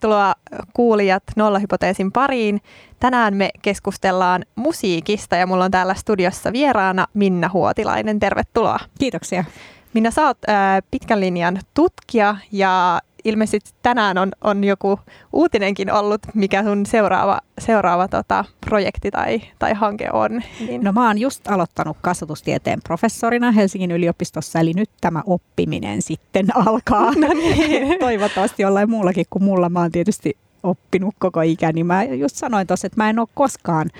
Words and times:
Tervetuloa 0.00 0.34
kuulijat 0.74 1.22
Nollahypoteesin 1.36 2.12
pariin. 2.12 2.60
Tänään 3.00 3.34
me 3.34 3.50
keskustellaan 3.62 4.44
musiikista 4.56 5.36
ja 5.36 5.46
mulla 5.46 5.64
on 5.64 5.70
täällä 5.70 5.94
studiossa 5.94 6.52
vieraana 6.52 7.06
Minna 7.14 7.50
Huotilainen. 7.52 8.18
Tervetuloa. 8.18 8.78
Kiitoksia. 8.98 9.44
Minna, 9.92 10.10
sä 10.10 10.26
oot 10.26 10.38
ää, 10.46 10.82
pitkän 10.90 11.20
linjan 11.20 11.58
tutkija 11.74 12.36
ja 12.52 13.00
ilmeisesti 13.26 13.70
tänään 13.82 14.18
on, 14.18 14.32
on 14.44 14.64
joku 14.64 15.00
uutinenkin 15.32 15.92
ollut, 15.92 16.20
mikä 16.34 16.62
sun 16.62 16.86
seuraava, 16.86 17.38
seuraava 17.58 18.08
tota, 18.08 18.44
projekti 18.60 19.10
tai, 19.10 19.40
tai 19.58 19.74
hanke 19.74 20.08
on. 20.12 20.42
Niin. 20.66 20.84
No 20.84 20.92
mä 20.92 21.06
oon 21.06 21.18
just 21.18 21.48
aloittanut 21.48 21.96
kasvatustieteen 22.00 22.80
professorina 22.84 23.52
Helsingin 23.52 23.90
yliopistossa, 23.90 24.60
eli 24.60 24.72
nyt 24.72 24.90
tämä 25.00 25.22
oppiminen 25.26 26.02
sitten 26.02 26.46
alkaa. 26.66 27.10
No 27.14 27.28
niin. 27.34 27.98
Toivottavasti 28.00 28.62
jollain 28.62 28.90
muullakin 28.90 29.26
kuin 29.30 29.42
mulla. 29.44 29.68
Mä 29.68 29.80
oon 29.80 29.92
tietysti 29.92 30.36
oppinut 30.62 31.14
koko 31.18 31.40
ikäni. 31.40 31.84
Mä 31.84 32.04
just 32.04 32.36
sanoin 32.36 32.66
tuossa, 32.66 32.86
että 32.86 33.02
mä 33.02 33.10
en 33.10 33.18
ole 33.18 33.28
koskaan 33.34 33.90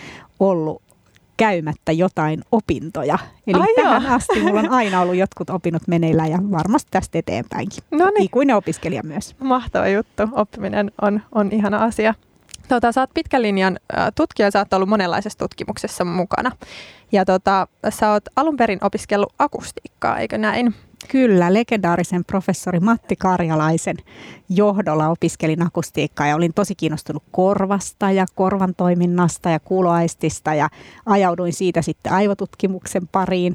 ollut 0.40 0.82
käymättä 1.36 1.92
jotain 1.92 2.42
opintoja. 2.52 3.18
Eli 3.46 3.60
Ai 3.60 3.74
tähän 3.76 4.02
joo. 4.02 4.14
asti 4.14 4.40
mulla 4.40 4.60
on 4.60 4.70
aina 4.70 5.00
ollut 5.00 5.16
jotkut 5.16 5.50
opinnot 5.50 5.88
meneillään 5.88 6.30
ja 6.30 6.38
varmasti 6.50 6.88
tästä 6.90 7.18
eteenpäinkin. 7.18 7.84
No 7.90 8.10
niin. 8.10 8.24
Ikuinen 8.24 8.56
opiskelija 8.56 9.02
myös. 9.04 9.36
Mahtava 9.38 9.88
juttu. 9.88 10.22
Oppiminen 10.32 10.90
on, 11.02 11.22
on 11.34 11.52
ihana 11.52 11.84
asia. 11.84 12.14
Tota, 12.68 12.92
sä 12.92 13.00
oot 13.00 13.10
pitkän 13.14 13.42
linjan 13.42 13.78
tutkija, 14.14 14.50
sä 14.50 14.58
oot 14.58 14.72
ollut 14.72 14.88
monenlaisessa 14.88 15.38
tutkimuksessa 15.38 16.04
mukana. 16.04 16.50
Ja 17.12 17.24
tota, 17.24 17.68
sä 17.88 18.10
oot 18.10 18.24
alun 18.36 18.56
perin 18.56 18.78
opiskellut 18.82 19.32
akustiikkaa, 19.38 20.18
eikö 20.18 20.38
näin? 20.38 20.74
Kyllä, 21.08 21.54
legendaarisen 21.54 22.24
professori 22.24 22.80
Matti 22.80 23.16
Karjalaisen 23.16 23.96
johdolla 24.48 25.08
opiskelin 25.08 25.62
akustiikkaa 25.62 26.26
ja 26.26 26.36
olin 26.36 26.54
tosi 26.54 26.74
kiinnostunut 26.74 27.22
korvasta 27.30 28.10
ja 28.10 28.26
korvan 28.34 28.74
toiminnasta 28.74 29.50
ja 29.50 29.60
kuuloaistista 29.60 30.54
ja 30.54 30.68
ajauduin 31.06 31.52
siitä 31.52 31.82
sitten 31.82 32.12
aivotutkimuksen 32.12 33.08
pariin. 33.08 33.54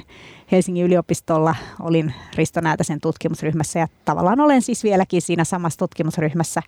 Helsingin 0.51 0.85
yliopistolla 0.85 1.55
olin 1.79 2.13
Risto 2.35 2.61
Näätäsen 2.61 3.01
tutkimusryhmässä 3.01 3.79
ja 3.79 3.87
tavallaan 4.05 4.39
olen 4.39 4.61
siis 4.61 4.83
vieläkin 4.83 5.21
siinä 5.21 5.43
samassa 5.43 5.79
tutkimusryhmässä 5.79 6.61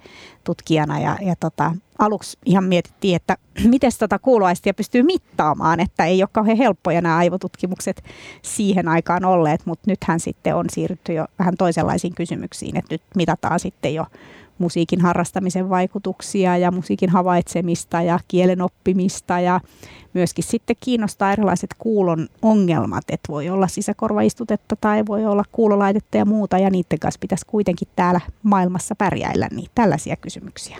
tutkijana. 0.44 1.00
Ja, 1.00 1.18
ja 1.22 1.36
tota, 1.40 1.76
aluksi 2.00 2.38
ihan 2.46 2.64
mietittiin, 2.64 3.16
että 3.16 3.38
miten 3.68 3.92
tota 4.00 4.20
kuuloaistia 4.20 4.74
pystyy 4.74 5.04
mittaamaan, 5.04 5.80
että 5.80 6.06
ei 6.06 6.24
ole 6.24 6.30
kauhean 6.32 6.58
helppoja 6.58 7.02
nämä 7.02 7.18
aivotutkimukset 7.18 8.04
siihen 8.42 8.88
aikaan 8.88 9.26
olleet, 9.26 9.66
mutta 9.66 9.92
nythän 9.92 10.20
sitten 10.20 10.56
on 10.56 10.66
siirrytty 10.70 11.14
jo 11.14 11.26
vähän 11.40 11.58
toisenlaisiin 11.58 12.16
kysymyksiin, 12.16 12.78
että 12.78 12.94
nyt 12.94 13.02
mitataan 13.16 13.60
sitten 13.60 13.94
jo 13.94 14.06
musiikin 14.58 15.02
harrastamisen 15.02 15.70
vaikutuksia 15.70 16.58
ja 16.58 16.72
musiikin 16.72 17.10
havaitsemista 17.10 18.02
ja 18.02 18.20
kielen 18.28 18.62
oppimista 18.62 19.40
ja 19.40 19.60
myöskin 20.14 20.44
sitten 20.44 20.76
kiinnostaa 20.80 21.32
erilaiset 21.32 21.70
kuulon 21.78 22.28
ongelmat, 22.42 23.04
että 23.10 23.32
voi 23.32 23.50
olla 23.50 23.68
sisäkorvaistutetta 23.68 24.76
tai 24.82 25.06
voi 25.06 25.26
olla 25.26 25.44
kuulolaitetta 25.52 26.18
ja 26.18 26.26
muuta 26.26 26.58
ja 26.58 26.70
niiden 26.70 27.00
kanssa 27.00 27.20
pitäisi 27.20 27.46
kuitenkin 27.46 27.88
täällä 27.96 28.22
maailmassa 28.44 28.96
pärjäillä, 28.96 29.48
niin 29.52 29.70
tällaisia 29.76 30.16
kysymyksiä. 30.16 30.78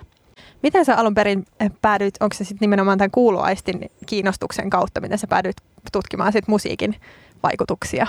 Miten 0.64 0.86
sä 0.86 0.96
alun 0.96 1.16
perin 1.16 1.46
eh, 1.60 1.72
päädyit, 1.82 2.16
onko 2.20 2.34
se 2.34 2.44
sitten 2.44 2.66
nimenomaan 2.66 2.98
tämän 2.98 3.12
kuuloaistin 3.12 3.92
kiinnostuksen 4.06 4.70
kautta, 4.70 5.02
miten 5.02 5.18
sä 5.18 5.28
päädyit 5.28 5.56
tutkimaan 5.92 6.34
sit 6.34 6.48
musiikin 6.48 6.96
vaikutuksia? 7.44 8.08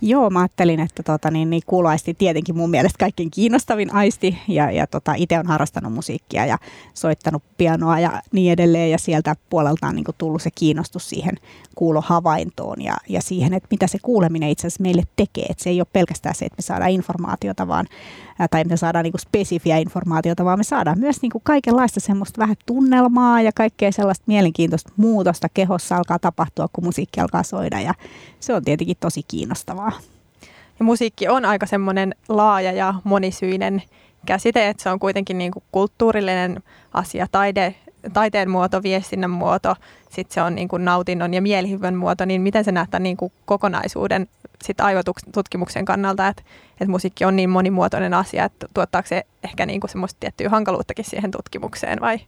Joo, 0.00 0.30
mä 0.30 0.40
ajattelin, 0.40 0.80
että 0.80 1.02
tota, 1.02 1.30
niin, 1.30 1.50
niin 1.50 1.62
kuuloaisti 1.66 2.14
tietenkin 2.14 2.56
mun 2.56 2.70
mielestä 2.70 2.98
kaikkein 2.98 3.30
kiinnostavin 3.30 3.94
aisti 3.94 4.38
ja, 4.48 4.70
ja 4.70 4.86
tota, 4.86 5.14
itse 5.16 5.38
on 5.38 5.46
harrastanut 5.46 5.92
musiikkia 5.92 6.46
ja 6.46 6.58
soittanut 6.94 7.42
pianoa 7.58 8.00
ja 8.00 8.22
niin 8.32 8.52
edelleen 8.52 8.90
ja 8.90 8.98
sieltä 8.98 9.36
puolelta 9.50 9.86
on 9.86 9.94
niin 9.94 10.04
tullut 10.18 10.42
se 10.42 10.50
kiinnostus 10.50 11.10
siihen 11.10 11.34
kuulohavaintoon 11.74 12.82
ja, 12.82 12.96
ja 13.08 13.22
siihen, 13.22 13.54
että 13.54 13.68
mitä 13.70 13.86
se 13.86 13.98
kuuleminen 14.02 14.48
itse 14.48 14.66
asiassa 14.66 14.82
meille 14.82 15.02
tekee. 15.16 15.46
Että 15.48 15.62
se 15.62 15.70
ei 15.70 15.80
ole 15.80 15.86
pelkästään 15.92 16.34
se, 16.34 16.44
että 16.44 16.56
me 16.58 16.62
saadaan 16.62 16.90
informaatiota, 16.90 17.68
vaan 17.68 17.86
tai 18.50 18.64
me 18.64 18.76
saadaan 18.76 19.02
niin 19.02 19.12
kuin 19.12 19.20
spesifiä 19.20 19.76
informaatiota, 19.76 20.44
vaan 20.44 20.58
me 20.58 20.64
saadaan 20.64 20.98
myös 20.98 21.22
niin 21.22 21.32
kuin 21.32 21.42
kaikenlaista 21.44 22.00
semmoista 22.00 22.38
vähän 22.38 22.56
tunnelmaa 22.66 23.42
ja 23.42 23.52
kaikkea 23.54 23.92
sellaista 23.92 24.24
mielenkiintoista 24.26 24.92
muutosta 24.96 25.48
kehossa 25.54 25.96
alkaa 25.96 26.18
tapahtua, 26.18 26.68
kun 26.72 26.84
musiikki 26.84 27.20
alkaa 27.20 27.42
soida 27.42 27.80
ja 27.80 27.94
se 28.40 28.54
on 28.54 28.64
tietenkin 28.64 28.96
tosi 29.00 29.22
kiinnostavaa. 29.28 29.92
Ja 30.78 30.84
musiikki 30.84 31.28
on 31.28 31.44
aika 31.44 31.66
semmoinen 31.66 32.14
laaja 32.28 32.72
ja 32.72 32.94
monisyinen 33.04 33.82
käsite, 34.26 34.68
että 34.68 34.82
se 34.82 34.90
on 34.90 34.98
kuitenkin 34.98 35.38
niin 35.38 35.52
kuin 35.52 35.62
kulttuurillinen 35.72 36.62
asia, 36.92 37.26
taide, 37.32 37.74
taiteen 38.12 38.50
muoto, 38.50 38.82
viestinnän 38.82 39.30
muoto, 39.30 39.74
sitten 40.10 40.34
se 40.34 40.42
on 40.42 40.54
niin 40.54 40.68
kuin 40.68 40.84
nautinnon 40.84 41.34
ja 41.34 41.42
mielihyvän 41.42 41.94
muoto, 41.94 42.24
niin 42.24 42.42
miten 42.42 42.64
se 42.64 42.72
nähdään 42.72 43.02
niin 43.02 43.16
kuin 43.16 43.32
kokonaisuuden 43.44 44.28
sit 44.64 44.80
aivotutkimuksen 44.80 45.84
kannalta, 45.84 46.28
että, 46.28 46.42
että 46.72 46.90
musiikki 46.90 47.24
on 47.24 47.36
niin 47.36 47.50
monimuotoinen 47.50 48.14
asia, 48.14 48.44
että 48.44 48.66
tuottaako 48.74 49.08
se 49.08 49.26
ehkä 49.44 49.66
niin 49.66 49.80
kuin 49.80 49.90
semmoista 49.90 50.20
tiettyä 50.20 50.48
hankaluuttakin 50.48 51.04
siihen 51.04 51.30
tutkimukseen 51.30 52.00
vai? 52.00 52.20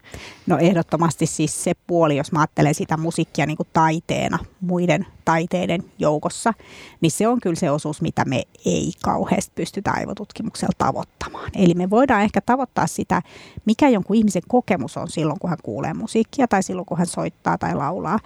No 0.47 0.59
ehdottomasti 0.59 1.27
siis 1.27 1.65
se 1.65 1.73
puoli, 1.87 2.17
jos 2.17 2.33
mä 2.33 2.41
ajattelen 2.41 2.75
sitä 2.75 2.97
musiikkia 2.97 3.47
niin 3.47 3.57
kuin 3.57 3.69
taiteena 3.73 4.39
muiden 4.61 5.07
taiteiden 5.25 5.85
joukossa, 5.99 6.55
niin 7.01 7.11
se 7.11 7.29
on 7.29 7.41
kyllä 7.41 7.57
se 7.57 7.71
osuus, 7.71 8.03
mitä 8.03 8.25
me 8.25 8.43
ei 8.65 8.93
kauheasti 9.05 9.53
pystytä 9.55 9.93
aivotutkimuksella 9.93 10.75
tavoittamaan. 10.79 11.51
Eli 11.57 11.75
me 11.75 11.91
voidaan 11.91 12.23
ehkä 12.23 12.41
tavoittaa 12.41 12.87
sitä, 12.87 13.23
mikä 13.65 13.89
jonkun 13.89 14.17
ihmisen 14.17 14.43
kokemus 14.49 14.97
on 14.97 15.09
silloin, 15.09 15.39
kun 15.39 15.51
hän 15.51 15.59
kuulee 15.63 15.95
musiikkia 15.95 16.49
tai 16.49 16.63
silloin, 16.63 16.87
kun 16.87 16.99
hän 16.99 17.07
soittaa 17.07 17.59
tai 17.59 17.70
laulaa. 17.79 18.19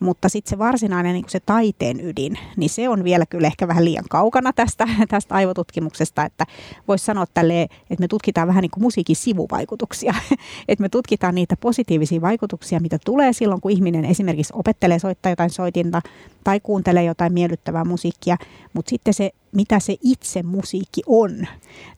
Mutta 0.00 0.28
sitten 0.28 0.50
se 0.50 0.58
varsinainen 0.58 1.12
niin 1.12 1.24
se 1.28 1.40
taiteen 1.40 2.00
ydin, 2.00 2.38
niin 2.56 2.70
se 2.70 2.88
on 2.88 3.04
vielä 3.04 3.26
kyllä 3.26 3.46
ehkä 3.46 3.68
vähän 3.68 3.84
liian 3.84 4.04
kaukana 4.10 4.52
tästä, 4.52 4.88
tästä 5.08 5.34
aivotutkimuksesta, 5.34 6.24
että 6.24 6.46
voisi 6.88 7.04
sanoa 7.04 7.26
tälle, 7.34 7.62
että 7.62 8.00
me 8.00 8.08
tutkitaan 8.08 8.48
vähän 8.48 8.62
niin 8.62 8.70
kuin 8.70 8.82
musiikin 8.82 9.16
sivuvaikutuksia, 9.16 10.14
että 10.68 10.82
me 10.82 10.88
tutkitaan 10.88 11.34
niitä 11.34 11.56
positiivisia 11.56 12.20
vaikutuksia, 12.20 12.80
mitä 12.80 12.98
tulee 13.04 13.32
silloin, 13.32 13.60
kun 13.60 13.70
ihminen 13.70 14.04
esimerkiksi 14.04 14.52
opettelee 14.56 14.98
soittaa 14.98 15.32
jotain 15.32 15.50
soitinta 15.50 16.02
tai 16.44 16.60
kuuntelee 16.60 17.04
jotain 17.04 17.32
miellyttävää 17.32 17.84
musiikkia, 17.84 18.36
mutta 18.72 18.90
sitten 18.90 19.14
se 19.14 19.30
mitä 19.52 19.80
se 19.80 19.96
itse 20.02 20.42
musiikki 20.42 21.02
on, 21.06 21.30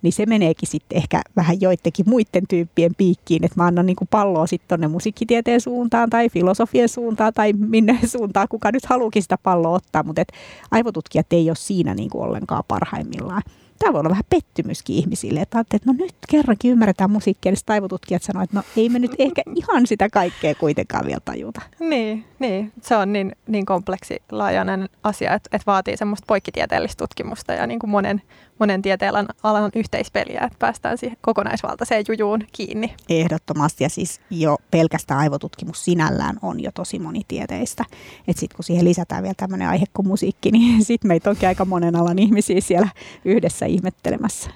niin 0.03 0.13
se 0.13 0.27
meneekin 0.27 0.69
sitten 0.69 0.99
ehkä 0.99 1.23
vähän 1.37 1.61
joidenkin 1.61 2.09
muiden 2.09 2.47
tyyppien 2.49 2.95
piikkiin, 2.95 3.45
että 3.45 3.61
mä 3.61 3.67
annan 3.67 3.87
niinku 3.87 4.07
palloa 4.11 4.47
sitten 4.47 4.69
tuonne 4.69 4.89
musiikkitieteen 4.89 5.61
suuntaan 5.61 6.11
tai 6.11 6.29
filosofian 6.29 6.89
suuntaan 6.89 7.33
tai 7.33 7.53
minne 7.53 7.99
suuntaan, 8.17 8.49
kuka 8.49 8.73
nyt 8.73 8.87
haluukin 8.87 9.23
sitä 9.23 9.39
palloa 9.43 9.75
ottaa, 9.77 10.03
mutta 10.03 10.23
aivotutkijat 10.71 11.33
ei 11.33 11.51
ole 11.51 11.57
siinä 11.57 11.95
niinku 11.95 12.23
ollenkaan 12.23 12.65
parhaimmillaan 12.69 13.43
tämä 13.83 13.93
voi 13.93 14.01
olla 14.01 14.11
vähän 14.11 14.25
pettymyskin 14.31 14.97
ihmisille, 14.97 15.41
että 15.41 15.61
että 15.61 15.79
no 15.87 15.93
nyt 15.99 16.15
kerrankin 16.29 16.71
ymmärretään 16.71 17.11
musiikkia, 17.11 17.53
niin 17.53 17.59
taivotutkijat 17.67 18.23
sanoivat, 18.23 18.51
että 18.51 18.57
no 18.57 18.63
ei 18.77 18.89
me 18.89 18.99
nyt 18.99 19.15
ehkä 19.19 19.43
ihan 19.55 19.87
sitä 19.87 20.09
kaikkea 20.11 20.55
kuitenkaan 20.55 21.07
vielä 21.07 21.21
tajuta. 21.25 21.61
Niin, 21.79 22.25
niin. 22.39 22.73
se 22.83 22.97
on 22.97 23.13
niin, 23.13 23.33
niin 23.47 23.67
kompleksi 23.67 24.23
laajainen 24.31 24.89
asia, 25.03 25.35
että, 25.35 25.49
että 25.53 25.67
vaatii 25.67 25.97
semmoista 25.97 26.25
poikkitieteellistä 26.27 27.05
tutkimusta 27.05 27.53
ja 27.53 27.67
niin 27.67 27.79
kuin 27.79 27.91
monen, 27.91 28.23
monen 28.63 28.83
tieteen 28.83 29.15
alan 29.43 29.71
yhteispeliä, 29.75 30.41
että 30.41 30.59
päästään 30.59 30.99
siihen 30.99 31.17
kokonaisvaltaiseen 31.21 32.05
jujuun 32.09 32.41
kiinni. 32.53 32.95
Ehdottomasti 33.09 33.85
ja 33.85 33.91
siis 33.91 34.21
jo 34.31 34.57
pelkästään 34.71 35.21
aivotutkimus 35.21 35.85
sinällään 35.85 36.37
on 36.43 36.63
jo 36.63 36.71
tosi 36.75 36.99
monitieteistä. 36.99 37.85
Että 38.29 38.41
sitten 38.41 38.57
kun 38.57 38.65
siihen 38.65 38.85
lisätään 38.85 39.23
vielä 39.23 39.35
tämmöinen 39.37 39.69
aihe 39.69 39.85
kuin 39.95 40.09
musiikki, 40.09 40.51
niin 40.53 40.85
sitten 40.85 41.09
meitä 41.09 41.31
onkin 41.31 41.49
aika 41.49 41.65
monen 41.65 41.97
alan 41.97 42.19
ihmisiä 42.19 42.61
siellä 42.61 42.89
yhdessä 43.25 43.67
ihmettelemässä. 43.67 44.51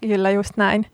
Kyllä, 0.00 0.30
just 0.30 0.56
näin. 0.56 0.86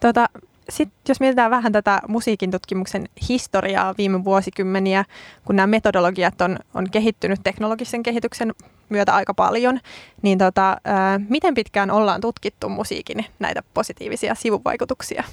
Tota, 0.00 0.26
sitten 0.70 1.00
jos 1.08 1.20
mietitään 1.20 1.50
vähän 1.50 1.72
tätä 1.72 2.00
musiikin 2.08 2.50
tutkimuksen 2.50 3.08
historiaa 3.28 3.94
viime 3.98 4.24
vuosikymmeniä, 4.24 5.04
kun 5.44 5.56
nämä 5.56 5.66
metodologiat 5.66 6.40
on, 6.40 6.58
on 6.74 6.90
kehittynyt 6.90 7.40
teknologisen 7.42 8.02
kehityksen 8.02 8.54
myötä 8.88 9.14
aika 9.14 9.34
paljon, 9.34 9.80
niin 10.22 10.38
tota, 10.38 10.76
ää, 10.84 11.20
miten 11.28 11.54
pitkään 11.54 11.90
ollaan 11.90 12.20
tutkittu 12.20 12.68
musiikin 12.68 13.24
näitä 13.38 13.62
positiivisia 13.74 14.34
sivuvaikutuksia? 14.34 15.24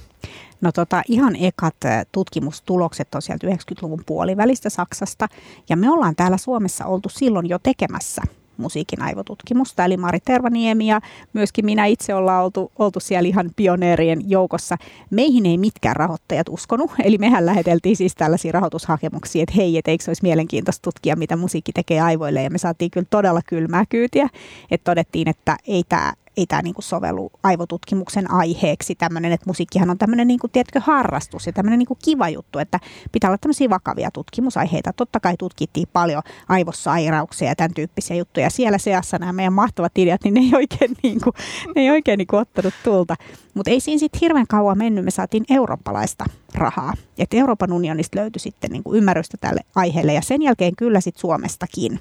No 0.62 0.72
tota, 0.72 1.02
ihan 1.08 1.36
ekat 1.36 1.76
tutkimustulokset 2.12 3.16
on 3.16 3.22
sieltä 3.22 3.48
90-luvun 3.48 4.04
puolivälistä 4.06 4.70
Saksasta, 4.70 5.28
ja 5.70 5.78
me 5.78 5.90
ollaan 5.90 6.16
täällä 6.16 6.38
Suomessa 6.38 6.86
oltu 6.86 7.10
silloin 7.10 7.50
jo 7.50 7.60
tekemässä 7.60 8.22
musiikin 8.58 9.02
aivotutkimusta. 9.02 9.86
Eli 9.86 9.98
Mari 9.98 10.20
Tervaniemi 10.20 10.88
ja 10.88 11.02
myöskin 11.34 11.66
minä 11.66 11.86
itse 11.86 12.16
ollaan 12.16 12.44
oltu, 12.44 12.72
oltu 12.80 13.00
siellä 13.00 13.28
ihan 13.28 13.50
pioneerien 13.56 14.30
joukossa. 14.30 14.78
Meihin 15.10 15.46
ei 15.46 15.58
mitkään 15.58 15.96
rahoittajat 15.96 16.50
uskonut, 16.50 16.92
eli 17.04 17.18
mehän 17.18 17.46
läheteltiin 17.46 17.96
siis 17.96 18.16
tällaisia 18.16 18.52
rahoitushakemuksia, 18.52 19.44
että 19.44 19.56
hei, 19.56 19.78
et 19.78 19.88
eikö 19.88 20.04
olisi 20.08 20.24
mielenkiintoista 20.24 20.82
tutkia, 20.82 21.16
mitä 21.16 21.36
musiikki 21.36 21.72
tekee 21.72 22.02
aivoille. 22.02 22.44
Ja 22.44 22.50
me 22.50 22.58
saatiin 22.58 22.92
kyllä 22.92 23.08
todella 23.10 23.42
kylmää 23.48 23.84
kyytiä, 23.90 24.30
että 24.72 24.92
todettiin, 24.92 25.30
että 25.30 25.58
ei 25.68 25.84
tämä 25.90 26.14
ei 26.38 26.46
tämä 26.46 26.62
niinku 26.62 26.82
sovellu 26.82 27.32
aivotutkimuksen 27.44 28.32
aiheeksi. 28.32 28.96
Tämmöinen, 28.96 29.32
että 29.32 29.46
musiikkihan 29.48 29.90
on 29.90 29.98
tämmöinen 29.98 30.28
niinku, 30.28 30.48
tiedätkö, 30.48 30.80
harrastus 30.80 31.46
ja 31.48 31.54
tämmöinen 31.54 31.80
niinku 31.80 31.98
kiva 32.04 32.30
juttu, 32.30 32.60
että 32.60 32.80
pitää 33.12 33.30
olla 33.30 33.38
tämmöisiä 33.38 33.70
vakavia 33.70 34.12
tutkimusaiheita. 34.12 34.94
Totta 34.94 35.20
kai 35.20 35.38
tutkittiin 35.40 35.88
paljon 35.94 36.24
aivosairauksia 36.50 37.48
ja 37.48 37.56
tämän 37.56 37.74
tyyppisiä 37.74 38.18
juttuja. 38.18 38.50
Siellä 38.50 38.78
seassa 38.78 39.18
nämä 39.18 39.34
meidän 39.34 39.54
mahtavat 39.54 39.98
ideat, 39.98 40.24
niin 40.24 40.34
ne 40.34 40.40
ei 40.40 40.52
oikein, 40.56 40.92
niinku, 41.04 41.34
ne 41.76 41.82
ei 41.82 41.90
oikein 41.90 42.18
niinku 42.18 42.36
ottanut 42.36 42.74
tulta. 42.84 43.16
Mutta 43.54 43.72
ei 43.72 43.80
siinä 43.80 44.00
sitten 44.00 44.20
hirveän 44.22 44.48
kauan 44.48 44.78
mennyt. 44.78 45.06
Me 45.06 45.12
saatiin 45.12 45.46
eurooppalaista 45.50 46.26
rahaa. 46.56 46.94
Että 47.18 47.38
Euroopan 47.38 47.72
unionista 47.72 48.20
löytyi 48.20 48.40
sitten 48.40 48.72
niinku 48.72 48.94
ymmärrystä 48.94 49.38
tälle 49.42 49.62
aiheelle 49.76 50.14
ja 50.14 50.22
sen 50.22 50.42
jälkeen 50.42 50.76
kyllä 50.76 51.02
sitten 51.02 51.22
Suomestakin. 51.22 52.00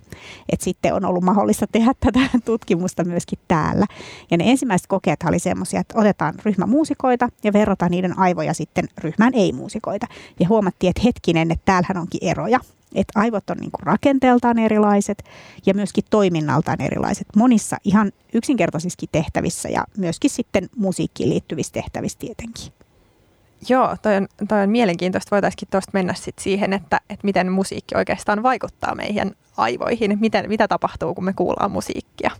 Että 0.52 0.64
sitten 0.64 0.94
on 0.94 1.04
ollut 1.04 1.24
mahdollista 1.24 1.66
tehdä 1.66 1.92
tätä 2.00 2.20
tutkimusta 2.44 3.04
myöskin 3.04 3.38
täällä. 3.48 3.86
Ja 4.30 4.36
ne 4.36 4.50
ensimmäiset 4.50 4.86
kokeet 4.86 5.20
oli 5.28 5.38
semmoisia, 5.38 5.80
että 5.80 5.98
otetaan 5.98 6.34
ryhmä 6.44 6.66
muusikoita 6.66 7.28
ja 7.44 7.52
verrataan 7.52 7.90
niiden 7.90 8.18
aivoja 8.18 8.54
sitten 8.54 8.88
ryhmään 8.98 9.34
ei-muusikoita. 9.34 10.06
Ja 10.40 10.48
huomattiin, 10.48 10.90
että 10.90 11.02
hetkinen, 11.04 11.50
että 11.50 11.64
täällähän 11.64 11.96
onkin 11.96 12.24
eroja. 12.24 12.60
Että 12.94 13.20
aivot 13.20 13.50
on 13.50 13.56
niinku 13.56 13.78
rakenteeltaan 13.82 14.58
erilaiset 14.58 15.24
ja 15.66 15.74
myöskin 15.74 16.04
toiminnaltaan 16.10 16.80
erilaiset 16.80 17.26
monissa 17.36 17.76
ihan 17.84 18.12
yksinkertaisissakin 18.34 19.08
tehtävissä 19.12 19.68
ja 19.68 19.84
myöskin 19.96 20.30
sitten 20.30 20.68
musiikkiin 20.76 21.30
liittyvissä 21.30 21.72
tehtävissä 21.72 22.18
tietenkin. 22.18 22.72
Joo, 23.68 23.96
toi 24.02 24.16
on, 24.16 24.26
toi 24.48 24.62
on 24.62 24.70
mielenkiintoista. 24.70 25.30
Voitaisiin 25.30 25.68
tuosta 25.70 25.90
mennä 25.92 26.14
sit 26.14 26.38
siihen, 26.38 26.72
että, 26.72 27.00
että 27.10 27.24
miten 27.24 27.52
musiikki 27.52 27.94
oikeastaan 27.96 28.42
vaikuttaa 28.42 28.94
meidän 28.94 29.32
aivoihin. 29.56 30.18
Miten, 30.20 30.48
mitä 30.48 30.68
tapahtuu, 30.68 31.14
kun 31.14 31.24
me 31.24 31.32
kuullaan 31.32 31.70
musiikkia? 31.70 32.30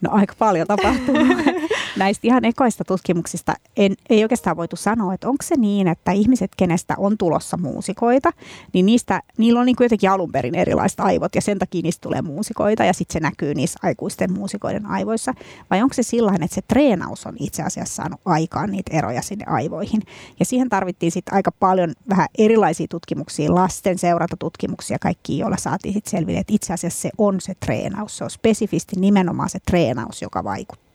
No 0.00 0.10
aika 0.12 0.34
paljon 0.38 0.66
tapahtuu. 0.66 1.14
Näistä 2.00 2.26
ihan 2.26 2.44
ekoista 2.44 2.84
tutkimuksista 2.84 3.54
en, 3.76 3.94
ei 4.10 4.22
oikeastaan 4.22 4.56
voitu 4.56 4.76
sanoa, 4.76 5.14
että 5.14 5.28
onko 5.28 5.42
se 5.42 5.56
niin, 5.56 5.88
että 5.88 6.12
ihmiset, 6.12 6.50
kenestä 6.56 6.94
on 6.98 7.18
tulossa 7.18 7.56
muusikoita, 7.56 8.30
niin 8.72 8.86
niistä, 8.86 9.22
niillä 9.38 9.60
on 9.60 9.66
niin 9.66 9.76
jotenkin 9.80 10.10
alun 10.10 10.32
perin 10.32 10.54
erilaiset 10.54 11.00
aivot 11.00 11.34
ja 11.34 11.40
sen 11.40 11.58
takia 11.58 11.82
niistä 11.82 12.02
tulee 12.02 12.22
muusikoita 12.22 12.84
ja 12.84 12.92
sitten 12.92 13.12
se 13.12 13.20
näkyy 13.20 13.54
niissä 13.54 13.78
aikuisten 13.82 14.32
muusikoiden 14.32 14.86
aivoissa. 14.86 15.34
Vai 15.70 15.82
onko 15.82 15.94
se 15.94 16.02
sillä 16.02 16.32
että 16.34 16.54
se 16.54 16.62
treenaus 16.68 17.26
on 17.26 17.34
itse 17.38 17.62
asiassa 17.62 17.94
saanut 17.94 18.20
aikaan 18.24 18.70
niitä 18.70 18.96
eroja 18.96 19.22
sinne 19.22 19.44
aivoihin. 19.48 20.02
Ja 20.38 20.44
siihen 20.44 20.68
tarvittiin 20.68 21.12
sitten 21.12 21.34
aika 21.34 21.52
paljon 21.52 21.92
vähän 22.08 22.28
erilaisia 22.38 22.86
tutkimuksia, 22.90 23.54
lasten 23.54 23.98
seurantatutkimuksia, 23.98 24.98
kaikki, 24.98 25.38
joilla 25.38 25.56
saatiin 25.56 25.94
sitten 25.94 26.10
selville, 26.10 26.38
että 26.40 26.54
itse 26.54 26.72
asiassa 26.72 27.00
se 27.00 27.10
on 27.18 27.40
se 27.40 27.54
treenaus. 27.54 28.16
Se 28.16 28.24
on 28.24 28.30
spesifisti 28.30 28.96
nimenomaan 29.00 29.50
se 29.50 29.58
treenaus 29.66 29.90
treenaus, 30.10 30.22
joka 30.22 30.44
vaikuttaa. 30.44 30.89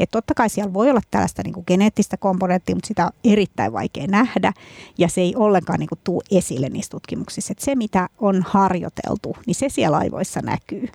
Et 0.00 0.10
totta 0.10 0.34
kai 0.34 0.48
siellä 0.48 0.72
voi 0.72 0.90
olla 0.90 1.00
tällaista 1.10 1.42
niin 1.44 1.54
kuin 1.54 1.64
geneettistä 1.66 2.16
komponenttia, 2.16 2.74
mutta 2.74 2.86
sitä 2.88 3.06
on 3.06 3.12
erittäin 3.24 3.72
vaikea 3.72 4.06
nähdä 4.06 4.52
ja 4.98 5.08
se 5.08 5.20
ei 5.20 5.34
ollenkaan 5.36 5.78
niin 5.78 5.88
kuin 5.88 5.98
tuu 6.04 6.22
esille 6.30 6.68
niissä 6.68 6.90
tutkimuksissa. 6.90 7.52
Et 7.52 7.58
se, 7.58 7.74
mitä 7.74 8.08
on 8.18 8.44
harjoiteltu, 8.48 9.36
niin 9.46 9.54
se 9.54 9.68
siellä 9.68 9.96
aivoissa 9.96 10.40
näkyy. 10.40 10.88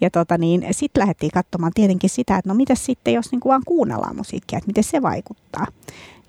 Ja 0.00 0.10
tota 0.10 0.38
niin, 0.38 0.66
sitten 0.70 1.00
lähdettiin 1.00 1.32
katsomaan 1.34 1.72
tietenkin 1.74 2.10
sitä, 2.10 2.36
että 2.38 2.50
no 2.50 2.54
mitä 2.54 2.74
sitten, 2.74 3.14
jos 3.14 3.30
niin 3.30 3.40
kuin 3.40 3.50
vaan 3.50 3.62
kuunnellaan 3.66 4.16
musiikkia, 4.16 4.56
että 4.56 4.66
miten 4.68 4.84
se 4.84 5.02
vaikuttaa. 5.02 5.66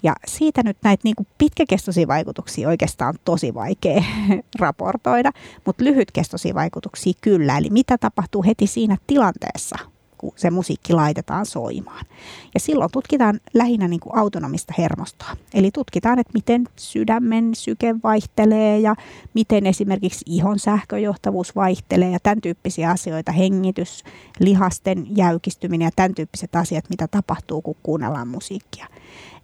Ja 0.04 0.16
siitä 0.28 0.64
nyt 0.64 0.78
näitä 0.84 1.02
niin 1.04 1.16
kuin 1.16 1.28
pitkäkestoisia 1.38 2.08
vaikutuksia 2.08 2.70
oikeastaan 2.70 3.10
on 3.10 3.20
tosi 3.26 3.54
vaikea 3.54 4.04
raportoida, 4.60 5.32
mutta 5.66 5.84
lyhytkestoisia 5.84 6.56
vaikutuksia 6.56 7.14
kyllä. 7.22 7.58
Eli 7.58 7.70
mitä 7.70 7.98
tapahtuu 7.98 8.44
heti 8.44 8.68
siinä 8.68 8.98
tilanteessa, 9.08 9.76
kun 10.20 10.34
se 10.36 10.50
musiikki 10.50 10.94
laitetaan 10.94 11.46
soimaan. 11.46 12.06
Ja 12.54 12.60
silloin 12.60 12.92
tutkitaan 12.92 13.40
lähinnä 13.54 13.88
niin 13.88 14.00
kuin 14.00 14.18
autonomista 14.18 14.74
hermostoa. 14.78 15.38
Eli 15.54 15.72
tutkitaan, 15.72 16.20
että 16.20 16.34
miten 16.34 16.68
sydämen 16.76 17.56
syke 17.56 17.96
vaihtelee 18.04 18.80
ja 18.80 18.96
miten 19.34 19.66
esimerkiksi 19.66 20.26
ihon 20.28 20.60
sähköjohtavuus 20.60 21.56
vaihtelee 21.56 22.12
ja 22.12 22.20
tämän 22.24 22.42
tyyppisiä 22.42 22.90
asioita, 22.90 23.32
hengitys, 23.32 24.04
lihasten 24.40 25.18
jäykistyminen 25.18 25.86
ja 25.86 25.92
tämän 25.96 26.16
tyyppiset 26.16 26.56
asiat, 26.56 26.90
mitä 26.90 27.08
tapahtuu, 27.08 27.62
kun 27.62 27.76
kuunnellaan 27.84 28.28
musiikkia. 28.28 28.88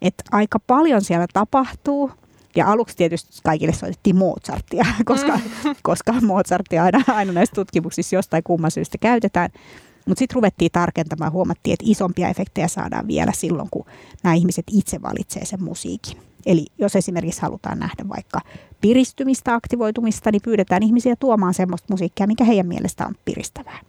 Et 0.01 0.15
aika 0.31 0.59
paljon 0.59 1.01
siellä 1.01 1.27
tapahtuu, 1.33 2.11
ja 2.55 2.71
aluksi 2.71 2.97
tietysti 2.97 3.39
kaikille 3.43 3.73
soitettiin 3.73 4.15
Mozartia, 4.15 4.85
koska, 5.05 5.37
mm. 5.37 5.75
koska 5.83 6.13
Mozartia 6.21 6.83
aina, 6.83 7.01
aina 7.07 7.31
näissä 7.31 7.55
tutkimuksissa 7.55 8.15
jostain 8.15 8.43
kumman 8.43 8.71
syystä 8.71 8.97
käytetään. 8.97 9.49
Mutta 10.05 10.19
sitten 10.19 10.35
ruvettiin 10.35 10.71
tarkentamaan, 10.71 11.31
huomattiin, 11.31 11.73
että 11.73 11.85
isompia 11.87 12.29
efektejä 12.29 12.67
saadaan 12.67 13.07
vielä 13.07 13.31
silloin, 13.31 13.69
kun 13.71 13.85
nämä 14.23 14.33
ihmiset 14.33 14.65
itse 14.71 15.01
valitsee 15.01 15.45
sen 15.45 15.63
musiikin. 15.63 16.17
Eli 16.45 16.65
jos 16.77 16.95
esimerkiksi 16.95 17.41
halutaan 17.41 17.79
nähdä 17.79 18.09
vaikka 18.09 18.39
piristymistä, 18.81 19.53
aktivoitumista, 19.53 20.31
niin 20.31 20.41
pyydetään 20.41 20.83
ihmisiä 20.83 21.15
tuomaan 21.15 21.53
semmoista 21.53 21.93
musiikkia, 21.93 22.27
mikä 22.27 22.43
heidän 22.43 22.67
mielestään 22.67 23.09
on 23.09 23.15
piristävää. 23.25 23.79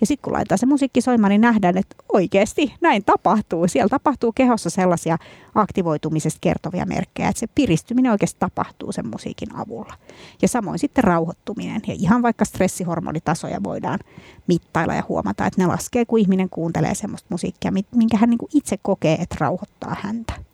Ja 0.00 0.06
sitten 0.06 0.24
kun 0.24 0.32
laitetaan 0.32 0.58
se 0.58 0.66
musiikki 0.66 1.00
soimaan, 1.00 1.30
niin 1.30 1.40
nähdään, 1.40 1.78
että 1.78 1.96
oikeasti 2.12 2.74
näin 2.80 3.04
tapahtuu. 3.04 3.68
Siellä 3.68 3.88
tapahtuu 3.88 4.32
kehossa 4.32 4.70
sellaisia 4.70 5.18
aktivoitumisesta 5.54 6.38
kertovia 6.40 6.86
merkkejä, 6.86 7.28
että 7.28 7.40
se 7.40 7.46
piristyminen 7.54 8.12
oikeasti 8.12 8.36
tapahtuu 8.40 8.92
sen 8.92 9.06
musiikin 9.06 9.56
avulla. 9.56 9.94
Ja 10.42 10.48
samoin 10.48 10.78
sitten 10.78 11.04
rauhoittuminen. 11.04 11.82
Ja 11.86 11.94
ihan 11.98 12.22
vaikka 12.22 12.44
stressihormonitasoja 12.44 13.62
voidaan 13.62 13.98
mittailla 14.46 14.94
ja 14.94 15.04
huomata, 15.08 15.46
että 15.46 15.62
ne 15.62 15.66
laskee, 15.66 16.04
kun 16.04 16.18
ihminen 16.18 16.50
kuuntelee 16.50 16.94
semmoista 16.94 17.26
musiikkia, 17.30 17.72
minkä 17.94 18.16
hän 18.16 18.30
niin 18.30 18.38
itse 18.54 18.76
kokee, 18.82 19.14
että 19.14 19.36
rauhoittaa 19.40 19.96
häntä. 20.00 20.49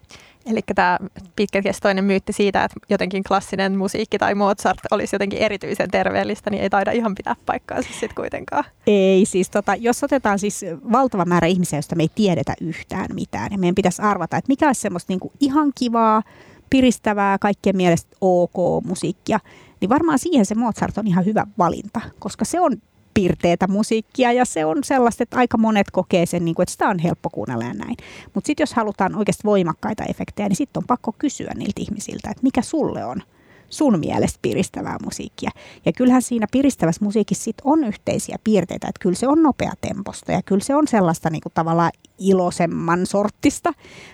Eli 0.46 0.60
tämä 0.74 0.98
pitkäkestoinen 1.36 2.04
myytti 2.04 2.32
siitä, 2.32 2.64
että 2.64 2.76
jotenkin 2.88 3.24
klassinen 3.24 3.78
musiikki 3.78 4.18
tai 4.18 4.34
Mozart 4.34 4.78
olisi 4.90 5.14
jotenkin 5.14 5.38
erityisen 5.38 5.90
terveellistä, 5.90 6.50
niin 6.50 6.62
ei 6.62 6.70
taida 6.70 6.92
ihan 6.92 7.14
pitää 7.14 7.36
paikkaansa 7.46 7.88
sitten 7.90 8.14
kuitenkaan. 8.14 8.64
Ei, 8.86 9.24
siis 9.26 9.50
tota, 9.50 9.74
jos 9.74 10.04
otetaan 10.04 10.38
siis 10.38 10.64
valtava 10.92 11.24
määrä 11.24 11.46
ihmisiä, 11.46 11.76
joista 11.76 11.96
me 11.96 12.02
ei 12.02 12.10
tiedetä 12.14 12.54
yhtään 12.60 13.06
mitään, 13.14 13.50
niin 13.50 13.60
meidän 13.60 13.74
pitäisi 13.74 14.02
arvata, 14.02 14.36
että 14.36 14.48
mikä 14.48 14.66
olisi 14.66 14.80
semmoista 14.80 15.12
niinku 15.12 15.32
ihan 15.40 15.72
kivaa, 15.74 16.22
piristävää, 16.70 17.38
kaikkien 17.38 17.76
mielestä 17.76 18.16
ok 18.20 18.84
musiikkia, 18.84 19.40
niin 19.80 19.88
varmaan 19.88 20.18
siihen 20.18 20.46
se 20.46 20.54
Mozart 20.54 20.98
on 20.98 21.06
ihan 21.06 21.24
hyvä 21.24 21.46
valinta, 21.58 22.00
koska 22.18 22.44
se 22.44 22.60
on 22.60 22.72
pirteitä 23.16 23.68
musiikkia 23.68 24.32
ja 24.32 24.44
se 24.44 24.64
on 24.64 24.84
sellaista, 24.84 25.22
että 25.22 25.36
aika 25.36 25.58
monet 25.58 25.90
kokee 25.90 26.26
sen, 26.26 26.44
niin 26.44 26.54
kuin, 26.54 26.62
että 26.62 26.72
sitä 26.72 26.88
on 26.88 26.98
helppo 26.98 27.30
kuunnella 27.30 27.64
ja 27.64 27.74
näin. 27.74 27.96
Mutta 28.34 28.46
sitten 28.46 28.62
jos 28.62 28.74
halutaan 28.74 29.14
oikeasti 29.14 29.44
voimakkaita 29.44 30.04
efektejä, 30.04 30.48
niin 30.48 30.56
sitten 30.56 30.80
on 30.80 30.86
pakko 30.86 31.12
kysyä 31.18 31.52
niiltä 31.54 31.80
ihmisiltä, 31.80 32.30
että 32.30 32.42
mikä 32.42 32.62
sulle 32.62 33.04
on 33.04 33.22
sun 33.70 34.00
mielestä 34.00 34.38
piristävää 34.42 34.96
musiikkia. 35.04 35.50
Ja 35.86 35.92
kyllähän 35.92 36.22
siinä 36.22 36.46
piristävässä 36.52 37.04
musiikissa 37.04 37.44
sit 37.44 37.56
on 37.64 37.84
yhteisiä 37.84 38.36
piirteitä, 38.44 38.88
että 38.88 39.00
kyllä 39.00 39.16
se 39.16 39.28
on 39.28 39.42
nopea 39.42 39.72
temposta 39.80 40.32
ja 40.32 40.42
kyllä 40.42 40.64
se 40.64 40.74
on 40.74 40.88
sellaista 40.88 41.30
niin 41.30 41.40
kuin 41.40 41.52
tavallaan 41.54 41.92
iloisemman 42.18 43.06
sorttista, 43.06 43.72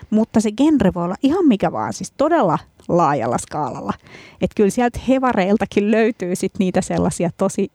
mutta 0.09 0.39
se 0.39 0.51
genre 0.51 0.93
voi 0.93 1.03
olla 1.03 1.15
ihan 1.23 1.47
mikä 1.47 1.71
vaan, 1.71 1.93
siis 1.93 2.13
todella 2.17 2.59
laajalla 2.87 3.37
skaalalla. 3.37 3.93
Että 4.41 4.55
kyllä 4.55 4.69
sieltä 4.69 4.99
hevareiltakin 5.07 5.91
löytyy 5.91 6.35
sit 6.35 6.51
niitä 6.59 6.81
sellaisia 6.81 7.29
tosi 7.37 7.71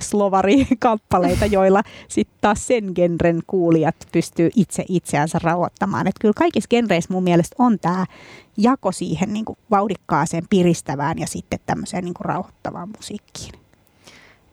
slovari-kappaleita, 0.00 1.46
joilla 1.46 1.82
sitten 2.08 2.38
taas 2.40 2.66
sen 2.66 2.84
genren 2.94 3.40
kuulijat 3.46 3.96
pystyy 4.12 4.50
itse 4.56 4.84
itseänsä 4.88 5.38
rauhoittamaan. 5.42 6.06
Että 6.06 6.20
kyllä 6.20 6.34
kaikissa 6.36 6.68
genreissä 6.68 7.12
mun 7.12 7.22
mielestä 7.22 7.56
on 7.58 7.78
tämä 7.78 8.06
jako 8.56 8.92
siihen 8.92 9.32
niin 9.32 9.44
kuin 9.44 9.58
vauhdikkaaseen, 9.70 10.44
piristävään 10.50 11.18
ja 11.18 11.26
sitten 11.26 11.58
tämmöiseen 11.66 12.04
niin 12.04 12.14
kuin 12.14 12.24
rauhoittavaan 12.24 12.88
musiikkiin. 12.96 13.52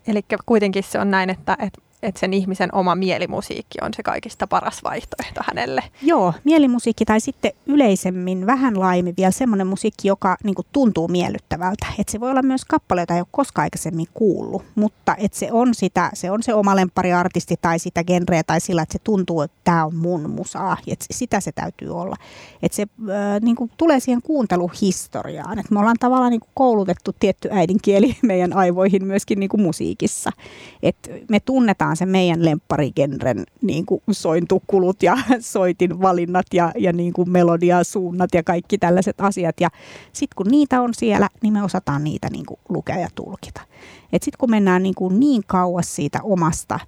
Eli 0.08 0.22
kuitenkin 0.46 0.84
se 0.84 1.00
on 1.00 1.12
näin, 1.12 1.30
että, 1.30 1.58
että 1.60 1.82
että 2.04 2.20
sen 2.20 2.34
ihmisen 2.34 2.76
oma 2.76 2.96
mielimusiikki 2.96 3.78
on 3.82 3.94
se 3.94 4.04
kaikista 4.04 4.48
paras 4.48 4.84
vaihtoehto 4.84 5.42
hänelle. 5.44 5.84
Joo, 6.02 6.34
mielimusiikki 6.44 7.06
tai 7.06 7.20
sitten 7.20 7.52
yleisemmin 7.66 8.46
vähän 8.46 8.80
laajemmin 8.80 9.14
vielä 9.18 9.32
semmoinen 9.32 9.68
musiikki, 9.68 10.08
joka 10.08 10.38
niin 10.44 10.56
kuin, 10.56 10.68
tuntuu 10.72 11.08
miellyttävältä. 11.08 11.88
Et 12.00 12.10
se 12.10 12.20
voi 12.20 12.32
olla 12.32 12.42
myös 12.42 12.66
kappale, 12.66 13.02
jota 13.02 13.14
ei 13.14 13.20
ole 13.20 13.28
koskaan 13.32 13.64
aikaisemmin 13.64 14.08
kuullut, 14.14 14.64
mutta 14.76 15.16
et 15.18 15.34
se 15.34 15.52
on 15.52 15.76
sitä, 15.76 16.12
se 16.14 16.32
on 16.32 16.44
se 16.44 16.54
oma 16.54 16.76
lemppariartisti 16.76 17.56
tai 17.62 17.80
sitä 17.80 18.04
genreä 18.04 18.44
tai 18.44 18.60
sillä, 18.60 18.82
että 18.82 18.94
se 18.94 19.00
tuntuu, 19.04 19.42
että 19.42 19.58
tämä 19.64 19.86
on 19.86 19.96
mun 19.96 20.30
musaa. 20.30 20.78
Et 20.88 21.06
sitä 21.12 21.40
se 21.40 21.52
täytyy 21.52 21.90
olla. 21.90 22.16
Et 22.64 22.74
se 22.74 22.82
äh, 22.82 23.42
niin 23.42 23.56
kuin, 23.56 23.72
tulee 23.78 24.00
siihen 24.00 24.22
kuunteluhistoriaan. 24.22 25.60
Et 25.60 25.72
me 25.72 25.80
ollaan 25.80 25.98
tavallaan 26.00 26.32
niin 26.32 26.40
kuin, 26.40 26.52
koulutettu 26.54 27.12
tietty 27.20 27.50
äidinkieli 27.52 28.16
meidän 28.22 28.54
aivoihin 28.54 29.06
myöskin 29.06 29.40
niin 29.40 29.50
kuin 29.50 29.62
musiikissa. 29.62 30.32
Et 30.84 30.98
me 31.30 31.40
tunnetaan 31.40 31.93
vaan 31.94 31.98
se 31.98 32.06
meidän 32.06 32.46
lempparigenren 32.46 33.44
niin 33.62 33.86
kuin 33.86 34.02
sointukulut 34.12 35.04
ja 35.04 35.18
soitin 35.40 36.02
valinnat 36.02 36.46
ja, 36.54 36.72
ja 36.78 36.94
niin 36.94 37.14
kuin 37.14 37.30
melodiasuunnat 37.30 38.30
ja 38.34 38.44
kaikki 38.44 38.78
tällaiset 38.78 39.22
asiat. 39.22 39.60
Ja 39.60 39.70
sitten 40.14 40.36
kun 40.36 40.48
niitä 40.48 40.82
on 40.82 40.94
siellä, 40.94 41.30
niin 41.42 41.54
me 41.54 41.64
osataan 41.64 42.04
niitä 42.04 42.28
niin 42.32 42.46
kuin 42.46 42.60
lukea 42.70 43.00
ja 43.00 43.08
tulkita. 43.16 43.62
Sitten 44.12 44.38
kun 44.38 44.50
mennään 44.50 44.84
niin, 44.84 44.96
kuin 44.96 45.20
niin 45.20 45.42
kauas 45.48 45.96
siitä 45.96 46.20
omasta, 46.24 46.80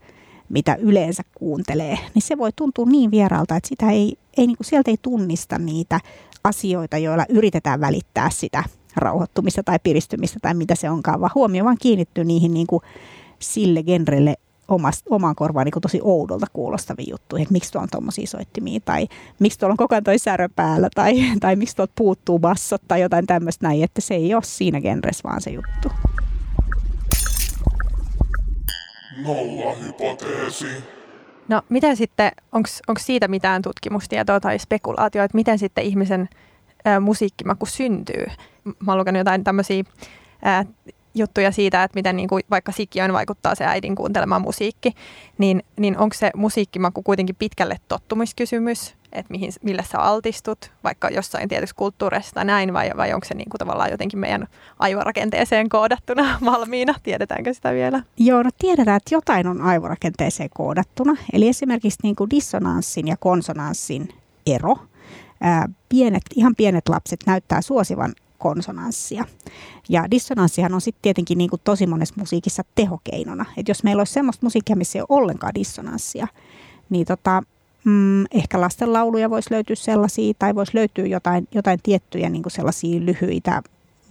mitä 0.50 0.76
yleensä 0.76 1.24
kuuntelee, 1.36 1.98
niin 2.14 2.22
se 2.22 2.38
voi 2.38 2.52
tuntua 2.56 2.86
niin 2.86 3.12
vieraalta, 3.12 3.56
että 3.56 3.70
sitä 3.70 3.92
ei, 3.92 4.18
ei 4.38 4.48
niin 4.48 4.58
kuin 4.58 4.68
sieltä 4.68 4.92
ei 4.92 4.98
tunnista 5.02 5.58
niitä 5.58 6.00
asioita, 6.44 6.98
joilla 6.98 7.26
yritetään 7.30 7.82
välittää 7.82 8.30
sitä 8.30 8.64
rauhoittumista 8.96 9.64
tai 9.64 9.80
piristymistä 9.84 10.40
tai 10.42 10.54
mitä 10.54 10.76
se 10.76 10.90
onkaan, 10.90 11.22
vaan 11.22 11.32
huomio 11.36 11.66
vaan 11.66 11.78
kiinnittyy 11.82 12.24
niihin 12.24 12.54
niin 12.54 12.68
kuin 12.68 12.82
sille 13.40 13.84
genrelle 13.84 14.36
omast, 14.68 15.06
omaan 15.10 15.36
korvaan 15.36 15.66
niin 15.66 15.82
tosi 15.82 16.00
oudolta 16.04 16.46
kuulostavia 16.54 17.06
juttuja, 17.10 17.42
että 17.42 17.52
miksi 17.52 17.72
tuolla 17.72 17.84
on 17.84 17.90
tuommoisia 17.92 18.28
soittimia 18.28 18.80
tai 18.86 19.08
miksi 19.40 19.60
tuolla 19.60 19.74
on 19.74 19.78
koko 19.78 19.96
ajan 19.96 20.04
toi 20.04 20.20
särö 20.20 20.50
päällä 20.56 20.90
tai, 20.96 21.14
tai 21.40 21.56
miksi 21.56 21.76
tuolta 21.76 21.94
puuttuu 21.96 22.40
bassot 22.40 22.82
tai 22.88 23.02
jotain 23.02 23.28
tämmöistä 23.28 23.68
näin, 23.68 23.84
että 23.84 24.02
se 24.02 24.14
ei 24.14 24.34
ole 24.34 24.44
siinä 24.44 24.82
genressä 24.82 25.30
vaan 25.30 25.42
se 25.42 25.50
juttu. 25.50 25.92
Nolla 29.24 29.76
hypoteesi. 29.76 30.68
No 31.48 31.62
miten 31.70 31.98
sitten, 31.98 32.32
onko 32.52 33.00
siitä 33.00 33.28
mitään 33.28 33.62
tutkimustietoa 33.62 34.40
tai 34.40 34.60
spekulaatioa, 34.60 35.26
että 35.26 35.36
miten 35.36 35.60
sitten 35.60 35.84
ihmisen 35.84 36.30
ä, 36.88 37.00
musiikkimaku 37.00 37.66
syntyy? 37.66 38.26
Mä 38.66 38.92
oon 38.92 38.98
lukenut 38.98 39.18
jotain 39.20 39.44
tämmöisiä 39.44 39.84
juttuja 41.16 41.52
siitä, 41.52 41.84
että 41.84 41.96
miten 41.96 42.16
niin 42.16 42.30
kuin 42.30 42.44
vaikka 42.50 42.72
sikiön 42.72 43.14
vaikuttaa 43.14 43.56
se 43.56 43.66
äidin 43.66 43.96
kuuntelema 43.96 44.40
musiikki, 44.40 44.92
niin, 45.38 45.64
niin 45.80 45.98
onko 45.98 46.14
se 46.14 46.32
musiikkimaku 46.36 47.04
kuitenkin 47.04 47.36
pitkälle 47.36 47.78
tottumiskysymys, 47.88 48.96
että 49.12 49.32
mihin, 49.32 49.52
millä 49.64 49.84
sä 49.84 50.00
altistut, 50.00 50.72
vaikka 50.84 51.10
jossain 51.10 51.50
tietyssä 51.50 51.76
kulttuurissa 51.76 52.34
tai 52.34 52.46
näin, 52.46 52.74
vai, 52.74 52.92
vai 52.98 53.14
onko 53.14 53.26
se 53.26 53.34
niin 53.34 53.50
kuin 53.50 53.60
tavallaan 53.60 53.92
jotenkin 53.92 54.20
meidän 54.20 54.48
aivorakenteeseen 54.80 55.70
koodattuna 55.70 56.40
valmiina? 56.52 56.94
Tiedetäänkö 57.04 57.54
sitä 57.54 57.74
vielä? 57.74 58.04
Joo, 58.18 58.44
no 58.44 58.50
tiedetään, 58.58 58.98
että 58.98 59.16
jotain 59.16 59.48
on 59.48 59.62
aivorakenteeseen 59.62 60.50
koodattuna. 60.54 61.16
Eli 61.34 61.48
esimerkiksi 61.48 62.00
niin 62.04 62.16
kuin 62.16 62.30
dissonanssin 62.30 63.08
ja 63.08 63.18
konsonanssin 63.18 64.10
ero. 64.46 64.78
Pienet, 65.90 66.24
ihan 66.36 66.56
pienet 66.56 66.90
lapset 66.90 67.20
näyttää 67.26 67.62
suosivan 67.62 68.14
konsonanssia. 68.46 69.25
Ja 69.90 70.12
dissonanssihan 70.12 70.74
on 70.74 70.82
sitten 70.82 71.02
tietenkin 71.02 71.38
niin 71.38 71.50
kuin 71.50 71.62
tosi 71.64 71.88
monessa 71.88 72.16
musiikissa 72.18 72.64
tehokeinona. 72.75 73.46
Et 73.58 73.68
jos 73.68 73.84
meillä 73.84 74.00
olisi 74.00 74.14
semmoista 74.14 74.46
musiikkia, 74.46 74.75
missä 74.75 75.00
ei 75.00 75.02
ole 75.10 75.20
ollenkaan 75.22 75.56
dissonanssia, 75.56 76.28
niin 76.90 77.06
tota, 77.06 77.44
mm, 77.84 78.25
ehkä 78.32 78.62
lastenlauluja 78.62 79.30
voisi 79.30 79.52
löytyä 79.52 79.75
sellaisia, 79.75 80.34
tai 80.40 80.56
voisi 80.56 80.75
löytyä 80.75 81.06
jotain, 81.06 81.48
jotain 81.52 81.80
tiettyjä 81.84 82.30
niin 82.30 82.44
kuin 82.44 82.52
sellaisia 82.52 83.06
lyhyitä 83.06 83.62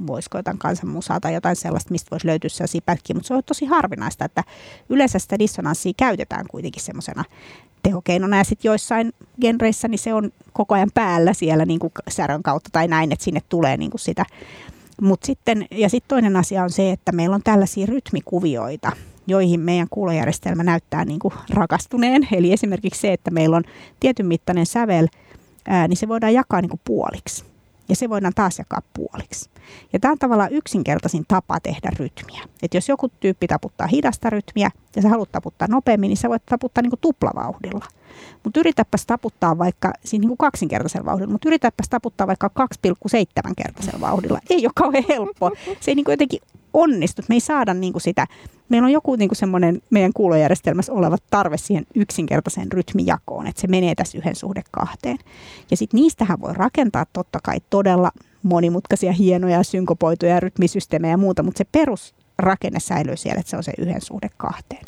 voisiko 0.07 0.39
jotain 0.39 0.59
kansanmusaa 0.59 1.21
tai 1.21 1.35
jotain 1.35 1.57
sellaista, 1.57 1.91
mistä 1.91 2.11
voisi 2.11 2.27
löytyä 2.27 2.51
sellaisia 2.51 2.81
pätkiä, 2.87 3.15
mutta 3.15 3.27
se 3.27 3.35
on 3.35 3.43
tosi 3.47 3.67
harvinaista, 3.67 4.25
että 4.25 4.45
yleensä 4.89 5.19
sitä 5.19 5.39
dissonanssia 5.39 5.93
käytetään 5.97 6.47
kuitenkin 6.51 6.83
semmoisena 6.83 7.25
tehokeinona 7.85 8.37
ja 8.37 8.45
sitten 8.45 8.69
joissain 8.69 9.13
genreissä 9.41 9.89
niin 9.89 9.99
se 9.99 10.15
on 10.15 10.31
koko 10.53 10.75
ajan 10.75 10.91
päällä 10.95 11.33
siellä 11.33 11.65
niin 11.65 11.81
kuin 11.81 11.93
särön 12.09 12.43
kautta 12.43 12.71
tai 12.73 12.89
näin, 12.89 13.13
että 13.13 13.25
sinne 13.25 13.41
tulee 13.49 13.77
niin 13.77 13.91
kuin 13.91 14.01
sitä. 14.01 14.25
Mut 15.01 15.23
sitten, 15.23 15.67
ja 15.71 15.89
sitten 15.89 16.09
toinen 16.09 16.37
asia 16.37 16.63
on 16.63 16.71
se, 16.71 16.91
että 16.91 17.13
meillä 17.13 17.35
on 17.35 17.43
tällaisia 17.45 17.87
rytmikuvioita, 17.87 18.93
joihin 19.27 19.61
meidän 19.61 19.87
kuulojärjestelmä 19.91 20.63
näyttää 20.63 21.05
niin 21.05 21.19
kuin 21.19 21.35
rakastuneen. 21.51 22.29
Eli 22.33 22.53
esimerkiksi 22.53 23.01
se, 23.01 23.13
että 23.13 23.31
meillä 23.31 23.57
on 23.57 23.65
tietyn 24.01 24.27
mittainen 24.27 24.67
sävel, 24.67 25.07
ää, 25.69 25.89
niin 25.89 25.97
se 25.97 26.09
voidaan 26.09 26.35
jakaa 26.35 26.61
niin 26.61 26.71
kuin 26.71 26.81
puoliksi 26.85 27.54
ja 27.89 27.97
se 27.97 28.09
voidaan 28.11 28.33
taas 28.35 28.59
jakaa 28.59 28.83
puoliksi. 28.95 29.51
Ja 29.93 29.99
tämä 29.99 30.13
on 30.13 30.19
tavallaan 30.19 30.53
yksinkertaisin 30.53 31.25
tapa 31.29 31.61
tehdä 31.61 31.91
rytmiä. 31.99 32.43
Et 32.63 32.75
jos 32.75 32.89
joku 32.89 33.09
tyyppi 33.09 33.47
taputtaa 33.47 33.87
hidasta 33.87 34.31
rytmiä 34.31 34.71
ja 34.97 35.03
sä 35.03 35.09
haluat 35.09 35.33
taputtaa 35.33 35.69
nopeammin, 35.69 36.09
niin 36.09 36.17
sä 36.17 36.29
voit 36.29 36.47
taputtaa 36.47 36.83
niin 36.83 36.91
kuin 36.91 37.01
tuplavauhdilla. 37.01 37.87
Mutta 38.45 38.61
yritäpäs 38.61 39.07
taputtaa 39.07 39.59
vaikka, 39.59 39.93
siis 40.05 40.21
niin 40.21 40.29
kuin 40.29 40.39
kaksinkertaisella 40.39 41.05
vauhdilla, 41.05 41.33
mutta 41.33 41.49
yritäpäs 41.49 41.89
taputtaa 41.89 42.27
vaikka 42.27 42.51
2,7 42.61 43.53
kertaisella 43.57 44.01
vauhdilla. 44.01 44.39
Ei 44.51 44.67
ole 44.67 44.73
kauhean 44.75 45.05
helppo. 45.09 45.51
Se 45.81 45.91
ei 45.91 45.95
niin 45.95 46.05
kuin 46.05 46.13
jotenkin 46.13 46.41
onnistu. 46.75 47.23
Me 47.29 47.35
ei 47.35 47.41
saada 47.41 47.75
niin 47.75 47.93
kuin 47.93 48.03
sitä, 48.03 48.27
meillä 48.69 48.87
on 48.87 48.93
joku 48.93 49.17
niin 49.17 49.29
kuin 49.29 49.37
semmoinen 49.37 49.83
meidän 49.91 50.13
kuulojärjestelmässä 50.13 50.93
oleva 50.93 51.17
tarve 51.31 51.57
siihen 51.57 51.87
yksinkertaiseen 51.95 52.73
rytmijakoon, 52.73 53.47
että 53.47 53.61
se 53.61 53.67
menee 53.67 53.95
tässä 53.95 54.19
yhden 54.19 54.37
suhde 54.37 54.63
kahteen. 54.71 55.19
Ja 55.71 55.77
sitten 55.77 56.01
niistähän 56.01 56.41
voi 56.41 56.55
rakentaa 56.55 57.07
totta 57.13 57.39
kai 57.43 57.57
todella 57.71 58.11
monimutkaisia, 58.43 59.13
hienoja, 59.13 59.63
synkopoituja 59.63 60.41
rytmisysteemejä 60.41 61.13
ja 61.13 61.19
muuta, 61.19 61.43
mutta 61.43 61.59
se 61.59 61.65
perusrakenne 61.73 62.81
säilyy 62.81 63.17
siellä, 63.17 63.41
että 63.41 63.51
se 63.51 63.57
on 63.57 63.63
se 63.63 63.73
yhden 63.79 64.01
suhde 64.01 64.29
kahteen. 64.37 64.85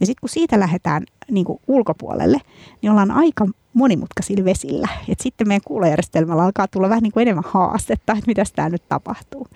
Ja 0.00 0.06
sitten 0.06 0.20
kun 0.20 0.28
siitä 0.28 0.60
lähdetään 0.60 1.02
niin 1.30 1.44
kuin 1.44 1.60
ulkopuolelle, 1.66 2.38
niin 2.82 2.90
ollaan 2.90 3.10
aika 3.10 3.46
monimutkaisilla 3.72 4.44
vesillä. 4.44 4.88
Et 5.08 5.20
sitten 5.20 5.48
meidän 5.48 5.62
kuulojärjestelmällä 5.64 6.42
alkaa 6.42 6.68
tulla 6.68 6.88
vähän 6.88 7.02
niin 7.02 7.12
kuin 7.12 7.22
enemmän 7.22 7.44
haastetta, 7.46 8.12
että 8.12 8.24
mitä 8.26 8.44
tämä 8.56 8.68
nyt 8.68 8.88
tapahtuu. 8.88 9.46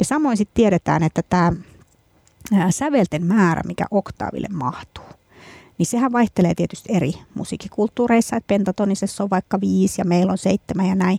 Ja 0.00 0.04
samoin 0.04 0.36
sitten 0.36 0.54
tiedetään, 0.54 1.02
että 1.02 1.22
tämä 1.28 1.52
sävelten 2.70 3.26
määrä, 3.26 3.62
mikä 3.66 3.84
oktaaville 3.90 4.48
mahtuu, 4.52 5.04
niin 5.78 5.86
sehän 5.86 6.12
vaihtelee 6.12 6.54
tietysti 6.54 6.92
eri 6.92 7.12
musiikkikulttuureissa, 7.34 8.36
että 8.36 8.46
pentatonisessa 8.46 9.24
on 9.24 9.30
vaikka 9.30 9.60
viisi 9.60 10.00
ja 10.00 10.04
meillä 10.04 10.32
on 10.32 10.38
seitsemän 10.38 10.86
ja 10.86 10.94
näin, 10.94 11.18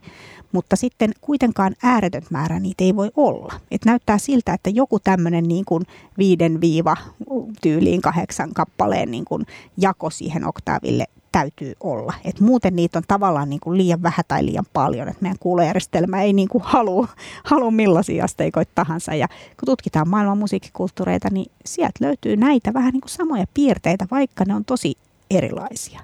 mutta 0.52 0.76
sitten 0.76 1.12
kuitenkaan 1.22 1.76
ääretön 1.84 2.24
määrä 2.30 2.60
niitä 2.60 2.84
ei 2.84 2.96
voi 2.96 3.12
olla. 3.16 3.54
Et 3.72 3.86
näyttää 3.86 4.18
siltä, 4.18 4.54
että 4.54 4.70
joku 4.70 5.00
tämmöinen 5.00 5.44
niin 5.44 5.66
kuin 5.66 5.84
viiden 6.18 6.62
viiva 6.62 6.98
tyyliin 7.62 8.02
kahdeksan 8.02 8.54
kappaleen 8.54 9.12
niin 9.12 9.26
kuin 9.26 9.46
jako 9.78 10.10
siihen 10.10 10.48
oktaaville 10.48 11.06
täytyy 11.32 11.74
olla. 11.80 12.14
Et 12.26 12.40
muuten 12.40 12.76
niitä 12.76 13.00
on 13.00 13.04
tavallaan 13.08 13.50
niin 13.50 13.60
kuin 13.60 13.78
liian 13.78 14.04
vähän 14.04 14.26
tai 14.28 14.46
liian 14.46 14.66
paljon. 14.74 15.08
Et 15.08 15.22
meidän 15.22 15.40
kuulojärjestelmä 15.40 16.22
ei 16.22 16.34
niin 16.34 16.48
kuin 16.48 16.64
halua, 16.64 17.08
halua 17.44 17.72
millaisia 17.72 18.24
asteikoita 18.24 18.72
tahansa. 18.76 19.16
Ja 19.16 19.28
kun 19.28 19.66
tutkitaan 19.66 20.10
maailman 20.10 20.38
musiikkikulttuureita, 20.38 21.28
niin 21.32 21.52
sieltä 21.66 22.06
löytyy 22.06 22.38
näitä 22.38 22.74
vähän 22.74 22.94
niin 22.94 23.02
kuin 23.02 23.12
samoja 23.12 23.46
piirteitä, 23.54 24.08
vaikka 24.12 24.46
ne 24.48 24.56
on 24.56 24.66
tosi 24.66 24.98
erilaisia. 25.30 26.00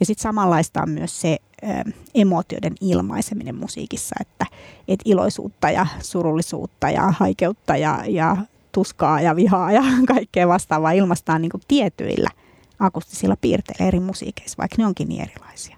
Ja 0.00 0.06
sitten 0.06 0.22
samanlaista 0.22 0.82
on 0.82 0.90
myös 0.90 1.20
se 1.20 1.38
ö, 1.62 1.90
emootioiden 2.14 2.74
ilmaiseminen 2.80 3.54
musiikissa, 3.54 4.16
että 4.20 4.46
et 4.88 5.00
iloisuutta 5.04 5.70
ja 5.70 5.86
surullisuutta 6.00 6.90
ja 6.90 7.14
haikeutta 7.18 7.76
ja, 7.76 8.04
ja 8.08 8.36
tuskaa 8.72 9.20
ja 9.20 9.36
vihaa 9.36 9.72
ja 9.72 9.82
kaikkea 10.14 10.48
vastaavaa 10.48 10.92
ilmastaan 10.92 11.42
niin 11.42 11.50
kuin 11.50 11.62
tietyillä– 11.68 12.30
akustisilla 12.84 13.36
piirteillä 13.40 13.86
eri 13.86 14.00
musiikeissa, 14.00 14.58
vaikka 14.58 14.76
ne 14.78 14.86
onkin 14.86 15.08
niin 15.08 15.22
erilaisia. 15.22 15.76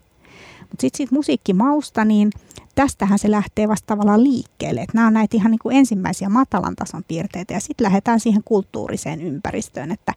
Mutta 0.61 0.81
sitten 0.81 0.97
siitä 0.97 1.15
musiikkimausta, 1.15 2.05
niin 2.05 2.31
tästähän 2.75 3.19
se 3.19 3.31
lähtee 3.31 3.69
vasta 3.69 3.87
tavallaan 3.87 4.25
liikkeelle. 4.25 4.81
Et 4.81 4.95
nämä 4.95 5.07
on 5.07 5.15
näitä 5.15 5.37
ihan 5.37 5.51
niin 5.51 5.59
kuin 5.59 5.77
ensimmäisiä 5.77 6.29
matalan 6.29 6.77
tason 6.77 7.05
piirteitä 7.09 7.55
ja 7.55 7.61
sitten 7.61 7.85
lähdetään 7.85 8.21
siihen 8.21 8.43
kulttuuriseen 8.45 9.21
ympäristöön, 9.21 9.91
että, 9.91 10.13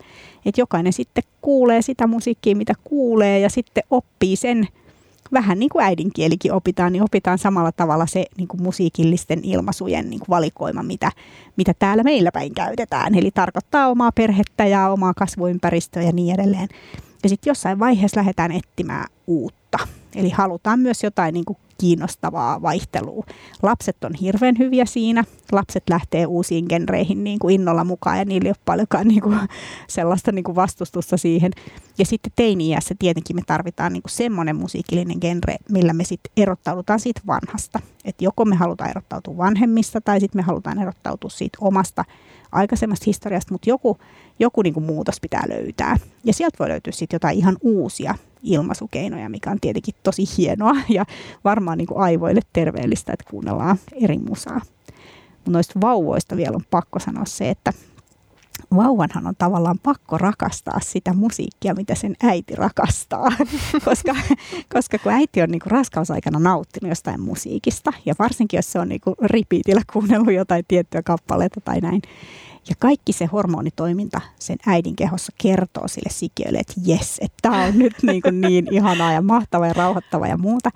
että 0.45 0.61
jokainen 0.61 0.93
sitten 0.93 1.23
kuulee 1.41 1.81
sitä 1.81 2.07
musiikkia, 2.07 2.55
mitä 2.55 2.73
kuulee 2.83 3.39
ja 3.39 3.49
sitten 3.49 3.83
oppii 3.89 4.35
sen 4.35 4.67
vähän 5.33 5.59
niin 5.59 5.69
kuin 5.69 5.85
äidinkielikin 5.85 6.53
opitaan, 6.53 6.93
niin 6.93 7.03
opitaan 7.03 7.37
samalla 7.37 7.71
tavalla 7.71 8.05
se 8.05 8.25
niin 8.37 8.47
kuin 8.47 8.63
musiikillisten 8.63 9.39
ilmaisujen 9.43 10.09
niin 10.09 10.19
kuin 10.19 10.29
valikoima, 10.29 10.83
mitä, 10.83 11.11
mitä 11.57 11.73
täällä 11.79 12.03
meillä 12.03 12.31
päin 12.31 12.53
käytetään. 12.53 13.15
Eli 13.15 13.31
tarkoittaa 13.31 13.87
omaa 13.87 14.11
perhettä 14.11 14.65
ja 14.65 14.89
omaa 14.89 15.13
kasvuympäristöä 15.13 16.03
ja 16.03 16.11
niin 16.11 16.33
edelleen. 16.33 16.67
Ja 17.23 17.29
sitten 17.29 17.51
jossain 17.51 17.79
vaiheessa 17.79 18.19
lähdetään 18.19 18.51
etsimään 18.51 19.05
uutta. 19.27 19.77
Eli 20.15 20.29
halutaan 20.29 20.79
myös 20.79 21.03
jotain 21.03 21.33
niin 21.33 21.45
kuin 21.45 21.57
kiinnostavaa 21.77 22.61
vaihtelua. 22.61 23.25
Lapset 23.63 24.03
on 24.03 24.13
hirveän 24.21 24.57
hyviä 24.57 24.85
siinä. 24.85 25.23
Lapset 25.51 25.83
lähtee 25.89 26.25
uusiin 26.25 26.65
genreihin 26.69 27.23
niin 27.23 27.39
kuin 27.39 27.55
innolla 27.55 27.83
mukaan 27.83 28.17
ja 28.17 28.25
niillä 28.25 28.47
ei 28.47 28.51
ole 28.51 28.63
paljonkaan 28.65 29.07
niin 29.07 29.21
kuin 29.21 29.39
sellaista 29.87 30.31
niin 30.31 30.43
kuin 30.43 30.55
vastustusta 30.55 31.17
siihen. 31.17 31.51
Ja 31.97 32.05
sitten 32.05 32.31
teini-iässä 32.35 32.95
tietenkin 32.99 33.35
me 33.35 33.41
tarvitaan 33.47 33.93
niin 33.93 34.03
kuin 34.03 34.11
semmoinen 34.11 34.55
musiikillinen 34.55 35.17
genre, 35.21 35.55
millä 35.71 35.93
me 35.93 36.03
sitten 36.03 36.31
erottaudutaan 36.37 36.99
siitä 36.99 37.21
vanhasta. 37.27 37.79
Että 38.05 38.23
joko 38.23 38.45
me 38.45 38.55
halutaan 38.55 38.89
erottautua 38.89 39.37
vanhemmista 39.37 40.01
tai 40.01 40.19
sitten 40.19 40.39
me 40.39 40.43
halutaan 40.43 40.81
erottautua 40.81 41.29
siitä 41.29 41.57
omasta 41.61 42.05
aikaisemmasta 42.51 43.03
historiasta, 43.05 43.53
mutta 43.53 43.69
joku, 43.69 43.97
joku 44.39 44.61
niin 44.61 44.73
kuin 44.73 44.85
muutos 44.85 45.19
pitää 45.21 45.43
löytää. 45.49 45.97
Ja 46.23 46.33
sieltä 46.33 46.55
voi 46.59 46.69
löytyä 46.69 46.93
sitten 46.93 47.15
jotain 47.15 47.37
ihan 47.37 47.57
uusia 47.61 48.15
ilmaisukeinoja, 48.43 49.29
mikä 49.29 49.51
on 49.51 49.59
tietenkin 49.59 49.95
tosi 50.03 50.23
hienoa 50.37 50.75
ja 50.89 51.05
varmaan 51.43 51.77
niin 51.77 51.87
kuin 51.87 51.99
aivoille 51.99 52.41
terveellistä, 52.53 53.13
että 53.13 53.29
kuunnellaan 53.29 53.77
eri 54.01 54.17
musaa. 54.17 54.61
Mutta 55.31 55.51
noista 55.51 55.81
vauvoista 55.81 56.37
vielä 56.37 56.55
on 56.55 56.65
pakko 56.71 56.99
sanoa 56.99 57.25
se, 57.25 57.49
että 57.49 57.73
vauvanhan 58.75 59.27
on 59.27 59.33
tavallaan 59.37 59.79
pakko 59.83 60.17
rakastaa 60.17 60.79
sitä 60.79 61.13
musiikkia, 61.13 61.73
mitä 61.73 61.95
sen 61.95 62.15
äiti 62.23 62.55
rakastaa. 62.55 63.27
koska, 63.85 64.15
koska 64.73 64.97
kun 64.99 65.11
äiti 65.11 65.41
on 65.41 65.49
niinku 65.49 65.69
raskausaikana 65.69 66.39
nauttinut 66.39 66.89
jostain 66.89 67.21
musiikista, 67.21 67.93
ja 68.05 68.15
varsinkin 68.19 68.57
jos 68.57 68.71
se 68.71 68.79
on 68.79 68.89
niinku 68.89 69.15
ripiitillä 69.23 69.81
kuunnellut 69.93 70.33
jotain 70.33 70.65
tiettyä 70.67 71.03
kappaletta 71.03 71.61
tai 71.61 71.81
näin, 71.81 72.01
ja 72.69 72.75
kaikki 72.79 73.13
se 73.13 73.25
hormonitoiminta 73.25 74.21
sen 74.39 74.57
äidin 74.67 74.95
kehossa 74.95 75.31
kertoo 75.37 75.87
sille 75.87 76.09
sikiölle, 76.11 76.57
että 76.57 76.73
jes, 76.85 77.17
että 77.21 77.37
tämä 77.41 77.63
on 77.63 77.79
nyt 77.79 77.93
niin, 78.01 78.21
kuin 78.21 78.41
niin 78.41 78.73
ihanaa 78.73 79.13
ja 79.13 79.21
mahtavaa 79.21 79.67
ja 79.67 79.73
rauhoittavaa 79.73 80.27
ja 80.27 80.37
muuta 80.37 80.69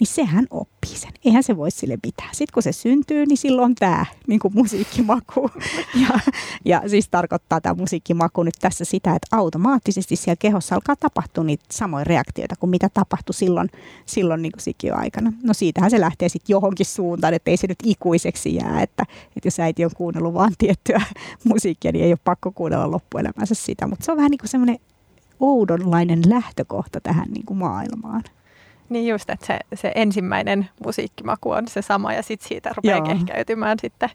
niin 0.00 0.08
sehän 0.08 0.46
oppii 0.50 0.96
sen. 0.96 1.12
Eihän 1.24 1.42
se 1.42 1.56
voi 1.56 1.70
sille 1.70 1.98
mitään. 2.06 2.28
Sitten 2.32 2.54
kun 2.54 2.62
se 2.62 2.72
syntyy, 2.72 3.26
niin 3.26 3.36
silloin 3.36 3.74
tämä 3.74 4.06
niin 4.26 4.40
kuin 4.40 4.54
musiikkimaku. 4.54 5.50
Ja, 6.00 6.20
ja 6.64 6.82
siis 6.86 7.08
tarkoittaa 7.08 7.60
tämä 7.60 7.74
musiikkimaku 7.74 8.42
nyt 8.42 8.54
tässä 8.60 8.84
sitä, 8.84 9.10
että 9.14 9.36
automaattisesti 9.36 10.16
siellä 10.16 10.36
kehossa 10.36 10.74
alkaa 10.74 10.96
tapahtua 10.96 11.44
niitä 11.44 11.64
samoja 11.70 12.04
reaktioita 12.04 12.56
kuin 12.56 12.70
mitä 12.70 12.88
tapahtui 12.94 13.34
silloin, 13.34 13.70
silloin 14.06 14.42
niin 14.42 14.52
sikiöaikana. 14.58 15.32
No 15.42 15.54
siitähän 15.54 15.90
se 15.90 16.00
lähtee 16.00 16.28
sitten 16.28 16.54
johonkin 16.54 16.86
suuntaan, 16.86 17.34
että 17.34 17.50
ei 17.50 17.56
se 17.56 17.66
nyt 17.66 17.78
ikuiseksi 17.84 18.54
jää, 18.54 18.82
että, 18.82 19.02
että 19.36 19.46
jos 19.46 19.60
äiti 19.60 19.84
on 19.84 19.90
kuunnellut 19.96 20.34
vaan 20.34 20.52
tiettyä 20.58 21.02
musiikkia, 21.50 21.92
niin 21.92 22.04
ei 22.04 22.12
ole 22.12 22.18
pakko 22.24 22.52
kuunnella 22.52 22.90
loppuelämänsä 22.90 23.54
sitä. 23.54 23.86
Mutta 23.86 24.04
se 24.04 24.12
on 24.12 24.16
vähän 24.16 24.30
niin 24.30 24.38
kuin 24.38 24.48
semmoinen 24.48 24.78
oudonlainen 25.40 26.22
lähtökohta 26.26 27.00
tähän 27.00 27.28
niin 27.28 27.46
kuin 27.46 27.58
maailmaan. 27.58 28.22
Niin 28.90 29.08
just, 29.08 29.30
että 29.30 29.46
se, 29.46 29.58
se 29.74 29.92
ensimmäinen 29.94 30.68
musiikkimaku 30.84 31.50
on 31.50 31.68
se 31.68 31.82
sama 31.82 32.12
ja 32.12 32.22
sitten 32.22 32.48
siitä 32.48 32.70
rupeaa 32.76 32.98
Joo. 32.98 33.06
kehkeytymään 33.06 33.78
sitten 33.80 34.10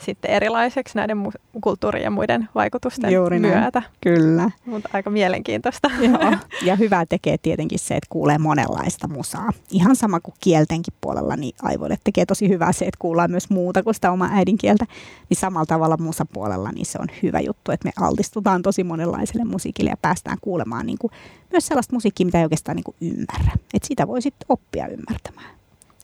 sitten 0.00 0.30
erilaiseksi 0.30 0.96
näiden 0.96 1.26
mu- 1.26 1.60
kulttuurien 1.60 2.04
ja 2.04 2.10
muiden 2.10 2.48
vaikutusten 2.54 3.12
Juuri 3.12 3.38
myötä. 3.38 3.82
Kyllä. 4.00 4.50
Mutta 4.66 4.88
aika 4.92 5.10
mielenkiintoista. 5.10 5.90
Joo. 6.00 6.36
Ja 6.62 6.76
hyvää 6.76 7.06
tekee 7.08 7.36
tietenkin 7.38 7.78
se, 7.78 7.94
että 7.96 8.06
kuulee 8.10 8.38
monenlaista 8.38 9.08
musaa. 9.08 9.50
Ihan 9.70 9.96
sama 9.96 10.20
kuin 10.20 10.34
kieltenkin 10.40 10.94
puolella, 11.00 11.36
niin 11.36 11.54
aivoille 11.62 11.98
tekee 12.04 12.26
tosi 12.26 12.48
hyvää 12.48 12.72
se, 12.72 12.84
että 12.84 12.98
kuullaan 12.98 13.30
myös 13.30 13.50
muuta 13.50 13.82
kuin 13.82 13.94
sitä 13.94 14.12
omaa 14.12 14.28
äidinkieltä. 14.32 14.86
Niin 15.28 15.38
samalla 15.38 15.66
tavalla 15.66 15.96
musapuolella 15.96 16.72
niin 16.72 16.86
se 16.86 16.98
on 17.00 17.08
hyvä 17.22 17.40
juttu, 17.40 17.72
että 17.72 17.88
me 17.88 18.04
altistutaan 18.06 18.62
tosi 18.62 18.84
monenlaiselle 18.84 19.44
musiikille 19.44 19.90
ja 19.90 19.96
päästään 20.02 20.38
kuulemaan 20.40 20.86
niin 20.86 20.98
kuin 20.98 21.12
myös 21.52 21.66
sellaista 21.66 21.94
musiikkia, 21.94 22.26
mitä 22.26 22.38
ei 22.38 22.44
oikeastaan 22.44 22.76
niin 22.76 22.84
kuin 22.84 22.96
ymmärrä. 23.00 23.52
Että 23.74 23.88
sitä 23.88 24.06
voi 24.06 24.22
sitten 24.22 24.46
oppia 24.48 24.86
ymmärtämään. 24.86 25.59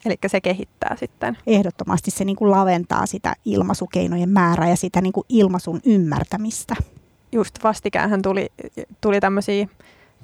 Eli 0.06 0.16
se 0.26 0.40
kehittää 0.40 0.96
sitten. 1.00 1.38
Ehdottomasti 1.46 2.10
se 2.10 2.24
niin 2.24 2.36
kuin 2.36 2.50
laventaa 2.50 3.06
sitä 3.06 3.34
ilmaisukeinojen 3.44 4.28
määrää 4.28 4.68
ja 4.68 4.76
sitä 4.76 5.00
niin 5.00 5.12
kuin 5.12 5.24
ilmaisun 5.28 5.80
ymmärtämistä. 5.84 6.74
Just 7.32 7.58
vastikäänhän 7.64 8.22
tuli, 8.22 8.52
tuli 9.00 9.20
tämmöisiä 9.20 9.68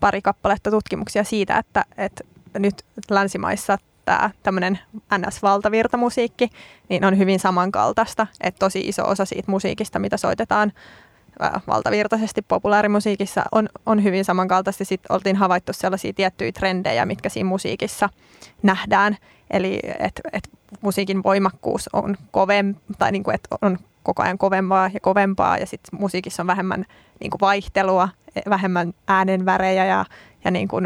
pari 0.00 0.22
kappaletta 0.22 0.70
tutkimuksia 0.70 1.24
siitä, 1.24 1.58
että, 1.58 1.84
että 1.96 2.24
nyt 2.58 2.84
länsimaissa 3.10 3.78
tämä 4.04 4.30
tämmöinen 4.42 4.78
NS-valtavirtamusiikki 5.18 6.50
niin 6.88 7.04
on 7.04 7.18
hyvin 7.18 7.40
samankaltaista, 7.40 8.26
että 8.40 8.58
tosi 8.58 8.80
iso 8.80 9.08
osa 9.08 9.24
siitä 9.24 9.50
musiikista, 9.50 9.98
mitä 9.98 10.16
soitetaan 10.16 10.72
valtavirtaisesti 11.66 12.42
populaarimusiikissa 12.42 13.44
on, 13.52 13.68
on 13.86 14.04
hyvin 14.04 14.24
samankaltaista. 14.24 14.84
Sitten 14.84 15.12
oltiin 15.12 15.36
havaittu 15.36 15.72
sellaisia 15.72 16.12
tiettyjä 16.12 16.52
trendejä, 16.52 17.06
mitkä 17.06 17.28
siinä 17.28 17.48
musiikissa 17.48 18.08
nähdään. 18.62 19.16
Eli 19.52 19.80
että 19.98 20.22
et 20.32 20.48
musiikin 20.80 21.22
voimakkuus 21.22 21.90
on 21.92 22.16
kovem, 22.30 22.74
tai 22.98 23.12
niinku, 23.12 23.30
että 23.30 23.56
on 23.62 23.78
koko 24.02 24.22
ajan 24.22 24.38
kovempaa 24.38 24.90
ja 24.94 25.00
kovempaa 25.00 25.58
ja 25.58 25.66
sitten 25.66 26.00
musiikissa 26.00 26.42
on 26.42 26.46
vähemmän 26.46 26.84
niinku 27.20 27.36
vaihtelua, 27.40 28.08
vähemmän 28.50 28.94
äänenvärejä 29.08 29.84
ja, 29.84 30.04
ja 30.44 30.50
niinku, 30.50 30.80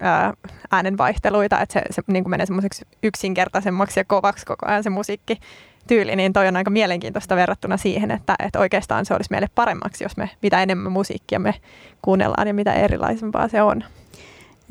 ää, 0.00 0.34
äänenvaihteluita, 0.70 1.60
että 1.60 1.72
se, 1.72 1.82
se 1.90 2.02
niinku 2.06 2.30
menee 2.30 2.46
semmoiseksi 2.46 2.84
yksinkertaisemmaksi 3.02 4.00
ja 4.00 4.04
kovaksi 4.04 4.46
koko 4.46 4.66
ajan 4.66 4.82
se 4.82 4.90
musiikki 4.90 5.40
tyyli, 5.86 6.16
niin 6.16 6.32
toi 6.32 6.48
on 6.48 6.56
aika 6.56 6.70
mielenkiintoista 6.70 7.36
verrattuna 7.36 7.76
siihen, 7.76 8.10
että, 8.10 8.34
että 8.38 8.58
oikeastaan 8.58 9.06
se 9.06 9.14
olisi 9.14 9.30
meille 9.30 9.48
paremmaksi, 9.54 10.04
jos 10.04 10.16
me 10.16 10.30
mitä 10.42 10.62
enemmän 10.62 10.92
musiikkia 10.92 11.38
me 11.38 11.54
kuunnellaan 12.02 12.48
ja 12.48 12.54
mitä 12.54 12.72
erilaisempaa 12.72 13.48
se 13.48 13.62
on. 13.62 13.84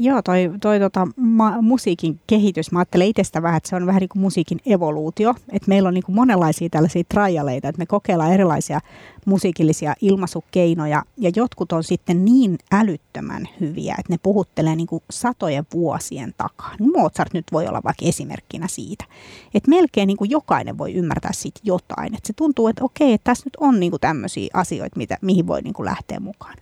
Joo, 0.04 0.22
toi, 0.22 0.52
toi 0.62 0.80
tota, 0.80 1.08
ma, 1.16 1.62
musiikin 1.62 2.20
kehitys, 2.28 2.72
mä 2.72 2.80
ajattelen 2.80 3.08
itsestä 3.08 3.42
vähän, 3.42 3.58
että 3.58 3.70
se 3.70 3.76
on 3.76 3.86
vähän 3.86 4.00
niin 4.00 4.10
kuin 4.10 4.22
musiikin 4.22 4.60
evoluutio. 4.66 5.36
Että 5.52 5.70
meillä 5.70 5.88
on 5.88 5.94
niin 5.94 6.04
kuin 6.04 6.16
monenlaisia 6.16 6.70
tällaisia 6.70 7.04
trialeita, 7.10 7.68
että 7.68 7.80
me 7.80 7.86
kokeillaan 7.86 8.34
erilaisia 8.34 8.80
musiikillisia 9.26 9.94
ilmaisukeinoja. 10.02 11.04
Ja 11.18 11.32
jotkut 11.36 11.72
on 11.72 11.84
sitten 11.84 12.26
niin 12.26 12.58
älyttömän 12.72 13.50
hyviä, 13.60 13.96
että 14.00 14.14
ne 14.14 14.18
puhuttelee 14.24 14.76
niin 14.76 14.88
kuin 14.88 15.04
satojen 15.12 15.66
vuosien 15.74 16.34
takaa. 16.38 16.76
Niin 16.80 16.92
Mozart 16.92 17.34
nyt 17.34 17.46
voi 17.52 17.68
olla 17.68 17.82
vaikka 17.84 18.06
esimerkkinä 18.06 18.68
siitä. 18.68 19.06
Että 19.54 19.70
melkein 19.70 20.08
niin 20.08 20.18
kuin 20.18 20.32
jokainen 20.32 20.78
voi 20.78 20.94
ymmärtää 20.94 21.34
siitä 21.34 21.60
jotain. 21.64 22.16
Että 22.16 22.28
se 22.28 22.34
tuntuu, 22.34 22.68
että 22.68 22.84
okei, 22.84 23.14
että 23.14 23.32
tässä 23.32 23.46
nyt 23.46 23.58
on 23.60 23.80
niin 23.80 23.92
kuin 23.92 24.02
tämmöisiä 24.02 24.50
asioita, 24.54 24.98
mitä, 24.98 25.18
mihin 25.22 25.48
voi 25.48 25.62
niin 25.62 25.74
kuin 25.74 25.86
lähteä 25.86 26.20
mukaan. 26.20 26.56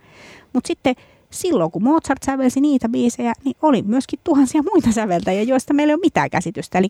Mutta 0.52 0.68
sitten 0.68 0.94
silloin 1.30 1.70
kun 1.70 1.84
Mozart 1.84 2.22
sävelsi 2.26 2.60
niitä 2.60 2.88
biisejä, 2.88 3.32
niin 3.44 3.56
oli 3.62 3.82
myöskin 3.82 4.18
tuhansia 4.24 4.62
muita 4.62 4.92
säveltäjiä, 4.92 5.42
joista 5.42 5.74
meillä 5.74 5.90
ei 5.90 5.94
ole 5.94 6.00
mitään 6.00 6.30
käsitystä. 6.30 6.78
Eli 6.78 6.88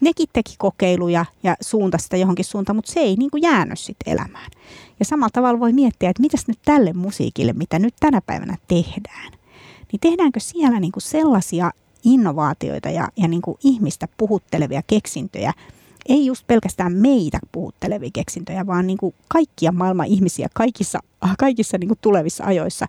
nekin 0.00 0.28
teki 0.32 0.54
kokeiluja 0.58 1.24
ja 1.42 1.56
suuntasi 1.60 2.02
sitä 2.02 2.16
johonkin 2.16 2.44
suuntaan, 2.44 2.76
mutta 2.76 2.92
se 2.92 3.00
ei 3.00 3.16
niin 3.16 3.30
kuin 3.30 3.42
jäänyt 3.42 3.78
sitten 3.78 4.12
elämään. 4.12 4.50
Ja 4.98 5.04
samalla 5.04 5.30
tavalla 5.32 5.60
voi 5.60 5.72
miettiä, 5.72 6.10
että 6.10 6.22
mitäs 6.22 6.48
nyt 6.48 6.58
tälle 6.64 6.92
musiikille, 6.92 7.52
mitä 7.52 7.78
nyt 7.78 7.94
tänä 8.00 8.20
päivänä 8.20 8.56
tehdään, 8.68 9.32
niin 9.92 10.00
tehdäänkö 10.00 10.40
siellä 10.40 10.80
niin 10.80 10.92
kuin 10.92 11.02
sellaisia 11.02 11.70
innovaatioita 12.04 12.90
ja, 12.90 13.08
ja 13.16 13.28
niin 13.28 13.42
kuin 13.42 13.58
ihmistä 13.64 14.08
puhuttelevia 14.16 14.82
keksintöjä, 14.86 15.52
ei 16.08 16.26
just 16.26 16.46
pelkästään 16.46 16.92
meitä 16.92 17.38
puhuttelevia 17.52 18.10
keksintöjä, 18.12 18.66
vaan 18.66 18.86
niin 18.86 18.98
kuin 18.98 19.14
kaikkia 19.28 19.72
maailman 19.72 20.06
ihmisiä 20.06 20.48
kaikissa, 20.54 20.98
kaikissa 21.38 21.78
niin 21.78 21.88
kuin 21.88 21.98
tulevissa 22.00 22.44
ajoissa, 22.44 22.86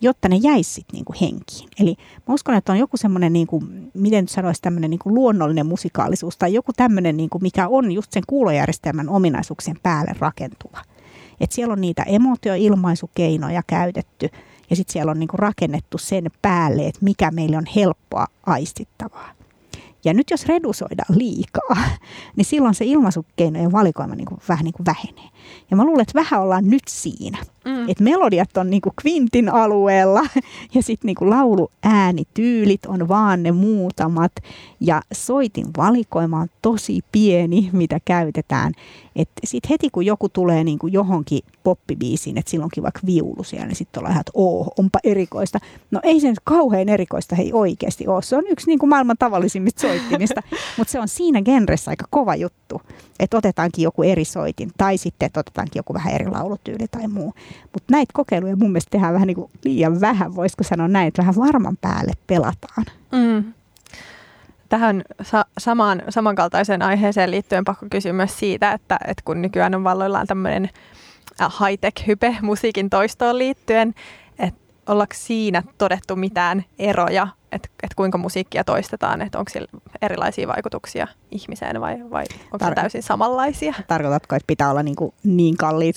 jotta 0.00 0.28
ne 0.28 0.36
jäisi 0.36 0.72
sitten 0.72 0.94
niinku 0.94 1.14
henkiin. 1.20 1.68
Eli 1.80 1.96
mä 2.28 2.34
uskon, 2.34 2.54
että 2.54 2.72
on 2.72 2.78
joku 2.78 2.96
semmoinen, 2.96 3.32
niinku, 3.32 3.62
miten 3.94 4.28
sanoisi, 4.28 4.62
tämmöinen 4.62 4.90
niinku 4.90 5.14
luonnollinen 5.14 5.66
musikaalisuus 5.66 6.36
tai 6.36 6.54
joku 6.54 6.72
tämmöinen, 6.72 7.16
niinku, 7.16 7.38
mikä 7.38 7.68
on 7.68 7.92
just 7.92 8.12
sen 8.12 8.22
kuulojärjestelmän 8.26 9.08
ominaisuuksien 9.08 9.76
päälle 9.82 10.14
rakentuva. 10.18 10.78
Et 11.40 11.52
siellä 11.52 11.72
on 11.72 11.80
niitä 11.80 12.02
emotioilmaisukeinoja 12.02 13.62
käytetty 13.66 14.28
ja 14.70 14.76
sitten 14.76 14.92
siellä 14.92 15.10
on 15.10 15.18
niinku 15.18 15.36
rakennettu 15.36 15.98
sen 15.98 16.24
päälle, 16.42 16.86
että 16.86 17.04
mikä 17.04 17.30
meille 17.30 17.56
on 17.56 17.66
helppoa 17.76 18.26
aistittavaa. 18.46 19.30
Ja 20.04 20.14
nyt 20.14 20.30
jos 20.30 20.46
redusoidaan 20.46 21.18
liikaa, 21.18 21.76
niin 22.36 22.44
silloin 22.44 22.74
se 22.74 22.84
ilmaisukeinojen 22.84 23.72
valikoima 23.72 24.14
niin 24.14 24.26
kuin 24.26 24.40
vähän 24.48 24.64
niin 24.64 24.74
kuin 24.74 24.86
vähenee. 24.86 25.29
Ja 25.70 25.76
mä 25.76 25.84
luulen, 25.84 26.02
että 26.02 26.20
vähän 26.20 26.42
ollaan 26.42 26.70
nyt 26.70 26.82
siinä. 26.88 27.38
Mm. 27.64 27.88
Että 27.88 28.04
melodiat 28.04 28.56
on 28.56 28.70
niin 28.70 28.80
kuin 28.80 28.92
kvintin 29.00 29.48
alueella 29.48 30.20
ja 30.74 30.82
sitten 30.82 31.06
niin 31.06 31.30
laulu 31.30 31.70
äänityylit 31.82 32.86
on 32.86 33.08
vaan 33.08 33.42
ne 33.42 33.52
muutamat. 33.52 34.32
Ja 34.80 35.02
soitin 35.12 35.66
valikoima 35.76 36.40
on 36.40 36.48
tosi 36.62 37.00
pieni, 37.12 37.70
mitä 37.72 38.00
käytetään. 38.04 38.72
Että 39.16 39.40
sitten 39.44 39.68
heti 39.68 39.90
kun 39.90 40.06
joku 40.06 40.28
tulee 40.28 40.64
niin 40.64 40.78
kuin 40.78 40.92
johonkin 40.92 41.40
poppibiisiin, 41.62 42.38
että 42.38 42.50
silloinkin 42.50 42.82
vaikka 42.82 43.00
viulu 43.06 43.44
siellä, 43.44 43.66
niin 43.66 43.76
sitten 43.76 44.00
ollaan 44.00 44.12
ihan, 44.12 44.20
että 44.20 44.32
oo, 44.34 44.72
onpa 44.78 44.98
erikoista. 45.04 45.58
No 45.90 46.00
ei 46.02 46.20
se 46.20 46.34
kauhean 46.44 46.88
erikoista 46.88 47.36
hei 47.36 47.52
oikeasti 47.52 48.08
ole. 48.08 48.22
Se 48.22 48.36
on 48.36 48.44
yksi 48.48 48.66
niin 48.66 48.78
kuin 48.78 48.90
maailman 48.90 49.16
tavallisimmista 49.18 49.80
soittimista, 49.80 50.42
mutta 50.78 50.92
se 50.92 51.00
on 51.00 51.08
siinä 51.08 51.42
genressä 51.42 51.90
aika 51.90 52.04
kova 52.10 52.34
juttu, 52.34 52.82
että 53.18 53.36
otetaankin 53.36 53.82
joku 53.82 54.02
eri 54.02 54.24
soitin 54.24 54.70
tai 54.78 54.98
sitten, 54.98 55.26
että 55.26 55.39
otetaankin 55.40 55.78
joku 55.78 55.94
vähän 55.94 56.14
eri 56.14 56.26
laulutyyli 56.26 56.88
tai 56.90 57.08
muu. 57.08 57.34
Mutta 57.62 57.92
näitä 57.92 58.10
kokeiluja 58.14 58.56
mun 58.56 58.70
mielestä 58.70 58.90
tehdään 58.90 59.14
vähän 59.14 59.26
niin 59.26 59.50
liian 59.64 60.00
vähän, 60.00 60.34
voisiko 60.34 60.64
sanoa 60.64 60.88
näin, 60.88 61.08
että 61.08 61.22
vähän 61.22 61.36
varman 61.36 61.76
päälle 61.76 62.12
pelataan. 62.26 62.86
Mm 63.12 63.52
tähän 64.70 65.02
sa- 65.22 65.44
samaan, 65.58 66.02
samankaltaiseen 66.08 66.82
aiheeseen 66.82 67.30
liittyen 67.30 67.64
pakko 67.64 67.86
kysyä 67.90 68.12
myös 68.12 68.38
siitä, 68.38 68.72
että, 68.72 68.98
että 69.06 69.22
kun 69.24 69.42
nykyään 69.42 69.74
on 69.74 69.84
valloillaan 69.84 70.26
tämmöinen 70.26 70.70
äh, 71.40 71.52
high-tech-hype 71.60 72.36
musiikin 72.42 72.90
toistoon 72.90 73.38
liittyen, 73.38 73.94
ollaanko 74.86 75.14
siinä 75.18 75.62
todettu 75.78 76.16
mitään 76.16 76.64
eroja, 76.78 77.28
että, 77.52 77.68
että 77.82 77.96
kuinka 77.96 78.18
musiikkia 78.18 78.64
toistetaan, 78.64 79.22
että 79.22 79.38
onko 79.38 79.50
sillä 79.50 79.68
erilaisia 80.02 80.48
vaikutuksia 80.48 81.06
ihmiseen 81.30 81.80
vai, 81.80 81.96
vai 82.10 82.24
onko 82.52 82.66
Tar- 82.66 82.74
täysin 82.74 83.02
samanlaisia? 83.02 83.74
Tarkoitatko, 83.88 84.36
että 84.36 84.46
pitää 84.46 84.70
olla 84.70 84.82
niin, 84.82 84.96
kuin 84.96 85.14
niin 85.24 85.56
kalliit 85.56 85.96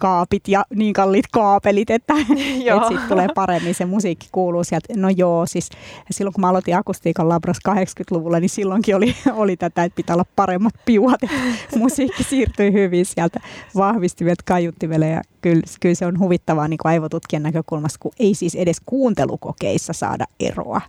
kaapit 0.00 0.48
ja 0.48 0.64
niin 0.74 0.92
kalliit 0.92 1.24
kaapelit, 1.32 1.90
että, 1.90 2.14
että 2.74 2.88
sitten 2.88 3.08
tulee 3.08 3.28
paremmin 3.34 3.74
se 3.74 3.84
musiikki 3.84 4.28
kuuluu 4.32 4.64
sieltä. 4.64 4.94
No 4.96 5.08
joo, 5.08 5.46
siis 5.46 5.70
silloin 6.10 6.32
kun 6.32 6.40
mä 6.40 6.48
aloitin 6.48 6.76
akustiikan 6.76 7.28
labras 7.28 7.58
80-luvulla, 7.68 8.40
niin 8.40 8.48
silloinkin 8.48 8.96
oli, 8.96 9.16
oli 9.32 9.56
tätä, 9.56 9.84
että 9.84 9.96
pitää 9.96 10.14
olla 10.14 10.26
paremmat 10.36 10.74
piuhat. 10.84 11.20
musiikki 11.76 12.24
siirtyi 12.24 12.72
hyvin 12.72 13.06
sieltä 13.06 13.40
vahvistimet 13.74 14.42
kaiuttimelle 14.42 15.08
ja 15.08 15.22
kyllä, 15.42 15.62
kyllä 15.80 15.94
se 15.94 16.06
on 16.06 16.18
huvittavaa 16.18 16.68
niin 16.68 16.78
kuin 16.78 16.90
aivotutkijan 16.90 17.42
näkökulmasta, 17.42 17.98
kun 18.00 18.12
ei 18.18 18.34
siis 18.34 18.54
edes 18.54 18.76
kuuntelukokeissa 18.86 19.92
saada 19.92 20.24
eroa. 20.40 20.80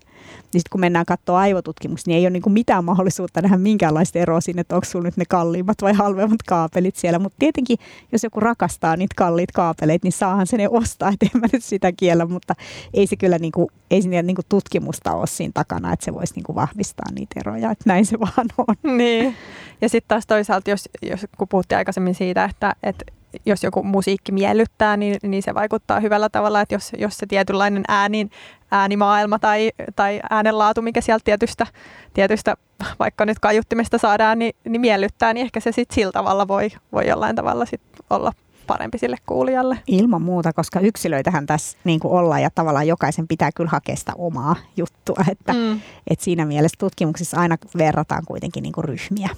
Niin 0.54 0.60
sitten 0.60 0.72
kun 0.72 0.82
mennään 0.82 1.06
katsoa 1.06 1.39
aivotutkimuksia, 1.39 2.12
niin 2.12 2.18
ei 2.18 2.24
ole 2.24 2.30
niin 2.30 2.42
kuin 2.44 2.54
mitään 2.54 2.86
mahdollisuutta 2.86 3.42
nähdä 3.42 3.58
minkäänlaista 3.58 4.20
eroa 4.20 4.42
siinä, 4.42 4.62
että 4.62 4.76
onko 4.76 4.86
sinulla 4.86 5.08
nyt 5.08 5.18
ne 5.18 5.26
kalliimmat 5.30 5.78
vai 5.82 5.94
halvemmat 5.94 6.44
kaapelit 6.48 6.96
siellä. 6.96 7.20
Mutta 7.20 7.36
tietenkin, 7.39 7.78
jos 8.12 8.24
joku 8.24 8.39
rakastaa 8.39 8.98
niitä 8.98 9.13
kalliita 9.18 9.52
kaapeleita, 9.56 10.06
niin 10.06 10.12
saahan 10.12 10.48
se 10.48 10.58
ne 10.58 10.68
ostaa, 10.70 11.10
että 11.10 11.26
en 11.36 11.42
mä 11.42 11.48
nyt 11.54 11.63
sitä 11.63 11.92
kiellä, 11.92 12.26
mutta 12.26 12.56
ei 12.94 13.08
se 13.08 13.16
kyllä 13.16 13.39
niin 13.39 13.52
kuin, 13.52 13.68
ei 13.92 14.02
se 14.02 14.10
niin 14.10 14.36
kuin 14.36 14.46
tutkimusta 14.50 15.13
ole 15.13 15.28
siinä 15.28 15.52
takana, 15.54 15.94
että 15.94 16.06
se 16.06 16.13
voisi 16.13 16.34
niin 16.36 16.44
kuin 16.44 16.56
vahvistaa 16.56 17.12
niitä 17.12 17.39
eroja, 17.39 17.72
että 17.72 17.84
näin 17.88 18.06
se 18.06 18.20
vaan 18.20 18.48
on. 18.58 18.98
Niin, 18.98 19.36
ja 19.82 19.89
sitten 19.89 20.08
taas 20.08 20.28
toisaalta, 20.28 20.70
jos, 20.70 20.89
jos 21.02 21.26
kun 21.38 21.48
puhuttiin 21.48 21.78
aikaisemmin 21.78 22.16
siitä, 22.16 22.46
että, 22.46 22.76
että 22.84 23.06
jos 23.46 23.63
joku 23.63 23.84
musiikki 23.84 24.32
miellyttää, 24.32 24.98
niin, 24.98 25.17
niin 25.24 25.43
se 25.43 25.54
vaikuttaa 25.54 26.00
hyvällä 26.00 26.30
tavalla, 26.30 26.62
että 26.62 26.76
jos, 26.76 26.91
jos 26.98 27.17
se 27.17 27.26
tietynlainen 27.26 27.84
ääni, 27.88 28.30
äänimaailma 28.72 29.39
tai, 29.39 29.72
tai 29.96 30.19
äänenlaatu, 30.30 30.82
mikä 30.82 31.02
sieltä 31.02 31.24
tietystä, 31.24 31.67
tietystä 32.13 32.58
vaikka 33.00 33.26
nyt 33.26 33.39
kaiuttimesta 33.39 33.98
saadaan, 33.98 34.39
niin, 34.39 34.56
niin 34.69 34.82
miellyttää, 34.82 35.34
niin 35.34 35.46
ehkä 35.46 35.60
se 35.60 35.72
sitten 35.72 35.96
sillä 35.96 36.12
tavalla 36.12 36.48
voi, 36.48 36.69
voi 36.91 37.08
jollain 37.08 37.36
tavalla 37.36 37.65
sit 37.65 37.82
olla 38.10 38.32
parempi 38.67 38.98
sille 38.98 39.17
kuulijalle. 39.26 39.80
Ilman 39.88 40.22
muuta, 40.22 40.54
koska 40.54 40.80
yksilöitähän 40.80 41.46
tässä 41.46 41.78
niin 41.84 42.00
kuin 42.00 42.12
ollaan 42.13 42.41
ja 42.41 42.50
tavallaan 42.56 42.88
jokaisen 42.88 43.28
pitää 43.28 43.50
kyllä 43.56 43.69
hakea 43.69 43.96
sitä 43.96 44.12
omaa 44.17 44.56
juttua. 44.78 45.26
Että, 45.32 45.54
mm. 45.54 45.82
että 46.08 46.26
siinä 46.26 46.46
mielessä 46.46 46.76
tutkimuksissa 46.80 47.38
aina 47.38 47.58
verrataan 47.78 48.24
kuitenkin 48.28 48.63
niin 48.63 48.74
kuin 48.74 48.86
ryhmiä 48.86 49.30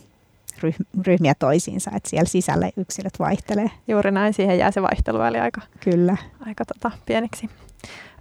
ryhmiä 1.07 1.33
toisiinsa, 1.39 1.91
että 1.95 2.09
siellä 2.09 2.29
sisällä 2.29 2.69
yksilöt 2.77 3.19
vaihtelee. 3.19 3.71
Juuri 3.87 4.11
näin, 4.11 4.33
siihen 4.33 4.57
jää 4.59 4.71
se 4.71 4.81
vaihteluväli 4.81 5.39
aika, 5.39 5.61
Kyllä. 5.79 6.17
aika 6.45 6.65
tota, 6.65 6.91
pieneksi. 7.05 7.49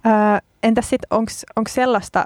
Öö, 0.05 0.11
entäs 0.63 0.89
sitten, 0.89 1.07
onko 1.55 1.69
sellaista, 1.69 2.25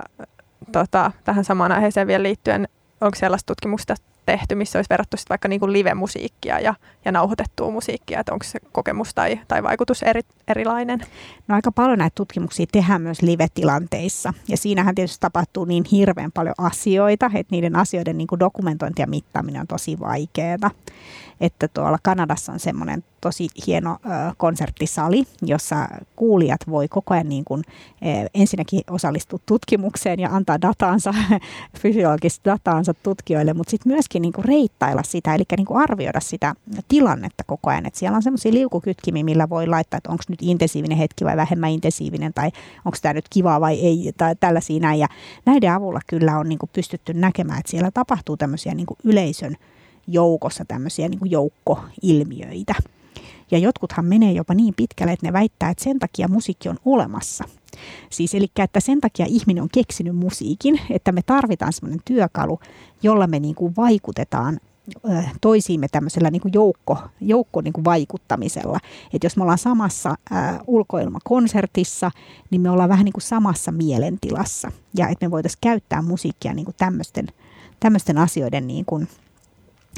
tota, 0.72 1.12
tähän 1.24 1.46
samaan 1.46 1.72
aiheeseen 1.72 2.08
vielä 2.08 2.24
liittyen, 2.24 2.68
onko 3.02 3.16
sellaista 3.16 3.48
tutkimusta 3.48 3.96
tehty, 4.30 4.56
missä 4.56 4.80
olisi 4.80 4.90
verrattu 4.90 5.18
sit 5.18 5.30
vaikka 5.30 5.48
niin 5.48 5.60
kuin 5.60 5.74
live-musiikkia 5.74 6.60
ja, 6.60 6.74
ja 7.06 7.12
nauhoitettua 7.12 7.72
musiikkia, 7.72 8.20
että 8.20 8.34
onko 8.34 8.44
se 8.44 8.60
kokemus 8.72 9.14
tai, 9.14 9.40
tai 9.48 9.64
vaikutus 9.64 10.04
eri, 10.04 10.22
erilainen? 10.48 11.00
No 11.48 11.56
aika 11.56 11.72
paljon 11.72 11.98
näitä 11.98 12.16
tutkimuksia 12.16 12.66
tehdään 12.72 13.02
myös 13.02 13.22
live-tilanteissa 13.22 14.34
ja 14.48 14.58
siinähän 14.58 14.96
tietysti 14.96 15.18
tapahtuu 15.20 15.66
niin 15.66 15.84
hirveän 15.92 16.32
paljon 16.32 16.56
asioita, 16.58 17.26
että 17.26 17.52
niiden 17.56 17.76
asioiden 17.76 18.18
niin 18.18 18.28
kuin 18.28 18.40
dokumentointi 18.40 19.02
ja 19.02 19.08
mittaaminen 19.08 19.62
on 19.62 19.68
tosi 19.68 20.00
vaikeaa 20.00 20.72
että 21.42 21.68
tuolla 21.68 21.98
Kanadassa 22.04 22.52
on 22.52 22.60
semmoinen 22.60 23.04
tosi 23.22 23.48
hieno 23.68 23.92
ö, 23.92 24.08
konserttisali, 24.38 25.24
jossa 25.42 25.88
kuulijat 26.16 26.62
voi 26.70 26.88
koko 26.88 27.14
ajan 27.14 27.30
niin 27.30 27.46
kuin, 27.46 27.64
e, 28.02 28.26
ensinnäkin 28.34 28.82
osallistua 28.90 29.40
tutkimukseen 29.46 30.20
ja 30.20 30.30
antaa 30.32 30.62
dataansa, 30.62 31.14
fysiologista 31.82 32.52
dataansa 32.52 32.94
tutkijoille, 32.94 33.54
mutta 33.54 33.72
sitten 33.72 33.92
myöskin 33.92 34.19
niin 34.20 34.34
kuin 34.34 34.46
reittailla 34.46 35.04
sitä, 35.04 35.36
eli 35.36 35.44
niin 35.58 35.66
kuin 35.66 35.84
arvioida 35.84 36.20
sitä 36.20 36.56
tilannetta 36.88 37.44
koko 37.48 37.70
ajan. 37.70 37.86
Et 37.86 37.96
siellä 37.96 38.16
on 38.16 38.24
semmoisia 38.24 38.54
liukukytkimiä, 38.54 39.24
millä 39.24 39.50
voi 39.50 39.68
laittaa, 39.68 39.98
että 39.98 40.12
onko 40.12 40.24
nyt 40.28 40.40
intensiivinen 40.42 40.98
hetki 40.98 41.26
vai 41.26 41.38
vähemmän 41.38 41.70
intensiivinen, 41.72 42.34
tai 42.34 42.52
onko 42.86 42.98
tämä 43.02 43.14
nyt 43.14 43.26
kivaa 43.30 43.62
vai 43.62 43.80
ei, 43.80 44.14
tai 44.18 44.36
tällaisia 44.40 44.80
näin. 44.80 45.00
Ja 45.00 45.08
näiden 45.46 45.72
avulla 45.72 46.00
kyllä 46.08 46.38
on 46.38 46.50
niin 46.50 46.60
kuin 46.60 46.70
pystytty 46.74 47.14
näkemään, 47.14 47.60
että 47.60 47.72
siellä 47.72 47.92
tapahtuu 47.92 48.38
tämmöisiä 48.38 48.74
niin 48.74 48.86
kuin 48.86 48.98
yleisön 49.04 49.56
joukossa 50.08 50.66
tämmöisiä 50.68 51.10
niin 51.10 51.20
kuin 51.20 51.32
joukkoilmiöitä. 51.32 52.76
Ja 53.52 53.58
jotkuthan 53.58 54.06
menee 54.06 54.32
jopa 54.32 54.54
niin 54.54 54.74
pitkälle, 54.78 55.14
että 55.14 55.26
ne 55.28 55.34
väittää, 55.34 55.70
että 55.70 55.84
sen 55.84 56.00
takia 56.00 56.28
musiikki 56.28 56.70
on 56.70 56.78
olemassa. 56.86 57.44
Siis 58.10 58.36
eli 58.36 58.48
että 58.60 58.80
sen 58.80 59.02
takia 59.02 59.26
ihminen 59.30 59.64
on 59.64 59.70
keksinyt 59.72 60.16
musiikin, 60.16 60.80
että 60.90 61.12
me 61.12 61.22
tarvitaan 61.22 61.74
semmoinen 61.74 62.02
työkalu, 62.06 62.60
jolla 63.04 63.28
me 63.28 63.40
niin 63.40 63.56
kuin 63.56 63.74
vaikutetaan 63.78 64.60
toisiimme 65.42 65.88
tämmöisellä 65.88 66.32
niin 66.32 66.42
kuin 66.42 66.54
joukko, 66.54 66.98
joukko 67.22 67.62
niin 67.62 67.74
kuin 67.74 67.86
vaikuttamisella. 67.86 68.80
Että 69.14 69.26
jos 69.26 69.38
me 69.38 69.44
ollaan 69.44 69.58
samassa 69.58 70.16
ää, 70.32 70.60
ulkoilmakonsertissa, 70.68 72.12
niin 72.52 72.62
me 72.62 72.70
ollaan 72.70 72.90
vähän 72.90 73.06
niin 73.06 73.14
kuin 73.14 73.22
samassa 73.22 73.72
mielentilassa. 73.72 74.72
Ja 74.98 75.08
että 75.08 75.26
me 75.26 75.32
voitaisiin 75.32 75.60
käyttää 75.62 76.02
musiikkia 76.02 76.54
niin 76.54 76.66
kuin 76.66 76.76
tämmöisten, 76.78 77.28
tämmöisten 77.80 78.18
asioiden 78.18 78.68
niin 78.68 78.86
kuin, 78.86 79.08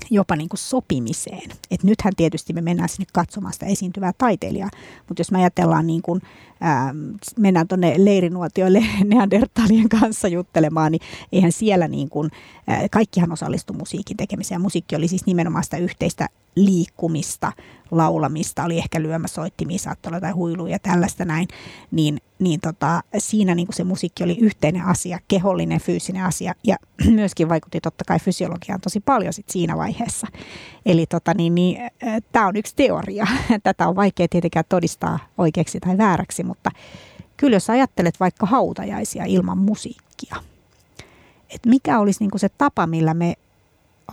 jopa 0.10 0.36
niin 0.36 0.50
kuin 0.50 0.60
sopimiseen. 0.60 1.52
Et 1.72 1.84
nythän 1.84 2.14
tietysti 2.18 2.54
me 2.54 2.62
mennään 2.62 2.90
sinne 2.90 3.06
katsomaan 3.14 3.54
sitä 3.54 3.66
esiintyvää 3.66 4.12
taiteilijaa, 4.18 4.70
mutta 5.08 5.20
jos 5.20 5.32
me 5.32 5.38
ajatellaan, 5.38 5.88
niin 5.88 6.02
kuin, 6.02 6.22
ää, 6.62 6.94
mennään 7.40 7.68
tuonne 7.68 7.94
leirinuotioille 7.98 8.86
neandertalien 9.06 9.90
kanssa 9.90 10.28
juttelemaan, 10.28 10.92
niin 10.92 11.02
eihän 11.32 11.52
siellä 11.52 11.88
niin 11.88 12.10
kuin, 12.10 12.32
ää, 12.68 12.90
kaikkihan 12.92 13.32
osallistu 13.32 13.74
musiikin 13.74 14.18
tekemiseen. 14.18 14.62
Musiikki 14.62 14.96
oli 14.96 15.08
siis 15.08 15.26
nimenomaan 15.26 15.64
sitä 15.64 15.78
yhteistä 15.78 16.30
liikkumista, 16.56 17.52
laulamista, 17.92 18.64
oli 18.64 18.78
ehkä 18.78 19.02
lyömäsoittimia, 19.02 19.80
saattoi 19.80 20.10
olla 20.10 20.20
tai 20.20 20.32
huiluja 20.32 20.72
ja 20.72 20.80
tällaista 20.80 21.26
näin, 21.26 21.48
niin, 21.92 22.22
niin 22.40 22.60
tota, 22.60 23.04
siinä 23.18 23.56
niin 23.56 23.68
kuin 23.68 23.76
se 23.76 23.84
musiikki 23.84 24.24
oli 24.24 24.38
yhteinen 24.40 24.86
asia, 24.86 25.20
kehollinen, 25.28 25.80
fyysinen 25.82 26.26
asia 26.26 26.54
ja 26.64 26.76
myöskin 27.10 27.50
vaikutti 27.50 27.82
totta 27.82 28.04
kai 28.08 28.20
fysiologiaan 28.20 28.82
tosi 28.82 29.00
paljon 29.00 29.34
sit 29.34 29.50
siinä 29.50 29.78
vaiheessa. 29.78 30.28
Eli 30.86 31.06
tota, 31.06 31.34
niin, 31.34 31.56
niin, 31.56 31.78
tämä 32.32 32.48
on 32.48 32.56
yksi 32.56 32.76
teoria. 32.76 33.28
Tätä 33.64 33.88
on 33.88 33.96
vaikea 33.96 34.28
tietenkään 34.28 34.66
todistaa 34.70 35.20
oikeaksi 35.38 35.80
tai 35.80 35.98
vääräksi, 35.98 36.44
mutta 36.44 36.72
kyllä 37.38 37.56
jos 37.56 37.70
ajattelet 37.70 38.20
vaikka 38.20 38.46
hautajaisia 38.46 39.26
ilman 39.26 39.58
musiikkia, 39.58 40.36
että 41.50 41.70
mikä 41.70 42.00
olisi 42.00 42.20
niin 42.20 42.32
kuin 42.32 42.40
se 42.40 42.50
tapa, 42.50 42.88
millä 42.88 43.14
me 43.14 43.36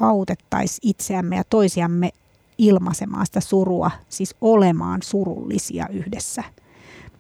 autettaisiin 0.00 0.90
itseämme 0.90 1.36
ja 1.36 1.44
toisiamme 1.44 2.10
ilmaisemaan 2.58 3.26
sitä 3.26 3.40
surua, 3.40 3.90
siis 4.08 4.34
olemaan 4.40 5.02
surullisia 5.02 5.86
yhdessä. 5.90 6.44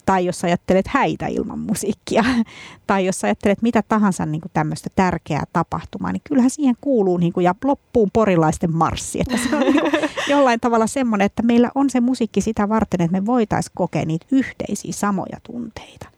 Tai 0.06 0.26
jos 0.26 0.44
ajattelet 0.44 0.86
häitä 0.88 1.26
ilman 1.26 1.58
musiikkia, 1.58 2.24
tai 2.86 3.06
jos 3.06 3.24
ajattelet 3.24 3.62
mitä 3.62 3.82
tahansa 3.88 4.26
niin 4.26 4.40
kuin 4.40 4.50
tämmöistä 4.54 4.90
tärkeää 4.96 5.44
tapahtumaa, 5.52 6.12
niin 6.12 6.22
kyllähän 6.28 6.50
siihen 6.50 6.74
kuuluu 6.80 7.16
niin 7.16 7.32
kuin, 7.32 7.44
ja 7.44 7.54
loppuun 7.64 8.10
porilaisten 8.12 8.76
marssi. 8.76 9.20
Että 9.20 9.36
se 9.36 9.56
on 9.56 9.62
niin 9.62 9.80
kuin 9.80 9.92
jollain 10.30 10.60
tavalla 10.60 10.86
semmoinen, 10.86 11.26
että 11.26 11.42
meillä 11.42 11.70
on 11.74 11.90
se 11.90 12.00
musiikki 12.00 12.40
sitä 12.40 12.68
varten, 12.68 13.02
että 13.02 13.20
me 13.20 13.26
voitaisiin 13.26 13.72
kokea 13.76 14.04
niitä 14.04 14.26
yhteisiä 14.32 14.92
samoja 14.92 15.38
tunteita. 15.42 16.08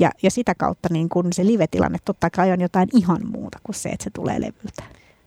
Ja, 0.00 0.10
ja 0.22 0.30
sitä 0.30 0.54
kautta 0.54 0.88
niin 0.92 1.08
kun 1.08 1.32
se 1.32 1.46
live-tilanne 1.46 1.98
totta 2.04 2.30
kai 2.30 2.52
on 2.52 2.60
jotain 2.60 2.88
ihan 2.94 3.20
muuta 3.32 3.58
kuin 3.62 3.76
se, 3.76 3.88
että 3.88 4.04
se 4.04 4.10
tulee 4.10 4.40
levyltä. 4.40 4.82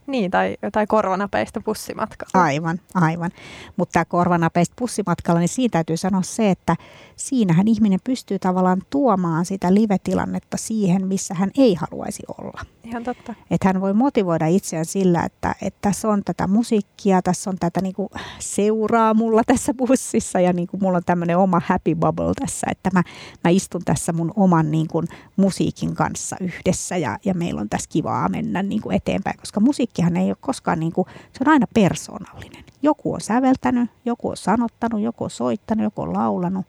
Niin, 0.08 0.32
tai 0.32 0.58
jotain 0.62 0.88
korvanapeista 0.88 1.62
pussimatkalla. 1.62 2.46
Aivan, 2.46 2.80
aivan. 2.94 3.32
Mutta 3.78 3.94
tämä 3.94 4.06
korvanapeista 4.06 4.74
pussimatkalla, 4.80 5.40
niin 5.40 5.50
siitä 5.50 5.74
täytyy 5.74 5.98
sanoa 5.98 6.22
se, 6.22 6.52
että 6.52 6.76
siinähän 7.16 7.68
ihminen 7.68 8.00
pystyy 8.04 8.40
tavallaan 8.40 8.82
tuomaan 8.90 9.46
sitä 9.46 9.74
live-tilannetta 9.74 10.58
siihen, 10.58 11.08
missä 11.08 11.34
hän 11.34 11.52
ei 11.58 11.76
haluaisi 11.76 12.24
olla. 12.38 12.62
Ihan 12.84 13.04
totta. 13.04 13.36
Että 13.52 13.68
hän 13.68 13.82
voi 13.82 13.94
motivoida 13.94 14.48
itseään 14.48 14.86
sillä, 14.86 15.24
että, 15.24 15.56
että 15.62 15.80
tässä 15.82 16.08
on 16.08 16.22
tätä 16.26 16.48
musiikkia, 16.48 17.22
tässä 17.22 17.50
on 17.50 17.58
tätä 17.60 17.82
niinku 17.82 18.10
seuraa 18.40 19.14
mulla 19.14 19.42
tässä 19.46 19.74
bussissa 19.74 20.40
ja 20.40 20.54
niinku 20.54 20.78
mulla 20.78 20.98
on 20.98 21.04
tämmöinen 21.06 21.38
oma 21.38 21.62
happy 21.66 21.96
bubble 21.96 22.34
tässä, 22.40 22.68
että 22.72 22.90
mä, 22.94 23.04
mä 23.44 23.50
istun 23.50 23.82
tässä 23.86 24.14
mun 24.14 24.34
oman 24.36 24.72
niinku 24.72 25.04
musiikin 25.36 25.96
kanssa 25.96 26.36
yhdessä 26.42 26.98
ja, 26.98 27.20
ja 27.26 27.34
meillä 27.34 27.62
on 27.62 27.70
tässä 27.70 27.90
kivaa 27.90 28.30
mennä 28.30 28.64
niinku 28.64 28.90
eteenpäin, 28.92 29.38
koska 29.38 29.60
musiikkihan 29.96 30.18
ei 30.18 30.30
ole 30.30 30.38
koskaan, 30.42 30.80
niinku, 30.80 31.08
se 31.34 31.44
on 31.46 31.52
aina 31.52 31.68
persoonallinen. 31.74 32.64
Joku 32.82 33.14
on 33.14 33.22
säveltänyt, 33.22 33.90
joku 34.06 34.30
on 34.30 34.38
sanottanut, 34.38 35.02
joku 35.02 35.24
on 35.24 35.30
soittanut, 35.30 35.84
joku 35.84 36.02
on 36.02 36.14
laulanut 36.14 36.66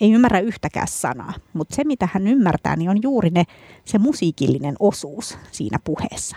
ei 0.00 0.12
ymmärrä 0.12 0.40
yhtäkään 0.40 0.88
sanaa, 0.88 1.32
mutta 1.52 1.74
se 1.74 1.84
mitä 1.84 2.08
hän 2.12 2.26
ymmärtää, 2.26 2.76
niin 2.76 2.90
on 2.90 3.02
juuri 3.02 3.30
ne, 3.30 3.44
se 3.84 3.98
musiikillinen 3.98 4.76
osuus 4.80 5.38
siinä 5.52 5.78
puheessa. 5.84 6.36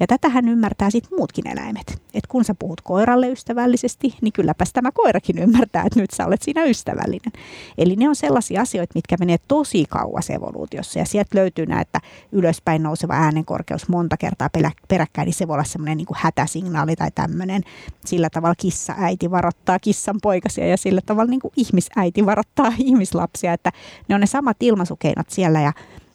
Ja 0.00 0.06
tätä 0.06 0.28
hän 0.28 0.48
ymmärtää 0.48 0.90
sitten 0.90 1.18
muutkin 1.18 1.48
eläimet. 1.48 2.02
Et 2.14 2.26
kun 2.26 2.44
sä 2.44 2.54
puhut 2.58 2.80
koiralle 2.80 3.28
ystävällisesti, 3.28 4.14
niin 4.20 4.32
kylläpäs 4.32 4.72
tämä 4.72 4.92
koirakin 4.92 5.38
ymmärtää, 5.38 5.82
että 5.86 6.00
nyt 6.00 6.10
sä 6.10 6.26
olet 6.26 6.42
siinä 6.42 6.64
ystävällinen. 6.64 7.32
Eli 7.78 7.96
ne 7.96 8.08
on 8.08 8.16
sellaisia 8.16 8.62
asioita, 8.62 8.92
mitkä 8.94 9.16
menee 9.20 9.36
tosi 9.48 9.84
kauas 9.88 10.30
evoluutiossa. 10.30 10.98
Ja 10.98 11.04
sieltä 11.04 11.38
löytyy 11.38 11.66
näitä 11.66 12.00
ylöspäin 12.32 12.82
nouseva 12.82 13.14
äänenkorkeus 13.14 13.88
monta 13.88 14.16
kertaa 14.16 14.48
peräkkäin, 14.88 15.26
niin 15.26 15.34
se 15.34 15.48
voi 15.48 15.54
olla 15.54 15.64
semmoinen 15.64 15.96
niin 15.96 16.06
hätäsignaali 16.14 16.96
tai 16.96 17.10
tämmöinen. 17.14 17.62
Sillä 18.04 18.30
tavalla 18.30 18.54
kissa 18.58 18.94
äiti 18.98 19.30
varoittaa 19.30 19.78
kissan 19.78 20.18
poikasia 20.22 20.66
ja 20.66 20.76
sillä 20.76 21.00
tavalla 21.06 21.30
niin 21.30 21.40
kuin 21.40 21.52
ihmisäiti 21.56 22.26
varoittaa 22.26 22.72
ihmislapsia, 22.92 23.52
että 23.52 23.72
ne 24.08 24.14
on 24.14 24.20
ne 24.20 24.26
samat 24.26 24.56
ilmaisukeinot 24.60 25.30
siellä 25.30 25.60
ja, 25.60 25.72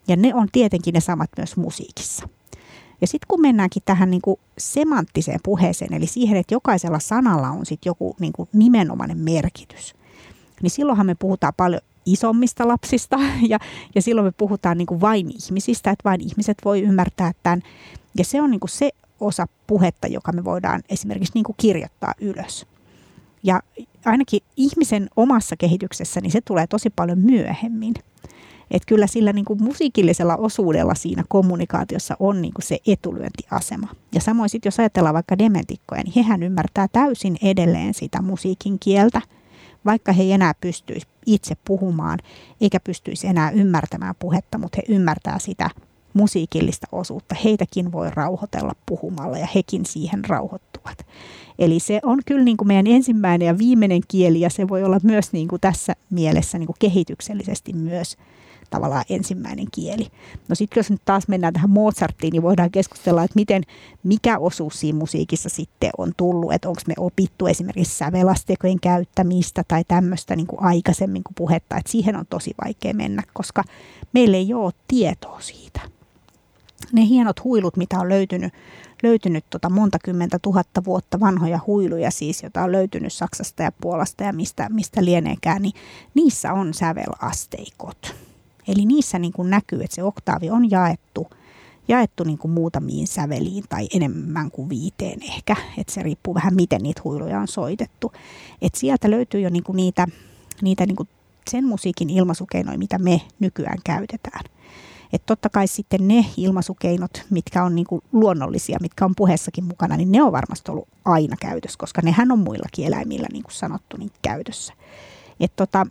ja 0.08 0.16
ne 0.16 0.36
on 0.36 0.48
tietenkin 0.52 0.94
ne 0.94 1.00
samat 1.00 1.30
myös 1.38 1.58
musiikissa. 1.58 2.30
Ja 3.02 3.08
sitten 3.08 3.28
kun 3.28 3.42
mennäänkin 3.42 3.84
tähän 3.86 4.12
niin 4.12 4.22
semanttiseen 4.58 5.40
puheeseen, 5.44 5.94
eli 5.94 6.08
siihen, 6.08 6.38
että 6.38 6.54
jokaisella 6.54 7.00
sanalla 7.00 7.50
on 7.50 7.66
sitten 7.66 7.90
joku 7.90 8.16
niin 8.20 8.34
nimenomainen 8.54 9.18
merkitys, 9.18 9.96
niin 10.62 10.72
silloinhan 10.72 11.06
me 11.06 11.16
puhutaan 11.16 11.54
paljon 11.58 11.82
isommista 12.06 12.68
lapsista 12.68 13.20
ja, 13.50 13.60
ja 13.96 14.02
silloin 14.02 14.28
me 14.28 14.32
puhutaan 14.38 14.78
niin 14.78 15.02
vain 15.02 15.32
ihmisistä, 15.32 15.92
että 15.92 16.10
vain 16.10 16.22
ihmiset 16.22 16.58
voi 16.66 16.82
ymmärtää 16.82 17.32
tämän. 17.44 17.62
Ja 18.18 18.26
se 18.26 18.42
on 18.42 18.52
niin 18.52 18.60
se 18.70 18.92
osa 19.20 19.48
puhetta, 19.68 20.08
joka 20.08 20.32
me 20.32 20.44
voidaan 20.44 20.84
esimerkiksi 20.90 21.34
niin 21.34 21.56
kirjoittaa 21.58 22.14
ylös. 22.22 22.66
Ja 23.44 23.62
ainakin 24.06 24.40
ihmisen 24.58 25.10
omassa 25.16 25.56
kehityksessä, 25.58 26.22
niin 26.22 26.32
se 26.32 26.42
tulee 26.42 26.68
tosi 26.68 26.90
paljon 26.90 27.20
myöhemmin. 27.20 27.94
Et 28.72 28.86
kyllä 28.86 29.08
sillä 29.08 29.34
niin 29.34 29.46
kuin 29.46 29.64
musiikillisella 29.64 30.36
osuudella 30.36 30.96
siinä 30.96 31.24
kommunikaatiossa 31.30 32.16
on 32.20 32.42
niin 32.42 32.54
kuin 32.54 32.64
se 32.64 32.78
etulyöntiasema. 32.88 33.88
Ja 34.16 34.22
samoin 34.22 34.50
sitten 34.50 34.68
jos 34.68 34.80
ajatellaan 34.80 35.16
vaikka 35.16 35.38
dementikkoja, 35.38 36.04
niin 36.04 36.14
hehän 36.16 36.44
ymmärtää 36.44 36.88
täysin 36.92 37.38
edelleen 37.42 37.94
sitä 37.94 38.22
musiikin 38.22 38.80
kieltä, 38.80 39.22
vaikka 39.86 40.12
he 40.12 40.24
ei 40.24 40.32
enää 40.32 40.54
pystyisi 40.62 41.08
itse 41.26 41.56
puhumaan, 41.66 42.20
eikä 42.62 42.80
pystyisi 42.80 43.28
enää 43.28 43.52
ymmärtämään 43.52 44.16
puhetta, 44.20 44.58
mutta 44.58 44.78
he 44.78 44.96
ymmärtää 44.96 45.40
sitä 45.40 45.70
musiikillista 46.18 46.88
osuutta. 46.92 47.36
Heitäkin 47.44 47.92
voi 47.92 48.10
rauhoitella 48.12 48.74
puhumalla 48.86 49.38
ja 49.38 49.48
hekin 49.56 49.86
siihen 49.86 50.26
rauhoittuvat. 50.26 51.06
Eli 51.60 51.80
se 51.80 52.00
on 52.04 52.20
kyllä 52.26 52.44
niin 52.44 52.58
kuin 52.58 52.68
meidän 52.68 52.88
ensimmäinen 52.88 53.46
ja 53.46 53.58
viimeinen 53.58 54.02
kieli 54.08 54.40
ja 54.40 54.50
se 54.50 54.68
voi 54.68 54.84
olla 54.84 55.00
myös 55.04 55.34
niin 55.34 55.48
kuin 55.48 55.62
tässä 55.62 55.94
mielessä 56.10 56.58
niin 56.58 56.68
kuin 56.68 56.76
kehityksellisesti 56.80 57.74
myös 57.74 58.18
tavallaan 58.70 59.06
ensimmäinen 59.10 59.66
kieli. 59.72 60.08
No 60.48 60.56
sitten 60.56 60.80
jos 60.80 60.92
nyt 60.92 61.02
taas 61.06 61.28
mennään 61.28 61.54
tähän 61.54 61.70
Mozartiin, 61.70 62.32
niin 62.32 62.42
voidaan 62.42 62.72
keskustella, 62.72 63.24
että 63.24 63.36
miten, 63.36 63.64
mikä 64.04 64.38
osuus 64.38 64.80
siinä 64.80 65.00
musiikissa 65.00 65.50
sitten 65.50 65.90
on 65.98 66.12
tullut, 66.18 66.54
että 66.54 66.70
onko 66.70 66.82
me 66.88 66.94
opittu 66.98 67.48
esimerkiksi 67.48 67.98
sävelastekojen 67.98 68.80
käyttämistä 68.80 69.64
tai 69.68 69.84
tämmöistä 69.88 70.36
niin 70.36 70.48
kuin 70.48 70.64
aikaisemmin 70.64 71.24
kuin 71.24 71.36
puhetta, 71.36 71.78
että 71.78 71.92
siihen 71.92 72.16
on 72.16 72.26
tosi 72.30 72.54
vaikea 72.66 72.94
mennä, 72.94 73.24
koska 73.34 73.64
meillä 74.14 74.38
ei 74.38 74.54
ole 74.54 74.74
tietoa 74.88 75.40
siitä. 75.42 75.97
Ne 76.94 77.06
hienot 77.06 77.44
huilut, 77.44 77.78
mitä 77.78 78.00
on 78.00 78.10
löytynyt 78.10 78.54
löytynyt 79.04 79.46
tota 79.50 79.70
monta 79.70 79.98
kymmentä 80.04 80.40
tuhatta 80.40 80.84
vuotta 80.86 81.20
vanhoja 81.20 81.60
huiluja 81.68 82.12
siis, 82.12 82.44
joita 82.44 82.64
on 82.64 82.72
löytynyt 82.72 83.14
Saksasta 83.14 83.64
ja 83.64 83.72
Puolasta 83.72 84.24
ja 84.24 84.34
mistä, 84.34 84.68
mistä 84.70 85.06
lieneekään, 85.06 85.62
niin 85.62 85.74
niissä 86.14 86.54
on 86.54 86.74
sävelasteikot. 86.74 88.16
Eli 88.68 88.86
niissä 88.86 89.20
niin 89.20 89.34
kuin 89.34 89.50
näkyy, 89.50 89.84
että 89.84 89.96
se 89.96 90.04
oktaavi 90.04 90.50
on 90.50 90.72
jaettu, 90.72 91.28
jaettu 91.88 92.24
niin 92.24 92.38
kuin 92.38 92.52
muutamiin 92.52 93.08
säveliin 93.08 93.64
tai 93.70 93.88
enemmän 93.94 94.52
kuin 94.52 94.70
viiteen 94.70 95.24
ehkä. 95.24 95.56
Että 95.78 95.94
se 95.94 96.04
riippuu 96.04 96.34
vähän, 96.36 96.56
miten 96.56 96.82
niitä 96.84 97.02
huiluja 97.04 97.40
on 97.40 97.48
soitettu. 97.48 98.12
Et 98.62 98.76
sieltä 98.76 99.12
löytyy 99.12 99.42
jo 99.42 99.50
niin 99.50 99.64
kuin 99.64 99.76
niitä, 99.76 100.08
niitä 100.62 100.86
niin 100.86 100.96
kuin 100.96 101.10
sen 101.50 101.66
musiikin 101.66 102.10
ilmaisukeinoja, 102.10 102.78
mitä 102.78 102.98
me 102.98 103.22
nykyään 103.40 103.78
käytetään. 103.84 104.44
Että 105.14 105.26
totta 105.26 105.50
kai 105.50 105.68
sitten 105.68 106.08
ne 106.08 106.26
ilmaisukeinot, 106.38 107.26
mitkä 107.30 107.64
on 107.64 107.76
niin 107.76 107.88
luonnollisia, 108.12 108.78
mitkä 108.82 109.06
on 109.06 109.16
puheessakin 109.18 109.64
mukana, 109.64 109.98
niin 109.98 110.12
ne 110.12 110.24
on 110.24 110.32
varmasti 110.32 110.72
ollut 110.72 110.88
aina 111.06 111.36
käytössä, 111.40 111.78
koska 111.80 112.02
nehän 112.02 112.32
on 112.32 112.40
muillakin 112.40 112.86
eläimillä, 112.86 113.28
niin 113.32 113.44
kuin 113.44 113.54
sanottu, 113.54 113.98
niin 113.98 114.12
käytössä. 114.22 114.74
Et 115.40 115.56
tota, 115.56 115.86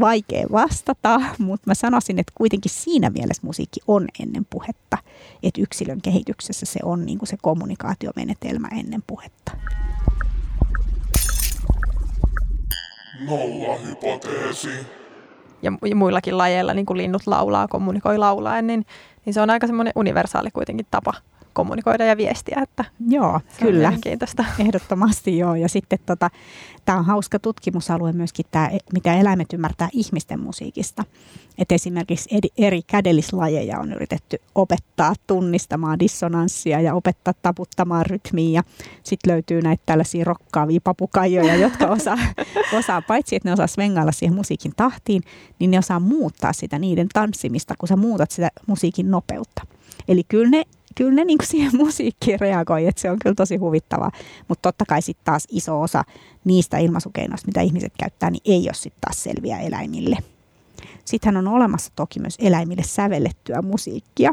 vaikea 0.00 0.46
vastata, 0.52 1.20
mutta 1.38 1.70
mä 1.70 1.74
sanoisin, 1.74 2.18
että 2.18 2.32
kuitenkin 2.34 2.70
siinä 2.70 3.10
mielessä 3.10 3.46
musiikki 3.46 3.80
on 3.86 4.06
ennen 4.20 4.46
puhetta. 4.50 4.98
Että 5.42 5.60
yksilön 5.60 6.00
kehityksessä 6.02 6.66
se 6.66 6.80
on 6.82 7.06
niin 7.06 7.18
kuin 7.18 7.28
se 7.28 7.36
kommunikaatiomenetelmä 7.42 8.68
ennen 8.68 9.02
puhetta. 9.06 9.52
Nolla 13.20 13.78
hypoteesi 13.78 15.01
ja 15.62 15.72
muillakin 15.94 16.38
lajeilla, 16.38 16.74
niin 16.74 16.86
kuin 16.86 16.98
linnut 16.98 17.26
laulaa, 17.26 17.68
kommunikoi 17.68 18.18
laulaen, 18.18 18.66
niin, 18.66 18.86
niin 19.24 19.34
se 19.34 19.40
on 19.40 19.50
aika 19.50 19.66
semmoinen 19.66 19.92
universaali 19.96 20.50
kuitenkin 20.50 20.86
tapa 20.90 21.14
kommunikoida 21.52 22.04
ja 22.04 22.16
viestiä. 22.16 22.60
Että 22.62 22.84
joo, 23.08 23.40
kyllä. 23.60 23.92
Ehdottomasti 24.58 25.38
joo. 25.38 25.54
Ja 25.54 25.68
sitten 25.68 25.98
tota, 26.06 26.30
tämä 26.84 26.98
on 26.98 27.04
hauska 27.04 27.38
tutkimusalue 27.38 28.12
myöskin, 28.12 28.46
tämä, 28.50 28.70
mitä 28.92 29.14
eläimet 29.14 29.52
ymmärtää 29.52 29.88
ihmisten 29.92 30.40
musiikista. 30.40 31.04
Et 31.58 31.72
esimerkiksi 31.72 32.38
eri 32.58 32.82
kädellislajeja 32.82 33.78
on 33.78 33.92
yritetty 33.92 34.38
opettaa 34.54 35.14
tunnistamaan 35.26 35.98
dissonanssia 35.98 36.80
ja 36.80 36.94
opettaa 36.94 37.34
taputtamaan 37.42 38.06
rytmiä. 38.06 38.62
sitten 39.02 39.32
löytyy 39.32 39.62
näitä 39.62 39.82
tällaisia 39.86 40.24
rokkaavia 40.24 40.80
papukaijoja, 40.84 41.56
jotka 41.56 41.86
osaa, 41.96 42.18
osaa 42.78 43.02
paitsi 43.02 43.36
että 43.36 43.48
ne 43.48 43.52
osaa 43.52 43.66
svengailla 43.66 44.12
siihen 44.12 44.34
musiikin 44.34 44.72
tahtiin, 44.76 45.22
niin 45.58 45.70
ne 45.70 45.78
osaa 45.78 46.00
muuttaa 46.00 46.52
sitä 46.52 46.78
niiden 46.78 47.08
tanssimista, 47.12 47.74
kun 47.78 47.88
sä 47.88 47.96
muutat 47.96 48.30
sitä 48.30 48.48
musiikin 48.66 49.10
nopeutta. 49.10 49.62
Eli 50.08 50.24
kyllä 50.24 50.50
ne 50.50 50.64
kyllä 50.94 51.12
ne 51.14 51.24
niin 51.24 51.38
kuin 51.38 51.48
siihen 51.48 51.76
musiikkiin 51.84 52.40
reagoi, 52.40 52.86
että 52.86 53.02
se 53.02 53.10
on 53.10 53.18
kyllä 53.22 53.34
tosi 53.34 53.56
huvittavaa. 53.56 54.10
Mutta 54.48 54.68
totta 54.68 54.84
kai 54.88 55.02
sitten 55.02 55.24
taas 55.24 55.44
iso 55.50 55.80
osa 55.80 56.04
niistä 56.44 56.78
ilmaisukeinoista, 56.78 57.46
mitä 57.46 57.60
ihmiset 57.60 57.92
käyttää, 57.98 58.30
niin 58.30 58.42
ei 58.44 58.62
ole 58.62 58.74
sitten 58.74 59.00
taas 59.00 59.22
selviä 59.22 59.58
eläimille. 59.58 60.16
Sittenhän 61.04 61.46
on 61.46 61.54
olemassa 61.54 61.92
toki 61.96 62.20
myös 62.20 62.36
eläimille 62.38 62.82
sävellettyä 62.86 63.62
musiikkia, 63.62 64.32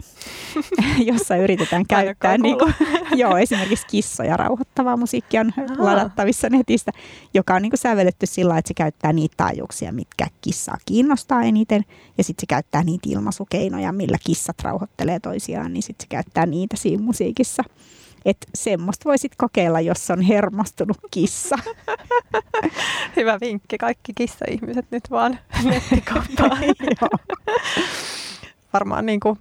jossa 1.11 1.35
yritetään 1.35 1.85
käyttää 1.87 2.37
niin 2.37 2.57
kuin, 2.57 2.73
joo, 3.21 3.37
esimerkiksi 3.37 3.87
kissoja 3.87 4.37
rauhoittavaa 4.37 4.97
musiikkia 4.97 5.41
on 5.41 5.53
Aha. 5.57 5.85
ladattavissa 5.85 6.49
netistä, 6.49 6.91
joka 7.33 7.55
on 7.55 7.61
niin 7.61 7.71
kuin 7.71 7.79
sävelletty 7.79 8.25
sillä 8.25 8.57
että 8.57 8.67
se 8.67 8.73
käyttää 8.73 9.13
niitä 9.13 9.33
taajuuksia, 9.37 9.91
mitkä 9.91 10.27
kissaa 10.41 10.77
kiinnostaa 10.85 11.43
eniten, 11.43 11.85
ja 12.17 12.23
sitten 12.23 12.41
se 12.41 12.45
käyttää 12.47 12.83
niitä 12.83 13.09
ilmaisukeinoja, 13.09 13.91
millä 13.91 14.17
kissat 14.25 14.55
rauhoittelee 14.63 15.19
toisiaan, 15.19 15.73
niin 15.73 15.83
sitten 15.83 16.03
se 16.03 16.07
käyttää 16.09 16.45
niitä 16.45 16.77
siinä 16.77 17.03
musiikissa. 17.03 17.63
Että 18.25 18.47
semmoista 18.55 19.09
voisit 19.09 19.31
kokeilla, 19.37 19.81
jos 19.81 20.11
on 20.11 20.21
hermostunut 20.21 20.97
kissa. 21.11 21.55
Hyvä 23.15 23.37
vinkki. 23.41 23.77
Kaikki 23.77 24.11
kissa-ihmiset 24.15 24.85
nyt 24.91 25.03
vaan 25.11 25.39
nettikauppaan. 25.63 26.57
Varmaan 28.73 29.05
niin 29.05 29.19
kuin 29.19 29.39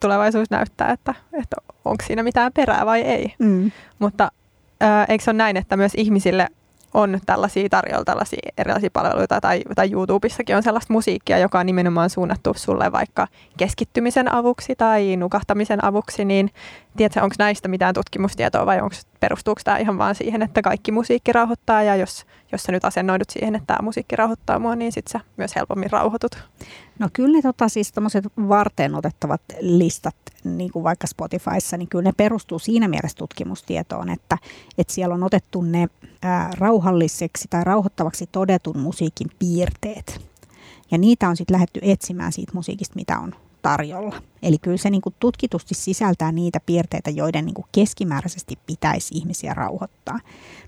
tulevaisuus 0.00 0.50
näyttää, 0.50 0.92
että, 0.92 1.14
että 1.32 1.56
onko 1.84 2.04
siinä 2.06 2.22
mitään 2.22 2.52
perää 2.52 2.86
vai 2.86 3.00
ei. 3.00 3.34
Mm. 3.38 3.70
Mutta 3.98 4.32
ää, 4.80 5.04
eikö 5.04 5.24
se 5.24 5.30
ole 5.30 5.38
näin, 5.38 5.56
että 5.56 5.76
myös 5.76 5.92
ihmisille 5.94 6.48
on 6.94 7.18
tällaisia 7.26 7.68
tarjolla 7.68 8.04
tällaisia 8.04 8.52
erilaisia 8.58 8.90
palveluita 8.92 9.40
tai, 9.40 9.62
tai 9.74 9.92
YouTubessakin 9.92 10.56
on 10.56 10.62
sellaista 10.62 10.92
musiikkia, 10.92 11.38
joka 11.38 11.58
on 11.58 11.66
nimenomaan 11.66 12.10
suunnattu 12.10 12.52
sulle 12.56 12.92
vaikka 12.92 13.28
keskittymisen 13.56 14.34
avuksi 14.34 14.76
tai 14.76 15.16
nukahtamisen 15.16 15.84
avuksi, 15.84 16.24
niin 16.24 16.50
tiedätkö, 16.96 17.22
onko 17.22 17.34
näistä 17.38 17.68
mitään 17.68 17.94
tutkimustietoa 17.94 18.66
vai 18.66 18.80
onko, 18.80 18.96
perustuuko 19.20 19.60
tämä 19.64 19.78
ihan 19.78 19.98
vaan 19.98 20.14
siihen, 20.14 20.42
että 20.42 20.62
kaikki 20.62 20.92
musiikki 20.92 21.32
rauhoittaa 21.32 21.82
ja 21.82 21.96
jos, 21.96 22.26
jos 22.52 22.62
sä 22.62 22.72
nyt 22.72 22.84
asennoidut 22.84 23.30
siihen, 23.30 23.54
että 23.54 23.66
tämä 23.66 23.82
musiikki 23.82 24.16
rauhoittaa 24.16 24.58
mua, 24.58 24.76
niin 24.76 24.92
sitten 24.92 25.12
sä 25.12 25.20
myös 25.36 25.56
helpommin 25.56 25.90
rauhoitut? 25.90 26.38
No 26.98 27.08
kyllä 27.12 27.36
ne 27.36 27.42
tota, 27.42 27.68
siis 27.68 27.92
varten 28.48 28.94
otettavat 28.94 29.40
listat, 29.60 30.16
niin 30.44 30.72
kuin 30.72 30.82
vaikka 30.82 31.06
Spotifyssa, 31.06 31.76
niin 31.76 31.88
kyllä 31.88 32.04
ne 32.04 32.12
perustuu 32.16 32.58
siinä 32.58 32.88
mielessä 32.88 33.18
tutkimustietoon, 33.18 34.08
että, 34.08 34.38
että 34.78 34.92
siellä 34.92 35.14
on 35.14 35.22
otettu 35.22 35.62
ne 35.62 35.88
ää, 36.22 36.50
rauhalliseksi 36.58 37.48
tai 37.50 37.64
rauhoittavaksi 37.64 38.28
todetun 38.32 38.78
musiikin 38.78 39.26
piirteet. 39.38 40.20
Ja 40.90 40.98
niitä 40.98 41.28
on 41.28 41.36
sitten 41.36 41.54
lähdetty 41.54 41.80
etsimään 41.82 42.32
siitä 42.32 42.52
musiikista, 42.54 42.96
mitä 42.96 43.18
on 43.18 43.34
tarjolla. 43.62 44.22
Eli 44.42 44.58
kyllä 44.58 44.76
se 44.76 44.90
niin 44.90 45.00
kuin 45.00 45.14
tutkitusti 45.20 45.74
sisältää 45.74 46.32
niitä 46.32 46.60
piirteitä, 46.66 47.10
joiden 47.10 47.44
niin 47.44 47.54
kuin 47.54 47.66
keskimääräisesti 47.72 48.58
pitäisi 48.66 49.14
ihmisiä 49.14 49.54
rauhoittaa. 49.54 50.20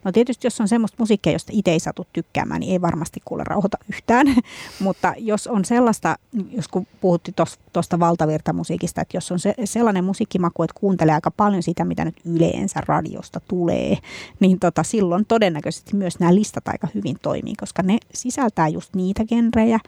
No 0.05 0.12
tietysti 0.12 0.46
jos 0.46 0.61
on 0.61 0.68
semmoista 0.68 0.96
musiikkia, 0.98 1.33
josta 1.33 1.53
itse 1.55 1.70
ei 1.70 1.81
satu 1.81 2.07
tykkäämään, 2.12 2.61
niin 2.61 2.72
ei 2.72 2.81
varmasti 2.81 3.20
kuule 3.24 3.44
rauhoita 3.44 3.79
yhtään. 3.88 4.27
Mutta 4.81 5.14
jos 5.18 5.46
on 5.46 5.64
sellaista, 5.64 6.16
jos 6.51 6.68
kun 6.68 6.87
puhuttiin 7.01 7.35
tuosta 7.72 8.01
valtavirtamusiikista, 8.01 9.01
että 9.01 9.16
jos 9.16 9.33
on 9.33 9.38
se, 9.38 9.55
sellainen 9.64 10.05
musiikkimaku, 10.05 10.62
että 10.62 10.81
kuuntelee 10.81 11.14
aika 11.14 11.31
paljon 11.31 11.62
sitä, 11.62 11.85
mitä 11.85 12.05
nyt 12.05 12.16
yleensä 12.24 12.81
radiosta 12.87 13.40
tulee, 13.48 13.98
niin 14.40 14.59
tota, 14.59 14.83
silloin 14.83 15.24
todennäköisesti 15.27 15.96
myös 15.96 16.18
nämä 16.18 16.35
listat 16.35 16.68
aika 16.68 16.88
hyvin 16.94 17.16
toimii, 17.22 17.55
koska 17.61 17.83
ne 17.83 17.98
sisältää 18.14 18.68
just 18.68 18.94
niitä 18.94 19.24
genrejä, 19.24 19.79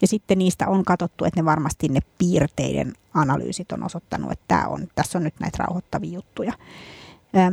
ja 0.00 0.08
sitten 0.08 0.38
niistä 0.38 0.68
on 0.68 0.84
katsottu, 0.84 1.24
että 1.24 1.40
ne 1.40 1.44
varmasti 1.44 1.88
ne 1.88 2.00
piirteiden 2.18 2.92
analyysit 3.14 3.72
on 3.72 3.82
osoittanut, 3.82 4.32
että 4.32 4.44
tämä 4.48 4.66
on, 4.66 4.88
tässä 4.94 5.18
on 5.18 5.24
nyt 5.24 5.34
näitä 5.40 5.58
rauhoittavia 5.58 6.12
juttuja. 6.12 6.52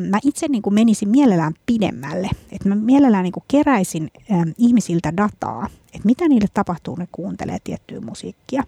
Mä 0.10 0.20
itse 0.24 0.48
niin 0.48 0.62
kuin 0.62 0.74
menisin 0.74 1.10
mielellään 1.10 1.54
pidemmälle, 1.66 2.30
että 2.52 2.70
mä 2.70 2.76
mielellään 2.76 3.24
niin 3.24 3.32
kuin 3.32 3.44
keräisin 3.48 4.12
ihmisiltä 4.58 5.18
dataa, 5.18 5.68
että 5.86 6.06
mitä 6.06 6.28
niille 6.28 6.48
tapahtuu, 6.54 6.96
ne 6.96 7.08
kuuntelee 7.12 7.58
tiettyä 7.64 8.00
musiikkia. 8.02 8.64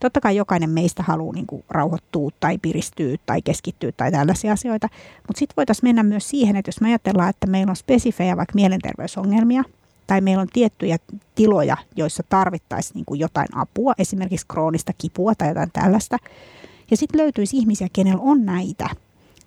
Totta 0.00 0.20
kai 0.20 0.36
jokainen 0.36 0.70
meistä 0.70 1.02
haluaa 1.02 1.34
niin 1.34 1.46
kuin 1.46 1.64
rauhoittua 1.68 2.30
tai 2.40 2.58
piristyä 2.58 3.16
tai 3.26 3.42
keskittyä 3.42 3.92
tai 3.92 4.12
tällaisia 4.12 4.52
asioita, 4.52 4.88
mutta 5.16 5.38
sitten 5.38 5.56
voitaisiin 5.56 5.88
mennä 5.88 6.02
myös 6.02 6.28
siihen, 6.28 6.56
että 6.56 6.68
jos 6.68 6.80
me 6.80 6.88
ajatellaan, 6.88 7.30
että 7.30 7.46
meillä 7.46 7.70
on 7.70 7.76
spesifejä 7.76 8.36
vaikka 8.36 8.54
mielenterveysongelmia, 8.54 9.64
tai 10.06 10.20
meillä 10.20 10.40
on 10.40 10.48
tiettyjä 10.52 10.98
tiloja, 11.34 11.76
joissa 11.96 12.22
tarvittaisiin 12.28 12.94
niin 12.94 13.04
kuin 13.04 13.20
jotain 13.20 13.48
apua, 13.54 13.92
esimerkiksi 13.98 14.46
kroonista 14.48 14.92
kipua 14.98 15.34
tai 15.34 15.48
jotain 15.48 15.70
tällaista. 15.72 16.16
Ja 16.90 16.96
sitten 16.96 17.20
löytyisi 17.20 17.56
ihmisiä, 17.56 17.88
kenellä 17.92 18.22
on 18.22 18.46
näitä 18.46 18.88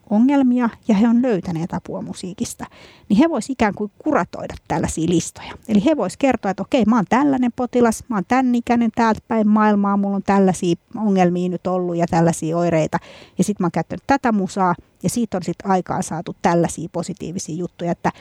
ongelmia 0.10 0.69
ja 0.88 0.95
he 0.95 1.08
on 1.08 1.22
löytäneet 1.22 1.74
apua 1.74 2.02
musiikista, 2.02 2.65
niin 3.10 3.17
he 3.17 3.30
voisivat 3.30 3.54
ikään 3.54 3.74
kuin 3.76 3.91
kuratoida 3.98 4.56
tällaisia 4.67 5.10
listoja. 5.10 5.54
Eli 5.67 5.86
he 5.86 5.98
voisivat 5.98 6.19
kertoa, 6.19 6.52
että 6.52 6.63
okei, 6.63 6.86
mä 6.86 6.95
oon 6.95 7.06
tällainen 7.10 7.52
potilas, 7.56 8.04
mä 8.08 8.15
oon 8.15 8.26
tämän 8.28 8.56
ikäinen 8.56 8.91
täältä 8.95 9.22
päin 9.28 9.48
maailmaa, 9.48 9.98
mulla 9.98 10.15
on 10.15 10.24
tällaisia 10.24 10.76
ongelmia 10.95 11.50
nyt 11.50 11.67
ollut 11.67 11.95
ja 11.95 12.06
tällaisia 12.08 12.58
oireita. 12.58 12.98
Ja 13.38 13.43
sitten 13.43 13.63
mä 13.63 13.65
oon 13.65 13.72
käyttänyt 13.72 14.04
tätä 14.08 14.32
musaa 14.32 14.76
ja 15.04 15.10
siitä 15.10 15.38
on 15.38 15.43
sitten 15.43 15.72
aikaan 15.72 16.04
saatu 16.04 16.36
tällaisia 16.41 16.89
positiivisia 16.91 17.56
juttuja, 17.56 17.91
että 17.91 18.12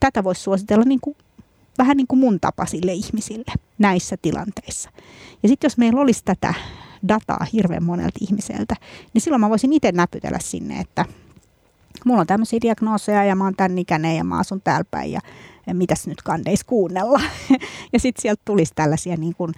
tätä 0.00 0.24
voisi 0.24 0.42
suositella 0.42 0.84
niin 0.84 1.00
kuin 1.00 1.16
vähän 1.78 1.96
niin 1.96 2.06
kuin 2.06 2.18
mun 2.18 2.40
tapaisille 2.40 2.92
ihmisille 2.92 3.52
näissä 3.78 4.16
tilanteissa. 4.22 4.90
Ja 5.42 5.48
sitten 5.48 5.68
jos 5.68 5.78
meillä 5.78 6.00
olisi 6.00 6.24
tätä 6.24 6.54
dataa 7.08 7.46
hirveän 7.52 7.84
monelta 7.84 8.18
ihmiseltä, 8.20 8.74
niin 9.14 9.22
silloin 9.22 9.40
mä 9.40 9.50
voisin 9.50 9.72
itse 9.72 9.92
näpytellä 9.92 10.38
sinne, 10.40 10.80
että 10.80 11.04
mulla 12.04 12.20
on 12.20 12.26
tämmöisiä 12.26 12.58
diagnooseja 12.62 13.24
ja 13.24 13.34
mä 13.34 13.44
oon 13.44 13.56
tämän 13.56 13.78
ikäinen 13.78 14.16
ja 14.16 14.24
mä 14.24 14.38
asun 14.38 14.60
täällä 14.60 14.84
päin 14.90 15.12
ja, 15.12 15.20
mitäs 15.72 16.06
nyt 16.06 16.22
kandeis 16.22 16.64
kuunnella. 16.64 17.20
ja 17.92 18.00
sitten 18.00 18.22
sieltä 18.22 18.42
tulisi 18.44 18.72
tällaisia 18.74 19.16
niin 19.16 19.34
kuin, 19.34 19.52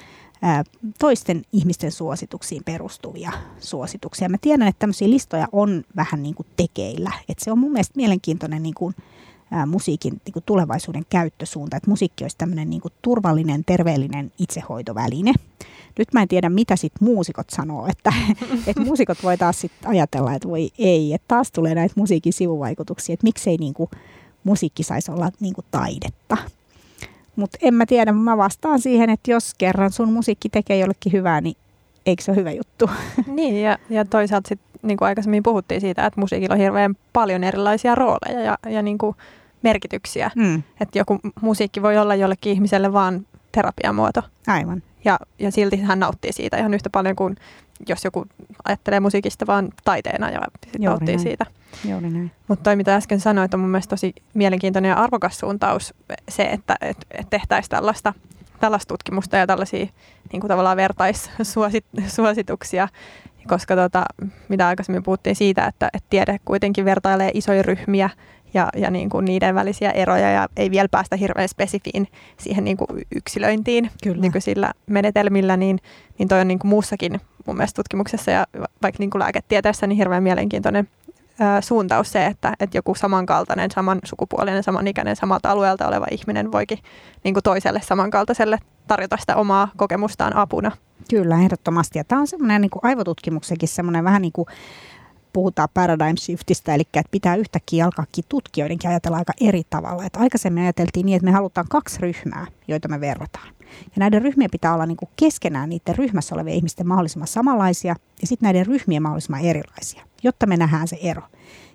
toisten 0.98 1.42
ihmisten 1.52 1.92
suosituksiin 1.92 2.64
perustuvia 2.64 3.32
suosituksia. 3.58 4.28
Mä 4.28 4.36
tiedän, 4.40 4.68
että 4.68 4.78
tämmöisiä 4.78 5.10
listoja 5.10 5.48
on 5.52 5.84
vähän 5.96 6.22
niin 6.22 6.34
kuin 6.34 6.46
tekeillä. 6.56 7.12
että 7.28 7.44
se 7.44 7.52
on 7.52 7.58
mun 7.58 7.72
mielestä 7.72 7.96
mielenkiintoinen 7.96 8.62
niin 8.62 8.74
kuin, 8.74 8.94
ää, 9.50 9.66
musiikin 9.66 10.20
niin 10.24 10.32
kuin 10.32 10.42
tulevaisuuden 10.46 11.06
käyttösuunta, 11.10 11.76
että 11.76 11.90
musiikki 11.90 12.24
olisi 12.24 12.38
tämmöinen 12.38 12.70
niin 12.70 12.82
kuin 12.82 12.92
turvallinen, 13.02 13.64
terveellinen 13.64 14.32
itsehoitoväline. 14.38 15.32
Nyt 15.98 16.12
mä 16.12 16.22
en 16.22 16.28
tiedä, 16.28 16.48
mitä 16.48 16.76
sitten 16.76 17.08
muusikot 17.08 17.50
sanoo, 17.50 17.86
että, 17.86 18.12
että 18.66 18.82
muusikot 18.82 19.22
voi 19.22 19.36
taas 19.36 19.60
sit 19.60 19.72
ajatella, 19.84 20.34
että 20.34 20.48
voi 20.48 20.70
ei, 20.78 21.12
että 21.12 21.24
taas 21.28 21.52
tulee 21.52 21.74
näitä 21.74 21.94
musiikin 21.96 22.32
sivuvaikutuksia, 22.32 23.12
että 23.12 23.24
miksei 23.24 23.56
niin 23.56 23.74
kuin, 23.74 23.90
musiikki 24.44 24.82
saisi 24.82 25.10
olla 25.10 25.30
niin 25.40 25.54
kuin 25.54 25.64
taidetta. 25.70 26.36
Mutta 27.36 27.58
en 27.62 27.74
mä 27.74 27.86
tiedä, 27.86 28.12
mä 28.12 28.36
vastaan 28.36 28.80
siihen, 28.80 29.10
että 29.10 29.30
jos 29.30 29.54
kerran 29.58 29.92
sun 29.92 30.12
musiikki 30.12 30.48
tekee 30.48 30.78
jollekin 30.78 31.12
hyvää, 31.12 31.40
niin 31.40 31.56
eikö 32.06 32.22
se 32.22 32.30
ole 32.30 32.38
hyvä 32.40 32.50
juttu? 32.50 32.90
Niin, 33.26 33.62
ja, 33.62 33.78
ja 33.90 34.04
toisaalta 34.04 34.48
sitten 34.48 34.70
niin 34.82 34.96
kuin 34.96 35.06
aikaisemmin 35.06 35.42
puhuttiin 35.42 35.80
siitä, 35.80 36.06
että 36.06 36.20
musiikilla 36.20 36.54
on 36.54 36.60
hirveän 36.60 36.94
paljon 37.12 37.44
erilaisia 37.44 37.94
rooleja 37.94 38.40
ja, 38.40 38.58
ja 38.70 38.82
niin 38.82 38.98
kuin 38.98 39.16
merkityksiä. 39.62 40.30
Mm. 40.36 40.62
Että 40.80 40.98
joku 40.98 41.18
musiikki 41.40 41.82
voi 41.82 41.98
olla 41.98 42.14
jollekin 42.14 42.52
ihmiselle 42.52 42.92
vaan 42.92 43.26
terapiamuoto. 43.52 44.22
Aivan. 44.46 44.82
Ja, 45.04 45.18
ja 45.38 45.52
silti 45.52 45.76
hän 45.76 46.00
nauttii 46.00 46.32
siitä 46.32 46.56
ihan 46.56 46.74
yhtä 46.74 46.90
paljon 46.90 47.16
kuin 47.16 47.36
jos 47.88 48.04
joku 48.04 48.26
ajattelee 48.64 49.00
musiikista 49.00 49.46
vaan 49.46 49.68
taiteena 49.84 50.30
ja 50.30 50.40
sit 50.72 50.80
nauttii 50.80 51.06
näin. 51.06 51.20
siitä. 51.20 51.46
Mutta 52.48 52.62
toi 52.62 52.76
mitä 52.76 52.96
äsken 52.96 53.20
sanoit 53.20 53.54
on 53.54 53.60
mun 53.60 53.70
mielestä 53.70 53.90
tosi 53.90 54.14
mielenkiintoinen 54.34 54.88
ja 54.88 54.96
arvokas 54.96 55.38
suuntaus 55.38 55.94
se, 56.28 56.42
että 56.42 56.76
et, 56.80 56.96
et 57.10 57.30
tehtäisiin 57.30 57.70
tällaista, 57.70 58.14
tällaista 58.60 58.88
tutkimusta 58.88 59.36
ja 59.36 59.46
tällaisia 59.46 59.86
niin 60.32 60.40
kuin 60.40 60.48
tavallaan 60.48 60.76
vertaissuosituksia, 60.76 62.88
koska 63.48 63.76
tota, 63.76 64.04
mitä 64.48 64.66
aikaisemmin 64.66 65.02
puhuttiin 65.02 65.36
siitä, 65.36 65.66
että, 65.66 65.88
että 65.92 66.06
tiede 66.10 66.36
kuitenkin 66.44 66.84
vertailee 66.84 67.30
isoja 67.34 67.62
ryhmiä 67.62 68.10
ja, 68.54 68.68
ja 68.76 68.90
niin 68.90 69.10
kuin 69.10 69.24
niiden 69.24 69.54
välisiä 69.54 69.90
eroja 69.90 70.30
ja 70.30 70.48
ei 70.56 70.70
vielä 70.70 70.88
päästä 70.90 71.16
hirveän 71.16 71.48
spesifiin 71.48 72.08
siihen 72.38 72.64
niin 72.64 72.76
kuin 72.76 72.88
yksilöintiin 73.16 73.90
Kyllä. 74.02 74.20
Niin 74.20 74.32
kuin 74.32 74.42
sillä 74.42 74.72
menetelmillä, 74.86 75.56
niin, 75.56 75.78
niin 76.18 76.28
toi 76.28 76.40
on 76.40 76.48
niin 76.48 76.58
kuin 76.58 76.68
muussakin 76.68 77.20
mun 77.46 77.56
mielestä 77.56 77.76
tutkimuksessa 77.76 78.30
ja 78.30 78.46
vaikka 78.82 78.96
niin 78.98 79.10
kuin 79.10 79.20
lääketieteessä 79.20 79.86
niin 79.86 79.96
hirveän 79.96 80.22
mielenkiintoinen 80.22 80.88
ää, 81.40 81.60
suuntaus 81.60 82.12
se, 82.12 82.26
että, 82.26 82.54
että 82.60 82.78
joku 82.78 82.94
samankaltainen, 82.94 83.70
samansukupuolinen, 83.70 84.62
samanikäinen, 84.62 85.16
samalta 85.16 85.50
alueelta 85.50 85.88
oleva 85.88 86.06
ihminen 86.10 86.52
voikin 86.52 86.78
niin 87.24 87.34
kuin 87.34 87.42
toiselle 87.42 87.80
samankaltaiselle 87.84 88.58
tarjota 88.86 89.16
sitä 89.16 89.36
omaa 89.36 89.68
kokemustaan 89.76 90.36
apuna. 90.36 90.70
Kyllä, 91.10 91.36
ehdottomasti. 91.36 91.98
Ja 91.98 92.04
tämä 92.04 92.20
on 92.20 92.26
semmoinen 92.26 92.60
niin 92.60 92.70
aivotutkimuksenkin 92.82 93.68
semmoinen 93.68 94.04
vähän 94.04 94.22
niin 94.22 94.32
kuin 94.32 94.46
puhutaan 95.32 95.68
paradigm 95.74 96.16
shiftistä, 96.16 96.74
eli 96.74 96.82
että 96.82 97.02
pitää 97.10 97.36
yhtäkkiä 97.36 97.84
alkaakin 97.84 98.24
tutkijoidenkin 98.28 98.90
ajatella 98.90 99.16
aika 99.16 99.32
eri 99.40 99.62
tavalla. 99.70 100.04
Että 100.04 100.18
aikaisemmin 100.18 100.62
ajateltiin 100.62 101.06
niin, 101.06 101.16
että 101.16 101.24
me 101.24 101.32
halutaan 101.32 101.66
kaksi 101.68 101.98
ryhmää, 102.00 102.46
joita 102.68 102.88
me 102.88 103.00
verrataan. 103.00 103.48
Ja 103.82 103.96
näiden 103.96 104.22
ryhmien 104.22 104.50
pitää 104.50 104.74
olla 104.74 104.86
niin 104.86 104.96
kuin 104.96 105.08
keskenään 105.16 105.68
niiden 105.68 105.96
ryhmässä 105.96 106.34
olevien 106.34 106.56
ihmisten 106.56 106.88
mahdollisimman 106.88 107.28
samanlaisia 107.28 107.94
ja 108.20 108.26
sitten 108.26 108.46
näiden 108.46 108.66
ryhmien 108.66 109.02
mahdollisimman 109.02 109.40
erilaisia, 109.40 110.02
jotta 110.22 110.46
me 110.46 110.56
nähdään 110.56 110.88
se 110.88 110.98
ero. 111.02 111.22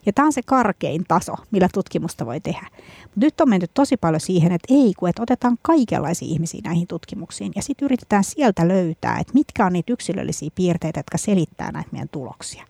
Ja 0.06 0.14
tämä 0.14 0.26
on 0.26 0.34
se 0.34 0.42
karkein 0.46 1.04
taso, 1.08 1.36
millä 1.52 1.68
tutkimusta 1.74 2.26
voi 2.26 2.40
tehdä. 2.40 2.68
Mut 3.04 3.18
nyt 3.18 3.42
on 3.42 3.50
menty 3.50 3.68
tosi 3.74 3.98
paljon 3.98 4.20
siihen, 4.20 4.52
että 4.52 4.74
ei, 4.74 4.94
kun 5.00 5.10
että 5.10 5.22
otetaan 5.22 5.58
kaikenlaisia 5.62 6.28
ihmisiä 6.28 6.62
näihin 6.64 6.88
tutkimuksiin 6.88 7.52
ja 7.56 7.62
sitten 7.62 7.86
yritetään 7.86 8.24
sieltä 8.24 8.68
löytää, 8.68 9.20
että 9.20 9.34
mitkä 9.34 9.66
on 9.66 9.74
niitä 9.74 9.94
yksilöllisiä 9.94 10.50
piirteitä, 10.56 11.00
jotka 11.00 11.18
selittää 11.18 11.72
näitä 11.72 11.90
meidän 11.92 12.10
tuloksia. 12.10 12.66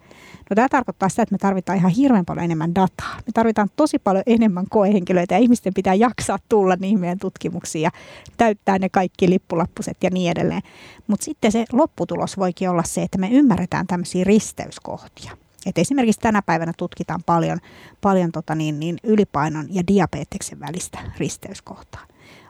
No 0.49 0.55
tämä 0.55 0.69
tarkoittaa 0.69 1.09
sitä, 1.09 1.21
että 1.21 1.33
me 1.33 1.37
tarvitaan 1.37 1.77
ihan 1.77 1.91
hirveän 1.91 2.25
paljon 2.25 2.45
enemmän 2.45 2.75
dataa. 2.75 3.15
Me 3.15 3.31
tarvitaan 3.33 3.69
tosi 3.75 3.99
paljon 3.99 4.23
enemmän 4.25 4.65
koehenkilöitä 4.69 5.35
ja 5.35 5.39
ihmisten 5.39 5.73
pitää 5.73 5.93
jaksaa 5.93 6.39
tulla 6.49 6.75
niihin 6.75 6.99
meidän 6.99 7.19
tutkimuksiin 7.19 7.81
ja 7.81 7.91
täyttää 8.37 8.79
ne 8.79 8.89
kaikki 8.89 9.29
lippulappuset 9.29 9.97
ja 10.03 10.09
niin 10.09 10.31
edelleen. 10.31 10.61
Mutta 11.07 11.23
sitten 11.23 11.51
se 11.51 11.65
lopputulos 11.71 12.37
voikin 12.37 12.69
olla 12.69 12.83
se, 12.83 13.01
että 13.01 13.17
me 13.17 13.29
ymmärretään 13.31 13.87
tämmöisiä 13.87 14.23
risteyskohtia. 14.23 15.44
Et 15.65 15.77
esimerkiksi 15.77 16.21
tänä 16.21 16.41
päivänä 16.41 16.73
tutkitaan 16.77 17.23
paljon, 17.25 17.59
paljon 18.01 18.31
tota 18.31 18.55
niin, 18.55 18.79
niin 18.79 18.97
ylipainon 19.03 19.67
ja 19.69 19.87
diabeteksen 19.87 20.59
välistä 20.59 20.99
risteyskohtaa 21.17 22.05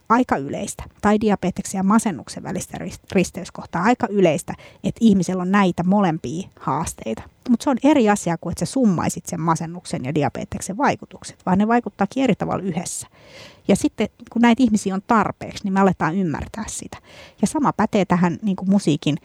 aika 0.09 0.37
yleistä, 0.37 0.83
tai 1.01 1.21
diabeteksen 1.21 1.79
ja 1.79 1.83
masennuksen 1.83 2.43
välistä 2.43 2.77
risteyskohtaa, 3.11 3.83
aika 3.83 4.07
yleistä, 4.09 4.53
että 4.83 4.99
ihmisellä 5.01 5.41
on 5.41 5.51
näitä 5.51 5.83
molempia 5.83 6.47
haasteita. 6.59 7.23
Mutta 7.49 7.63
se 7.63 7.69
on 7.69 7.77
eri 7.83 8.09
asia 8.09 8.37
kuin, 8.37 8.51
että 8.51 8.65
sä 8.65 8.71
summaisit 8.71 9.25
sen 9.25 9.41
masennuksen 9.41 10.05
ja 10.05 10.15
diabeteksen 10.15 10.77
vaikutukset, 10.77 11.45
vaan 11.45 11.57
ne 11.57 11.67
vaikuttaakin 11.67 12.23
eri 12.23 12.35
tavalla 12.35 12.63
yhdessä. 12.63 13.07
Ja 13.67 13.75
sitten 13.75 14.09
kun 14.31 14.41
näitä 14.41 14.63
ihmisiä 14.63 14.95
on 14.95 15.01
tarpeeksi, 15.07 15.63
niin 15.63 15.73
me 15.73 15.79
aletaan 15.79 16.15
ymmärtää 16.15 16.63
sitä. 16.67 16.97
Ja 17.41 17.47
sama 17.47 17.73
pätee 17.73 18.05
tähän 18.05 18.37
niin 18.41 18.55
kuin 18.55 18.69
musiikin 18.69 19.17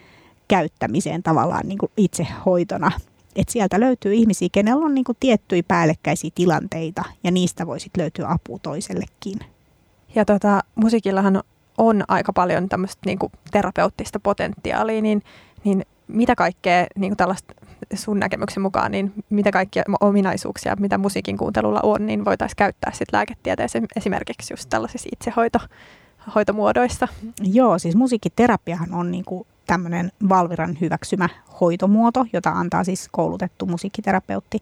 käyttämiseen 0.48 1.22
tavallaan 1.22 1.68
niin 1.68 1.78
kuin 1.78 1.92
itsehoitona. 1.96 2.92
Että 3.36 3.52
sieltä 3.52 3.80
löytyy 3.80 4.14
ihmisiä, 4.14 4.48
kenellä 4.52 4.86
on 4.86 4.94
niin 4.94 5.04
kuin 5.04 5.16
tiettyjä 5.20 5.62
päällekkäisiä 5.68 6.30
tilanteita 6.34 7.04
ja 7.24 7.30
niistä 7.30 7.66
voi 7.66 7.80
sitten 7.80 8.02
löytyä 8.02 8.28
apua 8.28 8.58
toisellekin. 8.62 9.38
Ja 10.14 10.24
tota, 10.24 10.60
musiikillahan 10.74 11.42
on 11.78 12.04
aika 12.08 12.32
paljon 12.32 12.68
tämmöistä 12.68 13.00
niin 13.06 13.18
kuin 13.18 13.32
terapeuttista 13.50 14.20
potentiaalia, 14.20 15.02
niin, 15.02 15.22
niin 15.64 15.84
mitä 16.08 16.34
kaikkea 16.34 16.86
niin 16.98 17.16
tällaista 17.16 17.54
sun 17.94 18.18
näkemyksen 18.18 18.62
mukaan, 18.62 18.92
niin 18.92 19.12
mitä 19.30 19.50
kaikkia 19.50 19.82
ominaisuuksia, 20.00 20.76
mitä 20.76 20.98
musiikin 20.98 21.36
kuuntelulla 21.36 21.80
on, 21.82 22.06
niin 22.06 22.24
voitaisiin 22.24 22.56
käyttää 22.56 22.92
sitten 22.92 23.18
lääketieteessä 23.18 23.82
esimerkiksi 23.96 24.52
just 24.52 24.68
tällaisissa 24.68 25.08
itsehoito, 25.12 25.58
hoitomuodoissa? 26.34 27.08
Joo, 27.42 27.78
siis 27.78 27.96
musiikkiterapiahan 27.96 28.94
on 28.94 29.10
niin 29.10 29.24
kuin 29.24 29.46
tämmöinen 29.70 30.12
Valviran 30.28 30.76
hyväksymä 30.80 31.28
hoitomuoto, 31.60 32.26
jota 32.32 32.50
antaa 32.50 32.84
siis 32.84 33.08
koulutettu 33.12 33.66
musiikkiterapeutti 33.66 34.60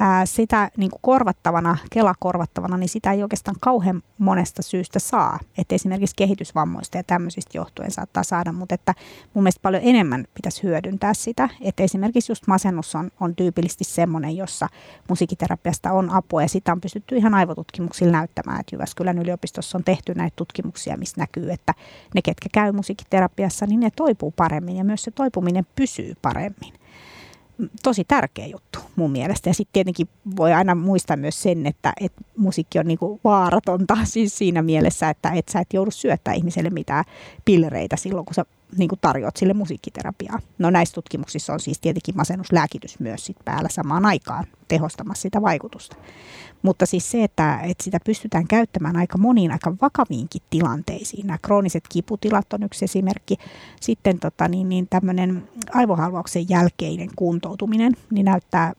ää, 0.00 0.26
sitä 0.26 0.70
niin 0.76 0.90
kuin 0.90 1.00
korvattavana, 1.02 1.76
Kela-korvattavana, 1.90 2.76
niin 2.76 2.88
sitä 2.88 3.12
ei 3.12 3.22
oikeastaan 3.22 3.56
kauhean 3.60 4.02
monesta 4.18 4.62
syystä 4.62 4.98
saa. 4.98 5.38
Että 5.58 5.74
esimerkiksi 5.74 6.16
kehitysvammoista 6.16 6.96
ja 6.96 7.04
tämmöisistä 7.04 7.58
johtuen 7.58 7.90
saattaa 7.90 8.22
saada, 8.22 8.52
mutta 8.52 8.74
että 8.74 8.94
mun 9.34 9.44
mielestä 9.44 9.62
paljon 9.62 9.82
enemmän 9.84 10.24
pitäisi 10.34 10.62
hyödyntää 10.62 11.14
sitä. 11.14 11.48
Että 11.60 11.82
esimerkiksi 11.82 12.32
just 12.32 12.46
masennus 12.46 12.94
on, 12.94 13.10
on 13.20 13.36
tyypillisesti 13.36 13.84
semmoinen, 13.84 14.36
jossa 14.36 14.68
musiikiterapiasta 15.08 15.92
on 15.92 16.10
apua 16.10 16.42
ja 16.42 16.48
sitä 16.48 16.72
on 16.72 16.80
pystytty 16.80 17.16
ihan 17.16 17.34
aivotutkimuksilla 17.34 18.12
näyttämään. 18.12 18.60
Että 18.60 18.76
Jyväskylän 18.76 19.18
yliopistossa 19.18 19.78
on 19.78 19.84
tehty 19.84 20.14
näitä 20.14 20.36
tutkimuksia, 20.36 20.96
missä 20.96 21.20
näkyy, 21.20 21.50
että 21.52 21.74
ne, 22.14 22.22
ketkä 22.22 22.48
käy 22.52 22.72
musiikkiterapiassa, 22.72 23.66
niin 23.66 23.80
ne 23.80 23.90
toipuu 23.96 24.30
paremmin 24.30 24.76
ja 24.76 24.84
myös 24.84 25.02
se 25.02 25.10
toipuminen 25.10 25.66
pysyy 25.76 26.14
paremmin 26.22 26.80
tosi 27.82 28.04
tärkeä 28.08 28.46
juttu 28.46 28.78
mun 28.96 29.10
mielestä. 29.10 29.50
Ja 29.50 29.54
sitten 29.54 29.72
tietenkin 29.72 30.08
voi 30.36 30.52
aina 30.52 30.74
muistaa 30.74 31.16
myös 31.16 31.42
sen, 31.42 31.66
että, 31.66 31.92
että 32.00 32.22
musiikki 32.36 32.78
on 32.78 32.86
niinku 32.86 33.20
vaaratonta 33.24 33.96
siis 34.04 34.38
siinä 34.38 34.62
mielessä, 34.62 35.10
että 35.10 35.30
et 35.30 35.48
sä 35.48 35.60
et 35.60 35.72
joudu 35.72 35.90
syöttää 35.90 36.34
ihmiselle 36.34 36.70
mitään 36.70 37.04
pillereitä 37.44 37.96
silloin, 37.96 38.26
kun 38.26 38.34
sä 38.34 38.44
niin 38.76 38.88
kuin 38.88 38.98
tarjoat 39.00 39.36
sille 39.36 39.54
musiikkiterapiaa. 39.54 40.38
No 40.58 40.70
näissä 40.70 40.94
tutkimuksissa 40.94 41.52
on 41.52 41.60
siis 41.60 41.80
tietenkin 41.80 42.16
masennuslääkitys 42.16 43.00
myös 43.00 43.26
sit 43.26 43.36
päällä 43.44 43.68
samaan 43.68 44.06
aikaan 44.06 44.46
tehostamassa 44.68 45.22
sitä 45.22 45.42
vaikutusta. 45.42 45.96
Mutta 46.62 46.86
siis 46.86 47.10
se, 47.10 47.24
että, 47.24 47.60
että 47.62 47.84
sitä 47.84 47.98
pystytään 48.04 48.48
käyttämään 48.48 48.96
aika 48.96 49.18
moniin 49.18 49.52
aika 49.52 49.74
vakaviinkin 49.82 50.42
tilanteisiin. 50.50 51.26
Nämä 51.26 51.38
krooniset 51.42 51.84
kiputilat 51.88 52.52
on 52.52 52.62
yksi 52.62 52.84
esimerkki. 52.84 53.36
Sitten 53.80 54.18
tota, 54.18 54.48
niin, 54.48 54.68
niin 54.68 54.86
tämmöinen 54.90 55.48
aivohalvauksen 55.74 56.48
jälkeinen 56.48 57.10
kuntoutuminen 57.16 57.92
niin 58.10 58.24
näyttää 58.24 58.72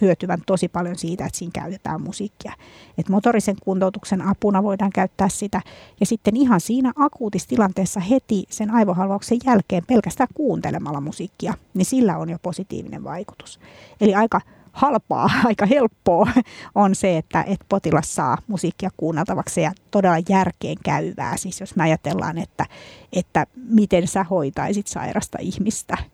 hyötyvän 0.00 0.42
tosi 0.46 0.68
paljon 0.68 0.96
siitä, 0.96 1.26
että 1.26 1.38
siinä 1.38 1.52
käytetään 1.54 2.02
musiikkia. 2.02 2.52
Et 2.98 3.08
motorisen 3.08 3.56
kuntoutuksen 3.62 4.22
apuna 4.22 4.62
voidaan 4.62 4.92
käyttää 4.94 5.28
sitä. 5.28 5.62
Ja 6.00 6.06
sitten 6.06 6.36
ihan 6.36 6.60
siinä 6.60 6.92
akuutissa 6.96 7.48
tilanteessa 7.48 8.00
heti 8.00 8.44
sen 8.50 8.70
aivohalvauksen 8.70 9.38
jälkeen 9.44 9.82
pelkästään 9.86 10.28
kuuntelemalla 10.34 11.00
musiikkia, 11.00 11.54
niin 11.74 11.84
sillä 11.84 12.18
on 12.18 12.30
jo 12.30 12.38
positiivinen 12.42 13.04
vaikutus. 13.04 13.60
Eli 14.00 14.14
aika 14.14 14.40
halpaa, 14.72 15.30
aika 15.44 15.66
helppoa 15.66 16.30
on 16.74 16.94
se, 16.94 17.18
että, 17.18 17.42
että 17.42 17.66
potilas 17.68 18.14
saa 18.14 18.38
musiikkia 18.46 18.90
kuunneltavaksi 18.96 19.60
ja 19.60 19.72
todella 19.90 20.18
järkeen 20.28 20.76
käyvää. 20.84 21.36
Siis 21.36 21.60
jos 21.60 21.76
me 21.76 21.82
ajatellaan, 21.82 22.38
että, 22.38 22.66
että 23.12 23.46
miten 23.56 24.06
sä 24.06 24.24
hoitaisit 24.24 24.86
sairasta 24.86 25.38
ihmistä– 25.40 25.96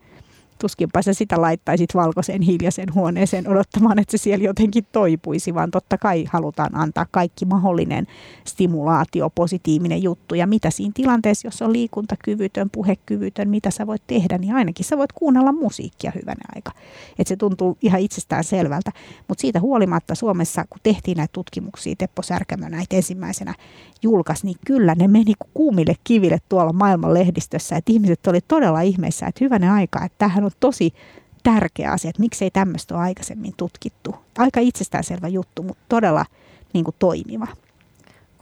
tuskinpa 0.58 1.02
sä 1.02 1.14
sitä 1.14 1.40
laittaisit 1.40 1.94
valkoiseen 1.94 2.42
hiljaisen 2.42 2.94
huoneeseen 2.94 3.48
odottamaan, 3.48 3.98
että 3.98 4.10
se 4.10 4.22
siellä 4.22 4.44
jotenkin 4.44 4.86
toipuisi, 4.92 5.54
vaan 5.54 5.70
totta 5.70 5.98
kai 5.98 6.24
halutaan 6.32 6.76
antaa 6.76 7.06
kaikki 7.10 7.44
mahdollinen 7.44 8.06
stimulaatio, 8.44 9.30
positiivinen 9.30 10.02
juttu. 10.02 10.34
Ja 10.34 10.46
mitä 10.46 10.70
siinä 10.70 10.92
tilanteessa, 10.94 11.46
jos 11.46 11.62
on 11.62 11.72
liikuntakyvytön, 11.72 12.70
puhekyvytön, 12.70 13.48
mitä 13.48 13.70
sä 13.70 13.86
voit 13.86 14.02
tehdä, 14.06 14.38
niin 14.38 14.54
ainakin 14.54 14.84
sä 14.84 14.98
voit 14.98 15.12
kuunnella 15.12 15.52
musiikkia 15.52 16.12
hyvänä 16.14 16.44
aika. 16.54 16.72
Että 17.18 17.28
se 17.28 17.36
tuntuu 17.36 17.78
ihan 17.82 18.00
itsestään 18.00 18.44
selvältä. 18.44 18.90
Mutta 19.28 19.40
siitä 19.40 19.60
huolimatta 19.60 20.14
Suomessa, 20.14 20.64
kun 20.70 20.80
tehtiin 20.82 21.16
näitä 21.16 21.32
tutkimuksia, 21.32 21.94
Teppo 21.98 22.22
Särkämö 22.22 22.68
näitä 22.68 22.96
ensimmäisenä 22.96 23.54
julkaisi, 24.02 24.46
niin 24.46 24.56
kyllä 24.66 24.94
ne 24.94 25.08
meni 25.08 25.32
kuumille 25.54 25.94
kiville 26.04 26.38
tuolla 26.48 26.72
maailman 26.72 27.14
lehdistössä. 27.14 27.76
Että 27.76 27.92
ihmiset 27.92 28.26
oli 28.26 28.40
todella 28.40 28.80
ihmeissä, 28.80 29.26
että 29.26 29.44
hyvänä 29.44 29.74
aika, 29.74 30.04
että 30.04 30.18
tämähän 30.18 30.43
on 30.44 30.50
tosi 30.60 30.94
tärkeä 31.42 31.90
asia, 31.90 32.10
että 32.10 32.22
miksei 32.22 32.50
tämmöistä 32.50 32.94
ole 32.94 33.02
aikaisemmin 33.02 33.52
tutkittu. 33.56 34.16
Aika 34.38 34.60
itsestäänselvä 34.60 35.28
juttu, 35.28 35.62
mutta 35.62 35.84
todella 35.88 36.24
niin 36.72 36.84
kuin 36.84 36.96
toimiva. 36.98 37.46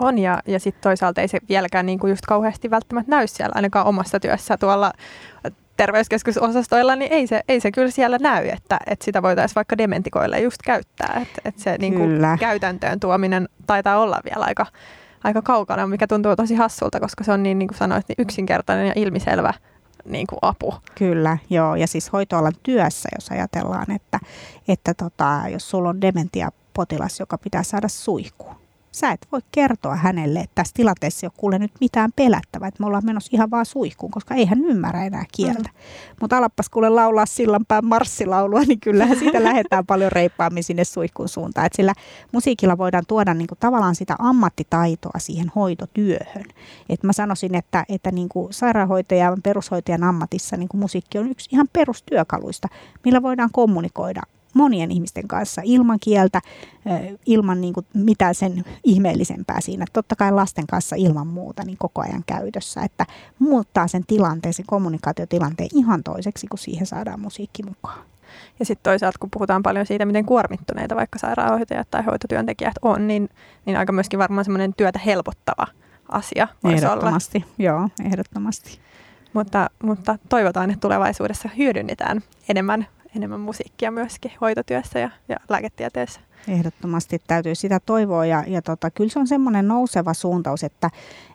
On 0.01 0.19
ja, 0.19 0.43
ja 0.47 0.61
sitten 0.61 0.83
toisaalta 0.83 1.21
ei 1.21 1.29
se 1.29 1.39
vieläkään 1.49 1.87
niin 1.87 1.99
kuin 1.99 2.11
just 2.11 2.27
kauheasti 2.27 2.71
välttämättä 2.71 3.11
näy 3.11 3.27
siellä 3.27 3.53
ainakaan 3.55 3.87
omassa 3.87 4.21
työssä 4.21 4.57
tuolla 4.57 4.93
terveyskeskusosastoilla, 5.77 6.97
niin 6.97 7.13
ei 7.13 7.27
se, 7.27 7.41
ei 7.49 7.61
se 7.61 7.73
kyllä 7.73 7.91
siellä 7.91 8.19
näy, 8.19 8.49
että, 8.49 8.79
että 8.87 9.05
sitä 9.05 9.23
voitaisiin 9.23 9.55
vaikka 9.55 9.79
dementikoille 9.79 10.41
just 10.41 10.63
käyttää. 10.65 11.19
Että, 11.23 11.43
että 11.45 11.63
se 11.63 11.77
niin 11.79 11.95
kuin 11.95 12.21
käytäntöön 12.41 13.01
tuominen 13.01 13.49
taitaa 13.67 13.99
olla 13.99 14.21
vielä 14.25 14.45
aika, 14.45 14.67
aika 15.25 15.43
kaukana, 15.43 15.87
mikä 15.87 16.07
tuntuu 16.07 16.37
tosi 16.37 16.55
hassulta, 16.55 17.01
koska 17.01 17.25
se 17.25 17.33
on 17.33 17.43
niin, 17.43 17.59
niin 17.59 17.69
kuin 17.69 17.79
sanoit, 17.79 18.09
niin 18.09 18.17
yksinkertainen 18.19 18.87
ja 18.87 18.93
ilmiselvä 18.97 19.55
niin 20.05 20.27
kuin 20.27 20.39
apu. 20.43 20.75
Kyllä, 20.95 21.39
joo. 21.51 21.75
Ja 21.77 21.87
siis 21.87 22.13
hoitoalan 22.13 22.53
työssä, 22.63 23.09
jos 23.15 23.29
ajatellaan, 23.29 23.91
että, 23.91 24.21
että 24.69 24.95
tota, 24.95 25.43
jos 25.53 25.71
sulla 25.71 25.89
on 25.89 26.01
dementiapotilas, 26.01 27.21
joka 27.21 27.39
pitää 27.39 27.63
saada 27.63 27.89
suihkuun, 27.89 28.55
sä 28.93 29.11
et 29.11 29.29
voi 29.33 29.41
kertoa 29.53 29.97
hänelle, 29.97 30.41
että 30.41 30.55
tässä 30.55 30.73
tilanteessa 30.75 31.25
ei 31.25 31.27
ole 31.27 31.33
kuule 31.37 31.59
nyt 31.59 31.73
mitään 31.81 32.11
pelättävää, 32.17 32.69
että 32.69 32.83
me 32.83 32.87
ollaan 32.87 33.07
menossa 33.07 33.31
ihan 33.33 33.51
vaan 33.51 33.67
suihkuun, 33.67 34.13
koska 34.13 34.35
ei 34.35 34.47
hän 34.47 34.65
ymmärrä 34.65 35.05
enää 35.05 35.25
kieltä. 35.35 35.69
Mm. 35.69 36.17
Mutta 36.21 36.37
alappas 36.37 36.69
kuule 36.69 36.89
laulaa 36.89 37.27
sillanpään 37.27 37.85
marssilaulua, 37.85 38.61
niin 38.61 38.81
kyllähän 38.81 39.19
siitä 39.19 39.45
lähdetään 39.49 39.87
paljon 39.87 40.13
reippaammin 40.13 40.65
sinne 40.65 40.85
suihkuun 40.85 41.29
suuntaan. 41.29 41.67
Et 41.67 41.73
sillä 41.73 41.93
musiikilla 42.33 42.79
voidaan 42.79 43.05
tuoda 43.09 43.35
niinku 43.35 43.55
tavallaan 43.61 43.95
sitä 43.95 44.17
ammattitaitoa 44.19 45.19
siihen 45.19 45.53
hoitotyöhön. 45.55 46.45
Et 46.89 47.03
mä 47.03 47.13
sanoisin, 47.13 47.55
että, 47.55 47.85
että 47.89 48.11
niinku 48.11 48.49
sairaanhoitajan, 48.51 49.43
perushoitajan 49.43 50.05
ammatissa 50.05 50.57
niinku 50.57 50.77
musiikki 50.77 51.19
on 51.19 51.31
yksi 51.31 51.49
ihan 51.53 51.69
perustyökaluista, 51.73 52.69
millä 53.05 53.23
voidaan 53.23 53.51
kommunikoida 53.53 54.23
monien 54.55 54.91
ihmisten 54.91 55.29
kanssa 55.29 55.63
ilman 55.65 55.99
kieltä, 56.01 56.41
ilman 57.27 57.61
niin 57.61 57.75
kuin 57.75 57.87
mitään 57.95 58.35
sen 58.35 58.65
ihmeellisempää 58.85 59.61
siinä. 59.61 59.85
Totta 59.93 60.17
kai 60.17 60.33
lasten 60.33 60.67
kanssa 60.67 60.97
ilman 60.97 61.27
muuta 61.27 61.65
niin 61.65 61.79
koko 61.79 62.01
ajan 62.03 62.25
käytössä, 62.27 62.83
että 62.83 63.07
muuttaa 63.39 63.89
sen 63.89 64.07
tilanteen, 64.07 64.55
sen 64.55 64.67
kommunikaatiotilanteen 64.67 65.69
ihan 65.75 66.03
toiseksi, 66.03 66.47
kun 66.47 66.59
siihen 66.59 66.87
saadaan 66.87 67.21
musiikki 67.21 67.63
mukaan. 67.63 68.05
Ja 68.59 68.65
sitten 68.65 68.91
toisaalta, 68.91 69.19
kun 69.19 69.31
puhutaan 69.31 69.63
paljon 69.63 69.87
siitä, 69.87 70.05
miten 70.05 70.27
kuormittuneita 70.27 70.97
vaikka 70.97 71.19
sairaanhoitajat 71.19 71.91
tai 71.91 72.03
hoitotyöntekijät 72.05 72.75
on, 72.83 73.07
niin, 73.09 73.29
niin 73.67 73.77
aika 73.77 73.93
myöskin 73.93 74.19
varmaan 74.19 74.45
semmoinen 74.45 74.75
työtä 74.77 74.99
helpottava 74.99 75.67
asia 76.09 76.49
voisi 76.65 76.85
Ehdottomasti, 76.85 77.39
olla. 77.39 77.55
joo, 77.59 77.89
ehdottomasti. 78.05 78.79
Mutta, 79.33 79.71
mutta 79.83 80.19
toivotaan, 80.29 80.71
että 80.71 80.81
tulevaisuudessa 80.81 81.49
hyödynnetään 81.59 82.21
enemmän 82.49 82.87
enemmän 83.17 83.41
musiikkia 83.41 83.91
myöskin 83.91 84.33
hoitotyössä 84.41 84.99
ja, 84.99 85.11
ja 85.29 85.37
lääketieteessä. 85.49 86.21
Ehdottomasti 86.49 87.23
täytyy 87.27 87.55
sitä 87.55 87.81
toivoa 87.87 88.27
ja, 88.27 88.45
ja 88.47 88.63
tota, 88.63 88.91
kyllä 88.91 89.11
se 89.11 89.19
on 89.19 89.27
semmoinen 89.27 89.69
nouseva 89.69 90.15
suuntaus, 90.15 90.65
että, 90.65 90.91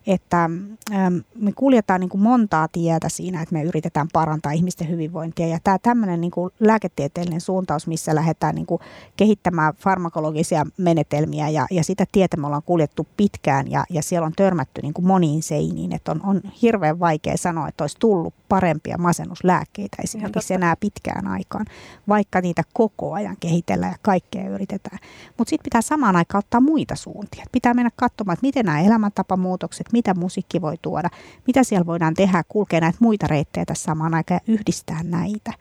että 0.08 0.44
ähm, 0.92 1.18
me 1.36 1.52
kuljetaan 1.52 2.00
niin 2.00 2.10
kuin 2.10 2.22
montaa 2.22 2.68
tietä 2.68 3.10
siinä, 3.10 3.42
että 3.42 3.54
me 3.54 3.64
yritetään 3.64 4.08
parantaa 4.14 4.52
ihmisten 4.52 4.90
hyvinvointia 4.90 5.48
ja 5.48 5.60
tämä 5.64 5.78
tämmöinen 5.80 6.22
niin 6.22 6.32
kuin 6.32 6.54
lääketieteellinen 6.60 7.42
suuntaus, 7.42 7.88
missä 7.88 8.16
lähdetään 8.16 8.56
niin 8.56 8.66
kuin 8.66 8.82
kehittämään 9.18 9.74
farmakologisia 9.74 10.66
menetelmiä 10.78 11.50
ja, 11.50 11.68
ja 11.72 11.84
sitä 11.84 12.06
tietä 12.12 12.38
me 12.38 12.48
ollaan 12.48 12.64
kuljettu 12.66 13.08
pitkään 13.18 13.72
ja, 13.72 13.86
ja 13.90 14.04
siellä 14.04 14.26
on 14.26 14.34
törmätty 14.36 14.82
niin 14.82 14.94
kuin 14.94 15.06
moniin 15.06 15.44
seiniin, 15.44 15.94
että 15.94 16.12
on, 16.12 16.22
on 16.24 16.42
hirveän 16.62 17.00
vaikea 17.00 17.38
sanoa, 17.38 17.68
että 17.68 17.84
olisi 17.84 17.98
tullut 18.00 18.34
parempia 18.50 18.98
masennuslääkkeitä 18.98 19.98
esimerkiksi 20.04 20.54
enää 20.54 20.76
pitkään 20.76 21.28
aikaan, 21.28 21.66
vaikka 22.08 22.42
niitä 22.42 22.64
koko 22.74 23.14
ajan 23.14 23.38
kehitellään 23.40 23.92
ja 23.92 23.98
kaikkea 24.02 24.50
yritetään. 24.50 25.00
Mutta 25.38 25.50
sitten 25.50 25.64
pitää 25.64 25.82
samaan 25.82 26.16
aikaan 26.16 26.40
ottaa 26.40 26.62
muita 26.62 26.96
suuntia. 26.96 27.46
Pitää 27.52 27.74
mennä 27.74 27.92
katsomaan, 27.96 28.34
että 28.34 28.46
miten 28.48 28.66
nämä 28.66 28.82
elämäntapamuutokset, 28.82 29.94
mitä 29.98 30.14
musiikki 30.14 30.62
voi 30.62 30.78
tuoda, 30.82 31.10
mitä 31.48 31.64
siellä 31.64 31.86
voidaan 31.86 32.14
tehdä, 32.14 32.44
kulkea 32.48 32.80
näitä 32.80 32.98
muita 33.02 33.28
reittejä 33.28 33.66
tässä 33.66 33.84
samaan 33.84 34.14
aikaan 34.14 34.42
ja 34.48 34.54
yhdistää 34.54 35.04
näitä. 35.04 35.54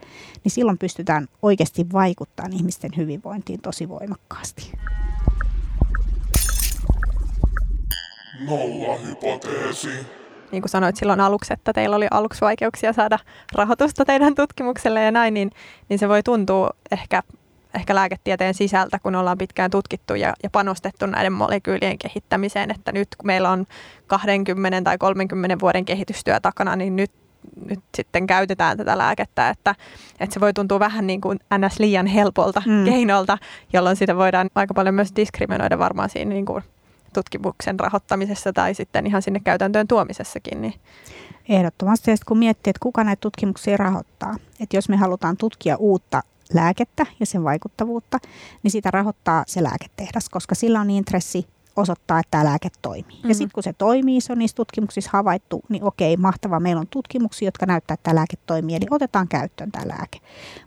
Niin 0.43 0.51
silloin 0.51 0.77
pystytään 0.77 1.27
oikeasti 1.41 1.85
vaikuttamaan 1.93 2.53
ihmisten 2.53 2.91
hyvinvointiin 2.97 3.61
tosi 3.61 3.89
voimakkaasti. 3.89 4.71
Nolla 8.47 8.97
hypoteesi 8.97 9.89
niin 10.51 10.61
kuin 10.61 10.69
sanoit 10.69 10.95
silloin 10.95 11.19
aluksi, 11.19 11.53
että 11.53 11.73
teillä 11.73 11.95
oli 11.95 12.07
aluksi 12.11 12.41
vaikeuksia 12.41 12.93
saada 12.93 13.19
rahoitusta 13.53 14.05
teidän 14.05 14.35
tutkimukselle 14.35 15.03
ja 15.03 15.11
näin, 15.11 15.33
niin, 15.33 15.51
niin 15.89 15.99
se 15.99 16.09
voi 16.09 16.23
tuntua 16.23 16.69
ehkä 16.91 17.23
ehkä 17.77 17.95
lääketieteen 17.95 18.53
sisältä, 18.53 18.99
kun 18.99 19.15
ollaan 19.15 19.37
pitkään 19.37 19.71
tutkittu 19.71 20.15
ja, 20.15 20.33
ja 20.43 20.49
panostettu 20.49 21.05
näiden 21.05 21.33
molekyylien 21.33 21.97
kehittämiseen, 21.97 22.71
että 22.71 22.91
nyt 22.91 23.07
kun 23.17 23.27
meillä 23.27 23.49
on 23.49 23.65
20 24.07 24.81
tai 24.81 24.97
30 24.97 25.59
vuoden 25.61 25.85
kehitystyö 25.85 26.39
takana, 26.39 26.75
niin 26.75 26.95
nyt 26.95 27.11
nyt 27.65 27.79
sitten 27.95 28.27
käytetään 28.27 28.77
tätä 28.77 28.97
lääkettä, 28.97 29.49
että, 29.49 29.75
että 30.19 30.33
se 30.33 30.39
voi 30.39 30.53
tuntua 30.53 30.79
vähän 30.79 31.07
niin 31.07 31.21
kuin 31.21 31.39
ns. 31.57 31.79
liian 31.79 32.05
helpolta 32.05 32.61
mm. 32.65 32.85
keinolta, 32.85 33.37
jolloin 33.73 33.95
sitä 33.95 34.15
voidaan 34.15 34.49
aika 34.55 34.73
paljon 34.73 34.95
myös 34.95 35.11
diskriminoida 35.15 35.79
varmaan 35.79 36.09
siinä 36.09 36.29
niin 36.29 36.45
kuin 36.45 36.63
tutkimuksen 37.13 37.79
rahoittamisessa 37.79 38.53
tai 38.53 38.73
sitten 38.73 39.07
ihan 39.07 39.21
sinne 39.21 39.39
käytäntöön 39.39 39.87
tuomisessakin. 39.87 40.61
Niin. 40.61 40.73
Ehdottomasti, 41.49 42.11
ja 42.11 42.17
kun 42.25 42.37
miettii, 42.37 42.71
että 42.71 42.83
kuka 42.83 43.03
näitä 43.03 43.21
tutkimuksia 43.21 43.77
rahoittaa, 43.77 44.35
että 44.59 44.77
jos 44.77 44.89
me 44.89 44.97
halutaan 44.97 45.37
tutkia 45.37 45.77
uutta 45.77 46.23
lääkettä 46.53 47.05
ja 47.19 47.25
sen 47.25 47.43
vaikuttavuutta, 47.43 48.19
niin 48.63 48.71
sitä 48.71 48.91
rahoittaa 48.91 49.43
se 49.47 49.63
lääketehdas, 49.63 50.29
koska 50.29 50.55
sillä 50.55 50.81
on 50.81 50.89
intressi 50.89 51.47
osoittaa, 51.75 52.19
että 52.19 52.31
tämä 52.31 52.45
lääke 52.45 52.69
toimii. 52.81 53.15
Mm-hmm. 53.15 53.29
Ja 53.29 53.35
sitten 53.35 53.53
kun 53.53 53.63
se 53.63 53.73
toimii, 53.73 54.21
se 54.21 54.33
on 54.33 54.39
niissä 54.39 54.55
tutkimuksissa 54.55 55.09
havaittu, 55.13 55.61
niin 55.69 55.83
okei, 55.83 56.17
mahtavaa, 56.17 56.59
meillä 56.59 56.79
on 56.79 56.87
tutkimuksia, 56.87 57.47
jotka 57.47 57.65
näyttää, 57.65 57.93
että 57.93 58.03
tämä 58.03 58.15
lääke 58.15 58.37
toimii, 58.45 58.75
eli 58.75 58.85
otetaan 58.89 59.27
käyttöön 59.27 59.71
tämä 59.71 59.87
lääke. 59.87 60.19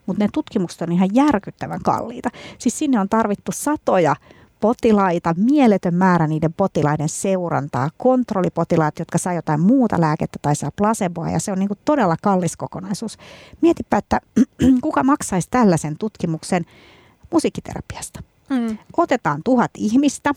Mutta 0.07 0.24
ne 0.24 0.28
tutkimukset 0.33 0.83
on 0.83 0.93
ihan 0.93 1.09
järkyttävän 1.12 1.81
kalliita. 1.85 2.28
Siis 2.59 2.78
sinne 2.78 3.01
on 3.01 3.09
tarvittu 3.09 3.53
satoja 3.53 4.16
potilaita, 4.61 5.34
mieletön 5.36 5.94
määrä 5.94 6.26
niiden 6.26 6.52
potilaiden 6.52 7.08
seurantaa, 7.08 7.90
kontrollipotilaat, 7.98 8.98
jotka 8.98 9.18
saa 9.18 9.32
jotain 9.32 9.61
muuta 9.61 10.00
lääkettä 10.00 10.38
tai 10.42 10.56
saa 10.56 10.70
placeboa, 10.76 11.30
ja 11.30 11.40
se 11.40 11.52
on 11.52 11.58
niin 11.58 11.68
kuin 11.68 11.78
todella 11.84 12.16
kallis 12.22 12.56
kokonaisuus. 12.56 13.18
Mietipä, 13.61 13.96
että 13.96 14.20
kuka 14.82 15.02
maksaisi 15.02 15.48
tällaisen 15.50 15.98
tutkimuksen 15.98 16.66
musiikkiterapiasta. 17.32 18.22
Mm. 18.50 18.78
Otetaan 18.96 19.40
tuhat 19.44 19.70
ihmistä, 19.76 20.32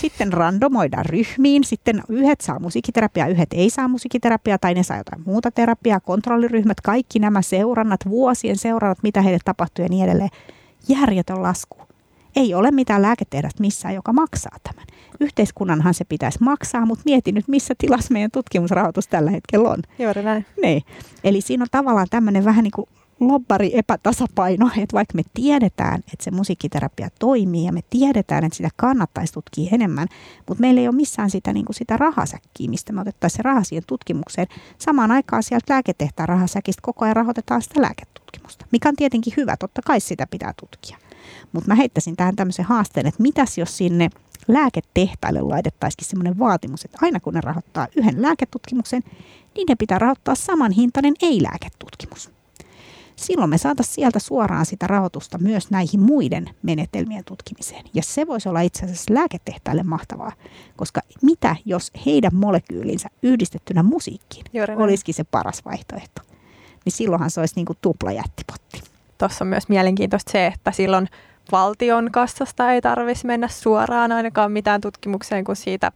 sitten 0.00 0.32
randomoidaan 0.32 1.06
ryhmiin, 1.06 1.64
sitten 1.64 2.02
yhdet 2.08 2.40
saa 2.40 2.58
musiikkiterapiaa, 2.58 3.28
yhdet 3.28 3.52
ei 3.52 3.70
saa 3.70 3.88
musiikkiterapiaa 3.88 4.58
tai 4.58 4.74
ne 4.74 4.82
saa 4.82 4.96
jotain 4.96 5.22
muuta 5.26 5.50
terapiaa, 5.50 6.00
kontrolliryhmät, 6.00 6.80
kaikki 6.80 7.18
nämä 7.18 7.42
seurannat, 7.42 8.00
vuosien 8.08 8.56
seurannat, 8.56 8.98
mitä 9.02 9.22
heille 9.22 9.38
tapahtuu 9.44 9.82
ja 9.84 9.88
niin 9.88 10.04
edelleen. 10.04 10.30
Järjetön 10.88 11.42
lasku. 11.42 11.87
Ei 12.38 12.54
ole 12.54 12.70
mitään 12.70 13.02
lääketehdasta 13.02 13.60
missään, 13.60 13.94
joka 13.94 14.12
maksaa 14.12 14.56
tämän. 14.62 14.84
Yhteiskunnanhan 15.20 15.94
se 15.94 16.04
pitäisi 16.04 16.38
maksaa, 16.42 16.86
mutta 16.86 17.02
mieti 17.04 17.32
nyt, 17.32 17.48
missä 17.48 17.74
tilassa 17.78 18.12
meidän 18.12 18.30
tutkimusrahoitus 18.30 19.08
tällä 19.08 19.30
hetkellä 19.30 19.70
on. 19.70 19.82
Juuri 19.98 20.22
näin. 20.22 20.46
Niin. 20.62 20.82
Eli 21.24 21.40
siinä 21.40 21.62
on 21.62 21.68
tavallaan 21.70 22.06
tämmöinen 22.10 22.44
vähän 22.44 22.64
niin 22.64 22.72
kuin 22.72 22.88
lobbari 23.20 23.70
epätasapaino, 23.78 24.66
että 24.66 24.94
vaikka 24.94 25.14
me 25.14 25.22
tiedetään, 25.34 25.98
että 25.98 26.24
se 26.24 26.30
musiikkiterapia 26.30 27.08
toimii 27.18 27.64
ja 27.64 27.72
me 27.72 27.80
tiedetään, 27.90 28.44
että 28.44 28.56
sitä 28.56 28.68
kannattaisi 28.76 29.32
tutkia 29.32 29.70
enemmän, 29.72 30.08
mutta 30.48 30.60
meillä 30.60 30.80
ei 30.80 30.88
ole 30.88 30.96
missään 30.96 31.30
sitä, 31.30 31.52
niin 31.52 31.64
kuin 31.64 31.76
sitä 31.76 31.96
rahasäkkiä, 31.96 32.70
mistä 32.70 32.92
me 32.92 33.00
otettaisiin 33.00 33.36
se 33.36 33.42
raha 33.42 33.64
siihen 33.64 33.84
tutkimukseen. 33.86 34.46
Samaan 34.78 35.10
aikaan 35.10 35.42
sieltä 35.42 35.74
lääketehtaan 35.74 36.28
rahasäkistä 36.28 36.82
koko 36.82 37.04
ajan 37.04 37.16
rahoitetaan 37.16 37.62
sitä 37.62 37.82
lääketutkimusta, 37.82 38.66
mikä 38.72 38.88
on 38.88 38.96
tietenkin 38.96 39.32
hyvä, 39.36 39.56
totta 39.56 39.82
kai 39.84 40.00
sitä 40.00 40.26
pitää 40.26 40.54
tutkia. 40.60 41.07
Mutta 41.52 41.68
mä 41.68 41.74
heittäisin 41.74 42.16
tähän 42.16 42.36
tämmöisen 42.36 42.64
haasteen, 42.64 43.06
että 43.06 43.22
mitäs 43.22 43.58
jos 43.58 43.76
sinne 43.76 44.10
lääketehtaille 44.48 45.40
laitettaisikin 45.40 46.06
semmoinen 46.06 46.38
vaatimus, 46.38 46.84
että 46.84 46.98
aina 47.02 47.20
kun 47.20 47.34
ne 47.34 47.40
rahoittaa 47.40 47.86
yhden 47.96 48.22
lääketutkimuksen, 48.22 49.02
niin 49.54 49.66
ne 49.68 49.74
pitää 49.74 49.98
rahoittaa 49.98 50.34
saman 50.34 50.72
hintainen 50.72 51.14
ei-lääketutkimus 51.22 52.30
silloin 53.18 53.50
me 53.50 53.58
saataisiin 53.58 53.94
sieltä 53.94 54.18
suoraan 54.18 54.66
sitä 54.66 54.86
rahoitusta 54.86 55.38
myös 55.38 55.70
näihin 55.70 56.00
muiden 56.00 56.50
menetelmien 56.62 57.24
tutkimiseen. 57.24 57.84
Ja 57.94 58.02
se 58.02 58.26
voisi 58.26 58.48
olla 58.48 58.60
itse 58.60 58.84
asiassa 58.84 59.14
lääketehtaille 59.14 59.82
mahtavaa, 59.82 60.32
koska 60.76 61.00
mitä 61.22 61.56
jos 61.64 61.92
heidän 62.06 62.34
molekyylinsä 62.34 63.08
yhdistettynä 63.22 63.82
musiikkiin 63.82 64.44
olisikin 64.76 65.14
se 65.14 65.24
paras 65.24 65.64
vaihtoehto, 65.64 66.22
niin 66.84 66.92
silloinhan 66.92 67.30
se 67.30 67.40
olisi 67.40 67.56
niin 67.56 67.66
kuin 67.66 67.78
tupla 67.80 68.12
jättipotti. 68.12 68.82
Tuossa 69.18 69.44
on 69.44 69.48
myös 69.48 69.68
mielenkiintoista 69.68 70.32
se, 70.32 70.46
että 70.46 70.72
silloin 70.72 71.08
valtion 71.52 72.08
kassasta 72.12 72.72
ei 72.72 72.80
tarvitsisi 72.80 73.26
mennä 73.26 73.48
suoraan 73.48 74.12
ainakaan 74.12 74.52
mitään 74.52 74.80
tutkimukseen, 74.80 75.44
kun 75.44 75.56
siitä 75.56 75.92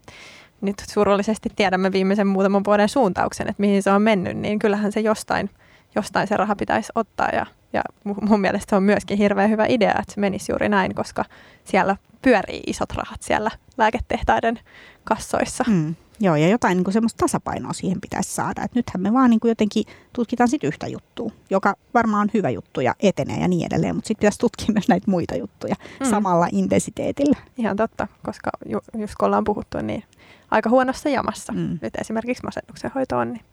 nyt 0.61 0.77
surullisesti 0.91 1.49
tiedämme 1.57 1.93
viimeisen 1.93 2.27
muutaman 2.27 2.65
vuoden 2.65 2.89
suuntauksen, 2.89 3.49
että 3.49 3.61
mihin 3.61 3.83
se 3.83 3.91
on 3.91 4.03
mennyt, 4.03 4.37
niin 4.37 4.59
kyllähän 4.59 4.93
se 4.93 5.01
jostain– 5.01 5.51
jostain 5.95 6.29
se 6.29 6.37
raha 6.37 6.57
pitäisi 6.57 6.93
ottaa 6.95 7.29
ja, 7.33 7.47
ja 7.73 7.83
mun 8.21 8.41
mielestä 8.41 8.71
se 8.71 8.77
on 8.77 8.83
myöskin 8.83 9.19
hirveän 9.19 9.51
hyvä 9.51 9.67
idea, 9.69 9.95
että 9.99 10.15
se 10.15 10.21
menisi 10.21 10.53
juuri 10.53 10.69
näin, 10.69 10.95
koska 10.95 11.25
siellä 11.65 11.97
pyörii 12.23 12.63
isot 12.67 12.93
rahat 12.93 13.23
siellä 13.23 13.51
lääketehtaiden 13.79 14.61
kassoissa. 15.05 15.65
Mm. 15.69 15.95
Joo, 16.23 16.37
ja 16.37 16.49
jotain 16.49 16.77
niin 16.77 16.85
kuin 16.85 16.95
semmoista 16.95 17.19
tasapainoa 17.19 17.73
siihen 17.73 18.01
pitäisi 18.01 18.35
saada. 18.35 18.63
Et 18.63 18.75
nythän 18.75 19.01
me 19.01 19.13
vaan 19.13 19.31
niin 19.31 19.41
kuin 19.41 19.49
jotenkin 19.49 19.85
tutkitaan 20.13 20.49
sitten 20.49 20.69
yhtä 20.69 20.87
juttua, 20.87 21.31
joka 21.51 21.75
varmaan 21.95 22.23
on 22.23 22.31
hyvä 22.35 22.51
juttu 22.51 22.81
ja 22.81 22.95
etenee 23.01 23.41
ja 23.41 23.49
niin 23.49 23.67
edelleen, 23.67 23.95
mutta 23.95 24.09
sitten 24.09 24.21
pitäisi 24.21 24.39
tutkia 24.39 24.67
myös 24.73 24.89
näitä 24.89 25.11
muita 25.11 25.37
juttuja 25.37 25.75
mm. 26.01 26.11
samalla 26.11 26.47
intensiteetillä. 26.53 27.37
Ihan 27.57 27.77
totta, 27.77 28.09
koska 28.25 28.51
ju, 28.67 28.79
just 28.99 29.15
kun 29.19 29.27
ollaan 29.27 29.45
puhuttu, 29.45 29.79
niin 29.79 30.05
aika 30.51 30.71
huonossa 30.71 31.09
jamassa 31.09 31.53
mm. 31.53 31.79
nyt 31.83 31.95
esimerkiksi 32.01 32.45
masennuksen 32.45 32.91
hoitoon, 32.95 33.33
niin 33.33 33.45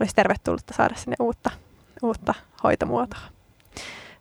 olisi 0.00 0.14
tervetullutta 0.14 0.74
saada 0.74 0.94
sinne 0.94 1.16
uutta 1.20 1.50
uutta 2.02 2.34
hoitomuotoa. 2.62 3.20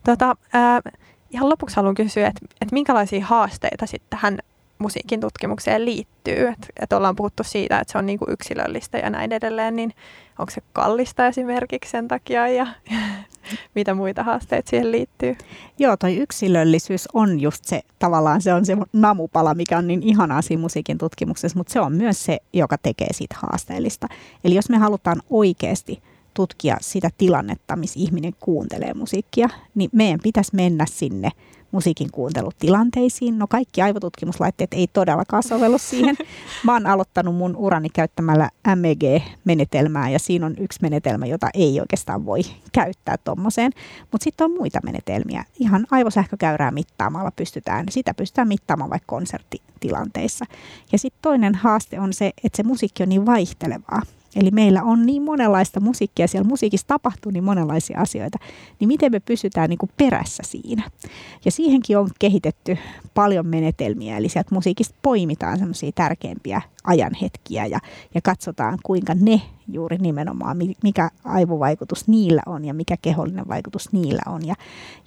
Tota, 0.05 0.35
ää, 0.53 0.81
ihan 1.29 1.49
lopuksi 1.49 1.75
haluan 1.75 1.95
kysyä, 1.95 2.27
että, 2.27 2.45
että 2.61 2.73
minkälaisia 2.73 3.25
haasteita 3.25 3.85
sitten 3.85 4.09
tähän 4.09 4.39
musiikin 4.79 5.19
tutkimukseen 5.19 5.85
liittyy. 5.85 6.47
Että 6.47 6.67
et 6.79 6.93
ollaan 6.93 7.15
puhuttu 7.15 7.43
siitä, 7.43 7.79
että 7.79 7.91
se 7.91 7.97
on 7.97 8.05
niinku 8.05 8.25
yksilöllistä 8.29 8.97
ja 8.97 9.09
näin 9.09 9.31
edelleen, 9.31 9.75
niin 9.75 9.93
onko 10.39 10.51
se 10.51 10.61
kallista 10.73 11.27
esimerkiksi 11.27 11.91
sen 11.91 12.07
takia 12.07 12.47
ja 12.47 12.67
mitä 13.75 13.93
muita 13.93 14.23
haasteita 14.23 14.69
siihen 14.69 14.91
liittyy? 14.91 15.37
Joo, 15.79 15.97
toi 15.97 16.17
yksilöllisyys 16.17 17.07
on 17.13 17.39
just 17.39 17.65
se, 17.65 17.81
tavallaan 17.99 18.41
se 18.41 18.53
on 18.53 18.65
se 18.65 18.77
namupala, 18.93 19.53
mikä 19.53 19.77
on 19.77 19.87
niin 19.87 20.03
ihanaa 20.03 20.41
siinä 20.41 20.61
musiikin 20.61 20.97
tutkimuksessa, 20.97 21.57
mutta 21.57 21.73
se 21.73 21.79
on 21.79 21.93
myös 21.93 22.25
se, 22.25 22.37
joka 22.53 22.77
tekee 22.77 23.13
siitä 23.13 23.35
haasteellista. 23.39 24.07
Eli 24.43 24.55
jos 24.55 24.69
me 24.69 24.77
halutaan 24.77 25.21
oikeasti 25.29 26.01
tutkia 26.33 26.77
sitä 26.81 27.09
tilannetta, 27.17 27.75
missä 27.75 27.99
ihminen 27.99 28.33
kuuntelee 28.39 28.93
musiikkia, 28.93 29.49
niin 29.75 29.89
meidän 29.93 30.19
pitäisi 30.23 30.55
mennä 30.55 30.85
sinne 30.89 31.29
musiikin 31.71 32.11
kuuntelutilanteisiin. 32.11 33.39
No 33.39 33.47
kaikki 33.47 33.81
aivotutkimuslaitteet 33.81 34.73
ei 34.73 34.87
todellakaan 34.87 35.43
sovellu 35.43 35.77
siihen. 35.77 36.15
Mä 36.65 36.73
oon 36.73 36.87
aloittanut 36.87 37.35
mun 37.35 37.55
urani 37.55 37.89
käyttämällä 37.89 38.49
MEG-menetelmää 38.75 40.09
ja 40.09 40.19
siinä 40.19 40.45
on 40.45 40.55
yksi 40.59 40.79
menetelmä, 40.81 41.25
jota 41.25 41.49
ei 41.53 41.79
oikeastaan 41.79 42.25
voi 42.25 42.41
käyttää 42.71 43.15
tuommoiseen. 43.17 43.71
Mutta 44.11 44.23
sitten 44.23 44.45
on 44.45 44.51
muita 44.51 44.79
menetelmiä. 44.83 45.43
Ihan 45.59 45.87
aivosähkökäyrää 45.91 46.71
mittaamalla 46.71 47.31
pystytään, 47.31 47.85
sitä 47.89 48.13
pystytään 48.13 48.47
mittaamaan 48.47 48.89
vaikka 48.89 49.15
konserttitilanteissa. 49.15 50.45
Ja 50.91 50.97
sitten 50.97 51.21
toinen 51.21 51.55
haaste 51.55 51.99
on 51.99 52.13
se, 52.13 52.31
että 52.43 52.57
se 52.57 52.63
musiikki 52.63 53.03
on 53.03 53.09
niin 53.09 53.25
vaihtelevaa. 53.25 54.01
Eli 54.35 54.51
meillä 54.51 54.83
on 54.83 55.05
niin 55.05 55.23
monenlaista 55.23 55.79
musiikkia, 55.79 56.27
siellä 56.27 56.47
musiikissa 56.47 56.87
tapahtuu 56.87 57.31
niin 57.31 57.43
monenlaisia 57.43 57.99
asioita, 57.99 58.37
niin 58.79 58.87
miten 58.87 59.11
me 59.11 59.19
pysytään 59.19 59.69
niin 59.69 59.77
kuin 59.77 59.91
perässä 59.97 60.43
siinä. 60.45 60.83
Ja 61.45 61.51
siihenkin 61.51 61.97
on 61.97 62.09
kehitetty 62.19 62.77
paljon 63.13 63.47
menetelmiä, 63.47 64.17
eli 64.17 64.29
sieltä 64.29 64.55
musiikista 64.55 64.95
poimitaan 65.01 65.57
semmoisia 65.57 65.91
tärkeimpiä 65.95 66.61
ajanhetkiä 66.83 67.65
ja, 67.65 67.79
ja 68.15 68.21
katsotaan, 68.21 68.79
kuinka 68.83 69.13
ne 69.15 69.41
juuri 69.67 69.97
nimenomaan, 69.97 70.57
mikä 70.83 71.09
aivovaikutus 71.23 72.07
niillä 72.07 72.41
on 72.45 72.65
ja 72.65 72.73
mikä 72.73 72.95
kehollinen 73.01 73.47
vaikutus 73.47 73.91
niillä 73.91 74.21
on. 74.25 74.47
Ja, 74.47 74.55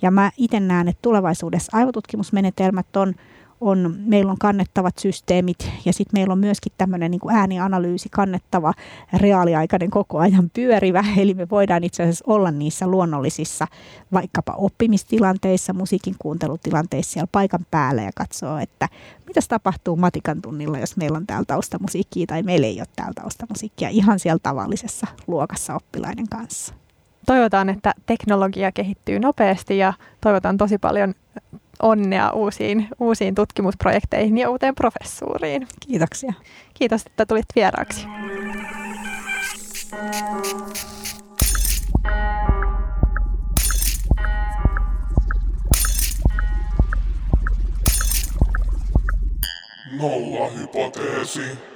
ja 0.03 0.11
mä 0.11 0.31
itse 0.37 0.61
näen, 0.61 0.89
että 0.89 1.03
tulevaisuudessa 1.03 1.77
aivotutkimusmenetelmät 1.77 2.97
on 2.97 3.15
on, 3.63 3.95
meillä 3.99 4.33
on 4.33 4.39
kannettavat 4.39 4.99
systeemit 4.99 5.71
ja 5.85 5.93
sitten 5.93 6.21
meillä 6.21 6.33
on 6.33 6.39
myöskin 6.39 6.73
tämmöinen 6.79 7.11
niin 7.11 7.21
äänianalyysi 7.31 8.09
kannettava 8.09 8.73
reaaliaikainen 9.13 9.91
koko 9.91 10.19
ajan 10.19 10.51
pyörivä, 10.55 11.05
eli 11.17 11.35
me 11.35 11.49
voidaan 11.51 11.85
itse 11.85 12.03
asiassa 12.03 12.25
olla 12.27 12.51
niissä 12.51 12.87
luonnollisissa 12.87 13.67
vaikkapa 14.13 14.55
oppimistilanteissa, 14.57 15.73
musiikin 15.73 16.15
kuuntelutilanteissa 16.19 17.13
siellä 17.13 17.29
paikan 17.33 17.67
päällä 17.71 18.03
ja 18.03 18.11
katsoa, 18.15 18.61
että 18.61 18.89
mitä 19.27 19.41
tapahtuu 19.49 19.97
matikan 19.97 20.43
tunnilla, 20.43 20.79
jos 20.79 20.97
meillä 20.97 21.17
on 21.17 21.27
täällä 21.27 21.45
taustamusiikkia 21.45 22.27
tai 22.27 22.43
meillä 22.43 22.67
ei 22.67 22.81
ole 22.81 22.89
täällä 22.97 23.15
taustamusiikkia 23.15 23.89
ihan 23.89 24.19
siellä 24.19 24.41
tavallisessa 24.43 25.07
luokassa 25.27 25.75
oppilaiden 25.75 26.29
kanssa. 26.29 26.75
Toivotaan, 27.27 27.69
että 27.69 27.95
teknologia 28.07 28.73
kehittyy 28.73 29.19
nopeasti 29.19 29.79
ja 29.79 29.93
toivotan 30.21 30.57
tosi 30.57 30.79
paljon 30.79 31.15
onnea 31.83 32.31
uusiin, 32.31 32.89
uusiin 33.01 33.35
tutkimusprojekteihin 33.35 34.39
ja 34.39 34.51
uuteen 34.51 34.75
professuuriin. 34.75 35.67
Kiitoksia. 35.89 36.33
Kiitos, 36.75 37.07
että 37.07 37.27
tulit 37.27 37.47
vieraaksi. 37.57 38.07
Nolla 50.01 50.49
hypoteesi. 50.49 51.72